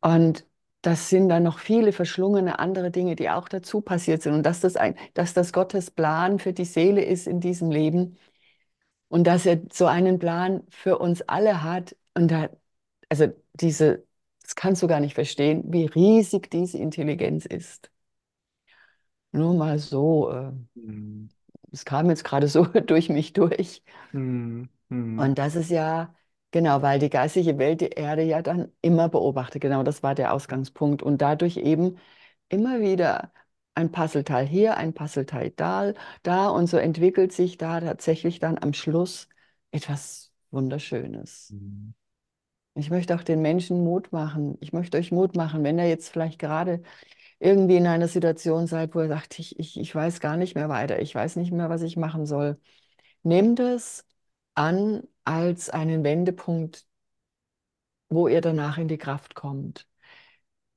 Und 0.00 0.46
das 0.82 1.08
sind 1.08 1.28
dann 1.28 1.44
noch 1.44 1.58
viele 1.58 1.92
verschlungene 1.92 2.58
andere 2.58 2.90
Dinge, 2.90 3.14
die 3.16 3.30
auch 3.30 3.48
dazu 3.48 3.80
passiert 3.80 4.22
sind. 4.22 4.34
Und 4.34 4.42
dass 4.44 4.60
das 4.60 4.76
ein, 4.76 4.96
dass 5.14 5.32
das 5.34 5.52
Gottes 5.52 5.90
Plan 5.90 6.38
für 6.38 6.52
die 6.52 6.64
Seele 6.64 7.04
ist 7.04 7.26
in 7.28 7.40
diesem 7.40 7.70
Leben 7.70 8.16
und 9.08 9.26
dass 9.26 9.46
er 9.46 9.60
so 9.72 9.86
einen 9.86 10.18
Plan 10.18 10.62
für 10.70 10.98
uns 10.98 11.22
alle 11.22 11.62
hat. 11.64 11.96
Und 12.14 12.30
da, 12.30 12.50
also 13.12 13.32
diese, 13.54 14.06
das 14.42 14.54
kannst 14.56 14.82
du 14.82 14.86
gar 14.88 15.00
nicht 15.00 15.14
verstehen, 15.14 15.64
wie 15.72 15.86
riesig 15.86 16.50
diese 16.50 16.78
Intelligenz 16.78 17.46
ist. 17.46 17.90
Nur 19.32 19.52
mal 19.54 19.78
so, 19.78 20.30
äh, 20.30 20.52
Mhm. 20.76 21.28
es 21.72 21.84
kam 21.84 22.08
jetzt 22.10 22.24
gerade 22.24 22.48
so 22.48 22.64
durch 22.86 23.08
mich 23.08 23.32
durch. 23.32 23.82
Mhm. 24.12 24.68
Mhm. 24.90 25.16
Und 25.16 25.38
das 25.38 25.54
ist 25.56 25.70
ja, 25.70 26.14
genau, 26.50 26.82
weil 26.82 26.98
die 26.98 27.10
geistige 27.10 27.58
Welt 27.58 27.80
die 27.80 27.88
Erde 27.90 28.22
ja 28.22 28.42
dann 28.42 28.72
immer 28.80 29.08
beobachtet. 29.08 29.62
Genau, 29.62 29.82
das 29.82 30.02
war 30.02 30.14
der 30.14 30.32
Ausgangspunkt. 30.32 31.02
Und 31.02 31.18
dadurch 31.22 31.56
eben 31.58 31.98
immer 32.48 32.80
wieder 32.80 33.32
ein 33.74 33.90
Puzzleteil 33.92 34.46
hier, 34.46 34.76
ein 34.76 34.94
Puzzleteil 34.94 35.50
da, 35.50 35.92
da. 36.22 36.48
Und 36.48 36.66
so 36.68 36.76
entwickelt 36.78 37.32
sich 37.32 37.58
da 37.58 37.80
tatsächlich 37.80 38.38
dann 38.40 38.58
am 38.58 38.72
Schluss 38.74 39.28
etwas 39.70 40.32
Wunderschönes. 40.50 41.54
Mhm. 41.54 41.94
Ich 42.74 42.90
möchte 42.90 43.14
auch 43.14 43.22
den 43.22 43.42
Menschen 43.42 43.84
Mut 43.84 44.12
machen. 44.12 44.56
Ich 44.60 44.72
möchte 44.72 44.96
euch 44.98 45.12
Mut 45.12 45.36
machen, 45.36 45.62
wenn 45.64 45.78
ihr 45.78 45.88
jetzt 45.88 46.08
vielleicht 46.08 46.38
gerade 46.38 46.82
irgendwie 47.40 47.76
in 47.76 47.86
einer 47.86 48.08
Situation 48.08 48.66
seid, 48.66 48.94
wo 48.94 49.02
ihr 49.02 49.08
sagt, 49.08 49.38
ich, 49.38 49.58
ich, 49.58 49.78
ich 49.78 49.94
weiß 49.94 50.20
gar 50.20 50.36
nicht 50.36 50.54
mehr 50.54 50.68
weiter, 50.68 51.00
ich 51.00 51.14
weiß 51.14 51.36
nicht 51.36 51.52
mehr, 51.52 51.70
was 51.70 51.82
ich 51.82 51.96
machen 51.96 52.26
soll. 52.26 52.58
Nehmt 53.24 53.60
es 53.60 54.06
an 54.54 55.04
als 55.24 55.70
einen 55.70 56.04
Wendepunkt, 56.04 56.86
wo 58.08 58.28
ihr 58.28 58.40
danach 58.40 58.78
in 58.78 58.88
die 58.88 58.98
Kraft 58.98 59.34
kommt. 59.34 59.88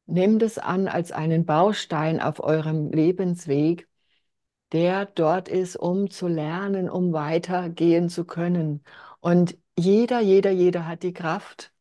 Nehmt 0.07 0.43
es 0.43 0.57
an 0.57 0.87
als 0.87 1.11
einen 1.11 1.45
Baustein 1.45 2.21
auf 2.21 2.39
eurem 2.41 2.91
Lebensweg, 2.91 3.87
der 4.71 5.05
dort 5.07 5.49
ist, 5.49 5.75
um 5.77 6.09
zu 6.09 6.27
lernen, 6.27 6.89
um 6.89 7.13
weitergehen 7.13 8.09
zu 8.09 8.25
können. 8.25 8.83
Und 9.21 9.57
jeder, 9.77 10.21
jeder, 10.21 10.51
jeder 10.51 10.87
hat 10.87 11.03
die 11.03 11.13
Kraft, 11.13 11.73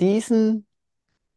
diesen, 0.00 0.66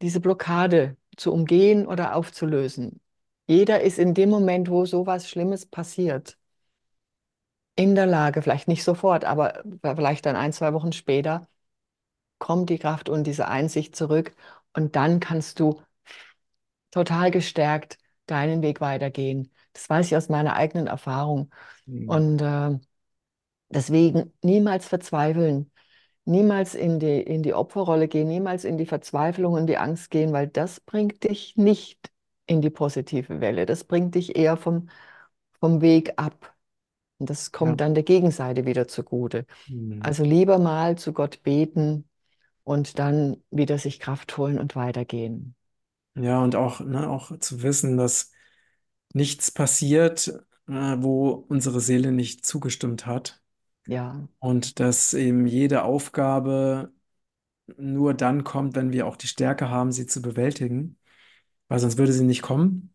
diese 0.01 0.20
Blockade 0.22 0.97
zu 1.18 1.34
umgehen 1.34 1.88
oder 1.88 2.16
aufzulösen. 2.16 3.01
Jeder 3.47 3.82
ist 3.82 3.99
in 3.99 4.14
dem 4.14 4.30
Moment, 4.30 4.70
wo 4.70 4.86
sowas 4.86 5.30
Schlimmes 5.30 5.66
passiert, 5.66 6.38
in 7.76 7.95
der 7.95 8.05
Lage, 8.05 8.41
vielleicht 8.41 8.68
nicht 8.68 8.84
sofort, 8.84 9.26
aber 9.26 9.64
vielleicht 9.82 10.26
dann 10.26 10.36
ein, 10.36 10.53
zwei 10.53 10.74
Wochen 10.74 10.91
später, 10.91 11.47
kommt 12.39 12.70
die 12.70 12.80
Kraft 12.80 13.10
und 13.10 13.26
diese 13.26 13.47
Einsicht 13.47 13.95
zurück 13.95 14.36
und 14.74 14.95
dann 14.95 15.20
kannst 15.20 15.60
du 15.60 15.82
total 16.91 17.32
gestärkt 17.32 17.97
deinen 18.26 18.62
Weg 18.62 18.82
weitergehen. 18.82 19.51
Das 19.74 19.89
weiß 19.89 20.07
ich 20.07 20.16
aus 20.16 20.30
meiner 20.30 20.55
eigenen 20.55 20.88
Erfahrung. 20.88 21.51
Mhm. 21.86 22.10
Und 22.10 22.41
äh, 22.41 22.80
deswegen 23.70 24.34
niemals 24.43 24.88
verzweifeln, 24.88 25.72
niemals 26.30 26.75
in 26.75 26.99
die, 26.99 27.21
in 27.21 27.43
die 27.43 27.53
Opferrolle 27.53 28.07
gehen, 28.07 28.27
niemals 28.27 28.65
in 28.65 28.77
die 28.77 28.86
Verzweiflung 28.86 29.53
und 29.53 29.67
die 29.67 29.77
Angst 29.77 30.11
gehen, 30.11 30.34
weil 30.34 30.47
das 30.47 30.80
bringt 30.82 31.23
dich 31.23 31.55
nicht 31.57 32.11
in 32.47 32.61
die 32.61 32.69
positive 32.69 33.41
Welle. 33.41 33.65
Das 33.65 33.84
bringt 33.84 34.15
dich 34.15 34.36
eher 34.38 34.57
vom, 34.57 34.89
vom 35.59 35.82
Weg 35.82 36.13
ab. 36.17 36.55
Und 37.19 37.30
das 37.30 37.51
Ja. 37.61 37.75
kommt 37.75 37.82
dann 37.82 37.93
der 37.95 38.03
Gegenseite 38.03 38.65
wieder 38.65 38.88
zugute. 38.88 39.45
Mhm. 39.67 40.01
Also 40.01 40.23
lieber 40.23 40.59
mal 40.59 40.97
zu 40.97 41.13
Gott 41.13 41.43
beten 41.43 42.09
und 42.65 42.99
dann 42.99 43.43
wieder 43.51 43.77
sich 43.80 43.99
Kraft 43.99 44.38
holen 44.38 44.59
und 44.59 44.75
weitergehen. 44.75 45.55
Ja, 46.15 46.43
und 46.43 46.55
auch, 46.55 46.80
ne, 46.82 47.09
auch 47.09 47.38
zu 47.39 47.61
wissen, 47.63 47.97
dass 47.97 48.32
nichts 49.13 49.51
passiert, 49.51 50.27
äh, 50.67 50.71
wo 50.99 51.30
unsere 51.32 51.82
Seele 51.82 52.11
nicht 52.11 52.45
zugestimmt 52.45 53.05
hat. 53.05 53.41
Ja, 53.89 54.27
Und 54.39 54.79
dass 54.79 55.13
eben 55.13 55.47
jede 55.47 55.83
Aufgabe 55.83 56.93
nur 57.77 58.13
dann 58.13 58.43
kommt, 58.45 58.75
wenn 58.75 58.91
wir 58.93 59.07
auch 59.07 59.17
die 59.17 59.27
Stärke 59.27 59.69
haben, 59.69 59.91
sie 59.91 60.07
zu 60.07 60.21
bewältigen, 60.21 60.97
weil 61.69 61.79
sonst 61.79 61.97
würde 61.97 62.13
sie 62.13 62.25
nicht 62.25 62.41
kommen. 62.43 62.93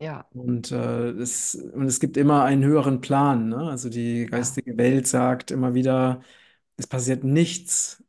ja, 0.00 0.26
Und, 0.30 0.72
äh, 0.72 1.10
es, 1.12 1.54
und 1.54 1.86
es 1.86 2.00
gibt 2.00 2.16
immer 2.16 2.44
einen 2.44 2.64
höheren 2.64 3.00
Plan, 3.02 3.48
ne? 3.50 3.68
Also 3.70 3.90
die 3.90 4.26
ja, 4.30 4.56
geistige 4.56 4.78
Welt 4.78 5.06
sagt 5.06 5.50
immer 5.50 5.74
wieder, 5.74 6.22
es 6.76 6.86
passiert 6.86 7.22
nichts 7.24 8.02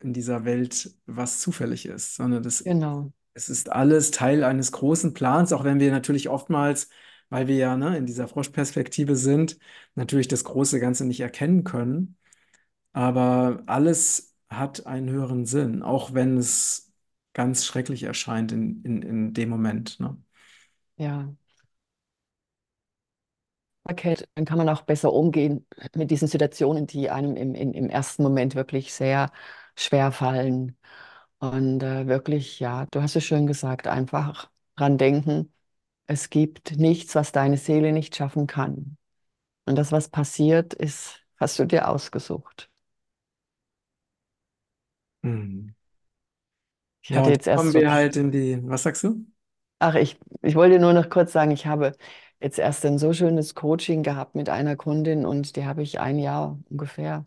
in 0.00 0.12
dieser 0.14 0.44
Welt, 0.44 0.94
was 1.06 1.40
zufällig 1.40 1.86
ist, 1.86 2.16
sondern 2.16 2.42
das, 2.42 2.64
genau. 2.64 3.12
es 3.34 3.48
ist 3.48 3.70
alles 3.72 4.10
Teil 4.12 4.44
eines 4.44 4.72
großen 4.72 5.14
Plans, 5.14 5.52
auch 5.52 5.64
wenn 5.64 5.80
wir 5.80 5.90
natürlich 5.92 6.28
oftmals, 6.28 6.90
weil 7.30 7.48
wir 7.48 7.56
ja, 7.56 7.76
ne, 7.76 7.96
in 7.98 8.06
dieser 8.06 8.28
Froschperspektive 8.28 9.16
sind, 9.16 9.58
natürlich 9.94 10.28
das 10.28 10.44
große 10.44 10.80
Ganze 10.80 11.06
nicht 11.06 11.20
erkennen 11.20 11.64
können. 11.64 12.18
Aber 12.92 13.62
alles 13.66 14.34
hat 14.50 14.86
einen 14.86 15.10
höheren 15.10 15.46
Sinn, 15.46 15.82
auch 15.82 16.14
wenn 16.14 16.36
es 16.38 16.92
ganz 17.34 17.66
schrecklich 17.66 18.04
erscheint 18.04 18.52
in, 18.52 18.82
in, 18.84 19.02
in 19.02 19.34
dem 19.34 19.48
Moment, 19.50 20.00
ne? 20.00 20.16
Ja, 20.96 21.34
erkennt, 23.84 24.28
dann 24.34 24.44
kann 24.44 24.58
man 24.58 24.68
auch 24.68 24.82
besser 24.82 25.12
umgehen 25.12 25.66
mit 25.94 26.10
diesen 26.10 26.28
Situationen, 26.28 26.86
die 26.86 27.10
einem 27.10 27.36
im, 27.36 27.54
im, 27.54 27.72
im 27.72 27.90
ersten 27.90 28.22
Moment 28.22 28.54
wirklich 28.54 28.92
sehr 28.92 29.32
schwer 29.76 30.12
fallen. 30.12 30.76
Und 31.38 31.82
äh, 31.82 32.06
wirklich, 32.06 32.60
ja, 32.60 32.86
du 32.90 33.02
hast 33.02 33.16
es 33.16 33.24
schön 33.24 33.46
gesagt, 33.46 33.86
einfach 33.86 34.50
dran 34.76 34.98
denken, 34.98 35.52
es 36.10 36.30
gibt 36.30 36.76
nichts, 36.78 37.14
was 37.14 37.32
deine 37.32 37.56
Seele 37.58 37.92
nicht 37.92 38.16
schaffen 38.16 38.46
kann. 38.46 38.98
Und 39.66 39.76
das, 39.76 39.92
was 39.92 40.08
passiert 40.10 40.74
ist, 40.74 41.20
hast 41.38 41.58
du 41.58 41.66
dir 41.66 41.88
ausgesucht. 41.88 42.70
Mhm. 45.22 45.74
Ich 47.02 47.12
Ja, 47.12 47.16
hatte 47.16 47.30
jetzt 47.30 47.46
erst 47.46 47.70
kommen 47.70 47.72
so 47.72 47.82
wir 47.82 47.90
halt 47.92 48.16
in 48.16 48.30
die, 48.30 48.58
was 48.66 48.82
sagst 48.84 49.04
du? 49.04 49.26
Ach, 49.78 49.94
ich, 49.94 50.18
ich 50.42 50.54
wollte 50.56 50.78
nur 50.78 50.92
noch 50.92 51.08
kurz 51.08 51.32
sagen, 51.32 51.50
ich 51.52 51.66
habe 51.66 51.92
jetzt 52.40 52.58
erst 52.58 52.84
ein 52.84 52.98
so 52.98 53.12
schönes 53.12 53.54
Coaching 53.54 54.02
gehabt 54.02 54.34
mit 54.34 54.48
einer 54.48 54.76
Kundin 54.76 55.24
und 55.24 55.56
die 55.56 55.64
habe 55.64 55.82
ich 55.82 56.00
ein 56.00 56.18
Jahr 56.18 56.58
ungefähr 56.68 57.26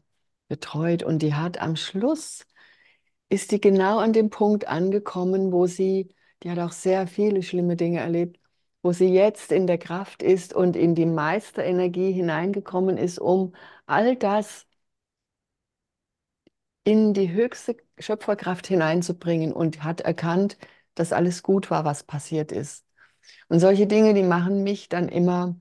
betreut 0.50 1.02
und 1.04 1.20
die 1.22 1.34
hat 1.34 1.60
am 1.60 1.76
Schluss, 1.76 2.46
ist 3.30 3.52
die 3.52 3.62
genau 3.62 4.00
an 4.00 4.14
dem 4.14 4.30
Punkt 4.32 4.68
angekommen, 4.68 5.52
wo 5.54 5.68
sie, 5.68 6.16
die 6.44 6.52
hat 6.52 6.60
auch 6.60 6.74
sehr 6.74 7.08
viele 7.08 7.44
schlimme 7.44 7.78
Dinge 7.78 8.02
erlebt, 8.02 8.40
wo 8.84 8.94
sie 8.94 9.08
jetzt 9.08 9.52
in 9.54 9.68
der 9.68 9.80
Kraft 9.80 10.24
ist 10.24 10.54
und 10.56 10.78
in 10.78 10.96
die 10.96 11.08
Meisterenergie 11.08 12.14
hineingekommen 12.14 12.98
ist, 12.98 13.20
um 13.20 13.56
all 13.88 14.18
das 14.18 14.68
in 16.84 17.14
die 17.14 17.32
höchste 17.32 17.78
Schöpferkraft 18.00 18.68
hineinzubringen 18.68 19.54
und 19.54 19.84
hat 19.84 20.02
erkannt, 20.02 20.58
dass 20.96 21.14
alles 21.14 21.44
gut 21.44 21.72
war, 21.72 21.86
was 21.86 22.04
passiert 22.04 22.52
ist. 22.52 22.86
Und 23.50 23.60
solche 23.60 23.88
Dinge, 23.88 24.14
die 24.14 24.24
machen 24.24 24.64
mich 24.64 24.90
dann 24.90 25.10
immer 25.10 25.60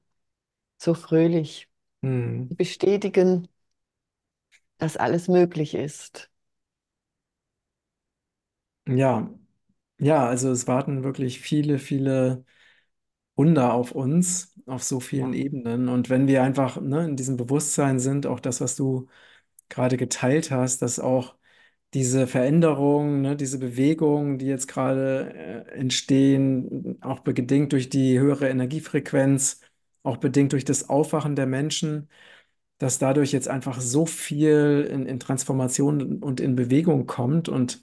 so 0.79 0.95
fröhlich, 0.95 1.68
die 2.51 2.55
Hm. 2.55 2.57
bestätigen, 2.57 3.49
dass 4.79 4.97
alles 4.99 5.29
möglich 5.29 5.73
ist. 5.75 6.31
Ja, 8.87 9.33
ja, 9.99 10.27
also 10.29 10.51
es 10.53 10.66
warten 10.68 11.05
wirklich 11.05 11.41
viele, 11.41 11.79
viele 11.79 12.45
Wunder 13.37 13.72
auf 13.74 13.93
uns 13.93 14.59
auf 14.66 14.83
so 14.83 15.01
vielen 15.01 15.33
Ja, 15.33 15.39
Ebenen. 15.39 15.89
Und 15.89 16.11
wenn 16.11 16.26
wir 16.28 16.43
einfach, 16.43 16.80
ne, 16.80 17.05
in 17.07 17.16
diesem 17.16 17.37
Bewusstsein 17.37 17.99
sind, 17.99 18.26
auch 18.26 18.41
das, 18.41 18.61
was 18.61 18.76
du 18.76 19.09
gerade 19.68 19.97
geteilt 19.97 20.51
hast, 20.51 20.83
dass 20.83 20.99
auch 21.01 21.37
diese 21.95 22.26
Veränderungen, 22.26 23.22
ne, 23.22 23.37
diese 23.37 23.59
Bewegungen, 23.59 24.39
die 24.39 24.47
jetzt 24.47 24.68
gerade 24.68 25.33
äh, 25.35 25.72
entstehen, 25.78 26.99
auch 27.03 27.20
bedingt 27.20 27.72
durch 27.72 27.89
die 27.91 28.18
höhere 28.18 28.49
Energiefrequenz, 28.49 29.61
auch 30.03 30.18
bedingt 30.18 30.53
durch 30.53 30.64
das 30.64 30.89
Aufwachen 30.89 31.37
der 31.37 31.47
Menschen, 31.47 32.09
dass 32.78 32.99
dadurch 32.99 33.33
jetzt 33.33 33.49
einfach 33.49 33.80
so 33.80 34.07
viel 34.07 34.89
in, 34.91 35.07
in 35.07 35.20
Transformation 35.20 36.22
und 36.22 36.41
in 36.41 36.57
Bewegung 36.57 37.07
kommt 37.07 37.49
und 37.49 37.83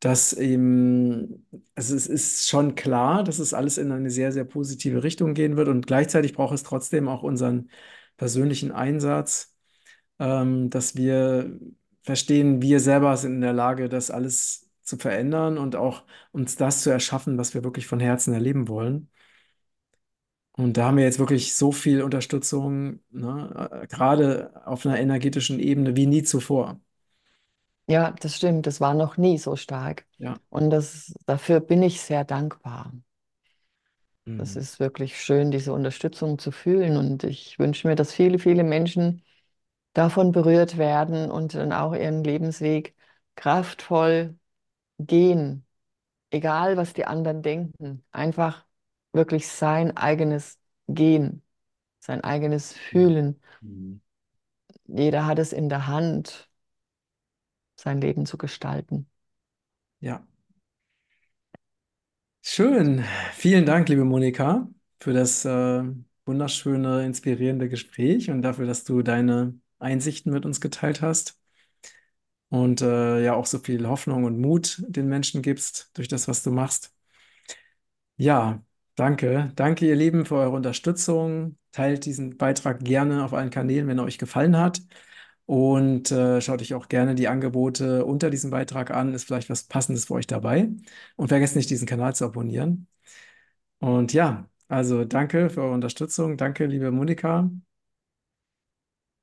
dass 0.00 0.32
eben, 0.34 1.46
also 1.74 1.96
es 1.96 2.06
ist 2.06 2.48
schon 2.48 2.74
klar, 2.74 3.24
dass 3.24 3.38
es 3.38 3.54
alles 3.54 3.78
in 3.78 3.92
eine 3.92 4.10
sehr, 4.10 4.32
sehr 4.32 4.44
positive 4.44 5.02
Richtung 5.02 5.34
gehen 5.34 5.56
wird 5.56 5.68
und 5.68 5.86
gleichzeitig 5.86 6.34
braucht 6.34 6.54
es 6.54 6.62
trotzdem 6.62 7.08
auch 7.08 7.22
unseren 7.22 7.70
persönlichen 8.16 8.72
Einsatz, 8.72 9.54
ähm, 10.18 10.70
dass 10.70 10.96
wir 10.96 11.58
verstehen, 12.02 12.62
wir 12.62 12.80
selber 12.80 13.16
sind 13.16 13.34
in 13.36 13.40
der 13.42 13.52
Lage, 13.52 13.88
das 13.88 14.10
alles 14.10 14.70
zu 14.82 14.96
verändern 14.98 15.58
und 15.58 15.76
auch 15.76 16.04
uns 16.32 16.56
das 16.56 16.82
zu 16.82 16.90
erschaffen, 16.90 17.38
was 17.38 17.54
wir 17.54 17.64
wirklich 17.64 17.86
von 17.86 18.00
Herzen 18.00 18.34
erleben 18.34 18.68
wollen. 18.68 19.10
Und 20.52 20.76
da 20.78 20.86
haben 20.86 20.96
wir 20.96 21.04
jetzt 21.04 21.18
wirklich 21.18 21.54
so 21.54 21.70
viel 21.70 22.02
Unterstützung, 22.02 23.00
ne, 23.10 23.68
äh, 23.82 23.86
gerade 23.88 24.52
auf 24.66 24.86
einer 24.86 24.98
energetischen 24.98 25.60
Ebene 25.60 25.96
wie 25.96 26.06
nie 26.06 26.22
zuvor. 26.22 26.80
Ja, 27.88 28.12
das 28.12 28.36
stimmt, 28.36 28.66
das 28.66 28.80
war 28.80 28.94
noch 28.94 29.16
nie 29.16 29.38
so 29.38 29.56
stark. 29.56 30.06
Ja. 30.18 30.38
Und 30.48 30.70
das, 30.70 31.14
dafür 31.26 31.60
bin 31.60 31.82
ich 31.82 32.00
sehr 32.00 32.24
dankbar. 32.24 32.92
Das 34.36 34.54
Mhm. 34.54 34.56
ist 34.56 34.80
wirklich 34.80 35.20
schön, 35.20 35.50
diese 35.50 35.72
Unterstützung 35.72 36.38
zu 36.38 36.50
fühlen. 36.52 36.96
Und 36.96 37.24
ich 37.24 37.58
wünsche 37.58 37.88
mir, 37.88 37.94
dass 37.96 38.12
viele, 38.12 38.38
viele 38.38 38.64
Menschen 38.64 39.22
davon 39.94 40.32
berührt 40.32 40.78
werden 40.78 41.30
und 41.30 41.54
dann 41.54 41.72
auch 41.72 41.94
ihren 41.94 42.24
Lebensweg 42.24 42.96
kraftvoll 43.36 44.38
gehen, 44.98 45.66
egal 46.30 46.76
was 46.78 46.94
die 46.94 47.06
anderen 47.06 47.42
denken. 47.42 48.04
Einfach 48.12 48.66
wirklich 49.12 49.48
sein 49.48 49.96
eigenes 49.96 50.58
Gehen, 50.88 51.42
sein 52.00 52.22
eigenes 52.24 52.72
Fühlen. 52.74 53.40
Mhm. 53.62 54.00
Jeder 54.86 55.26
hat 55.26 55.38
es 55.38 55.52
in 55.52 55.68
der 55.68 55.86
Hand, 55.86 56.48
sein 57.76 58.00
Leben 58.00 58.26
zu 58.26 58.38
gestalten. 58.38 59.08
Ja. 60.00 60.26
Schön. 62.42 63.04
Vielen 63.32 63.66
Dank, 63.66 63.88
liebe 63.88 64.04
Monika, 64.04 64.68
für 65.00 65.12
das 65.12 65.44
äh, 65.44 65.82
wunderschöne, 66.24 67.04
inspirierende 67.04 67.68
Gespräch 67.68 68.30
und 68.30 68.42
dafür, 68.42 68.66
dass 68.66 68.84
du 68.84 69.02
deine 69.02 69.58
Einsichten 69.78 70.32
mit 70.32 70.46
uns 70.46 70.60
geteilt 70.60 71.02
hast 71.02 71.38
und 72.48 72.80
äh, 72.82 73.24
ja 73.24 73.34
auch 73.34 73.46
so 73.46 73.58
viel 73.58 73.86
Hoffnung 73.88 74.24
und 74.24 74.38
Mut 74.40 74.82
den 74.88 75.08
Menschen 75.08 75.42
gibst 75.42 75.90
durch 75.94 76.08
das, 76.08 76.28
was 76.28 76.42
du 76.42 76.50
machst. 76.50 76.92
Ja, 78.16 78.62
danke. 78.94 79.52
Danke, 79.56 79.86
ihr 79.86 79.96
Lieben, 79.96 80.24
für 80.24 80.36
eure 80.36 80.50
Unterstützung. 80.56 81.58
Teilt 81.72 82.06
diesen 82.06 82.36
Beitrag 82.38 82.82
gerne 82.82 83.24
auf 83.24 83.34
allen 83.34 83.50
Kanälen, 83.50 83.88
wenn 83.88 83.98
er 83.98 84.04
euch 84.04 84.18
gefallen 84.18 84.56
hat. 84.56 84.80
Und 85.46 86.10
äh, 86.10 86.40
schaut 86.40 86.60
euch 86.60 86.74
auch 86.74 86.88
gerne 86.88 87.14
die 87.14 87.28
Angebote 87.28 88.04
unter 88.04 88.30
diesem 88.30 88.50
Beitrag 88.50 88.90
an. 88.90 89.14
Ist 89.14 89.24
vielleicht 89.24 89.48
was 89.50 89.64
Passendes 89.64 90.06
für 90.06 90.14
euch 90.14 90.26
dabei. 90.26 90.70
Und 91.16 91.28
vergesst 91.28 91.56
nicht, 91.56 91.70
diesen 91.70 91.86
Kanal 91.86 92.14
zu 92.16 92.24
abonnieren. 92.24 92.88
Und 93.80 94.12
ja, 94.12 94.48
also 94.68 95.04
danke 95.04 95.50
für 95.50 95.62
eure 95.62 95.74
Unterstützung. 95.74 96.36
Danke, 96.36 96.66
liebe 96.66 96.90
Monika. 96.92 97.50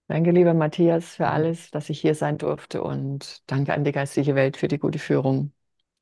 Danke, 0.08 0.32
lieber 0.32 0.54
Matthias, 0.54 1.16
für 1.16 1.28
alles, 1.28 1.70
dass 1.72 1.90
ich 1.90 2.00
hier 2.00 2.16
sein 2.16 2.38
durfte 2.38 2.82
und 2.84 3.44
danke 3.48 3.74
an 3.74 3.84
die 3.84 3.92
geistige 3.92 4.34
Welt 4.36 4.56
für 4.58 4.68
die 4.70 4.78
gute 4.80 5.00
Führung. 5.00 5.52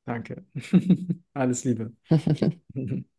Danke. 0.04 0.44
Alles 1.34 1.64
Liebe. 1.64 1.92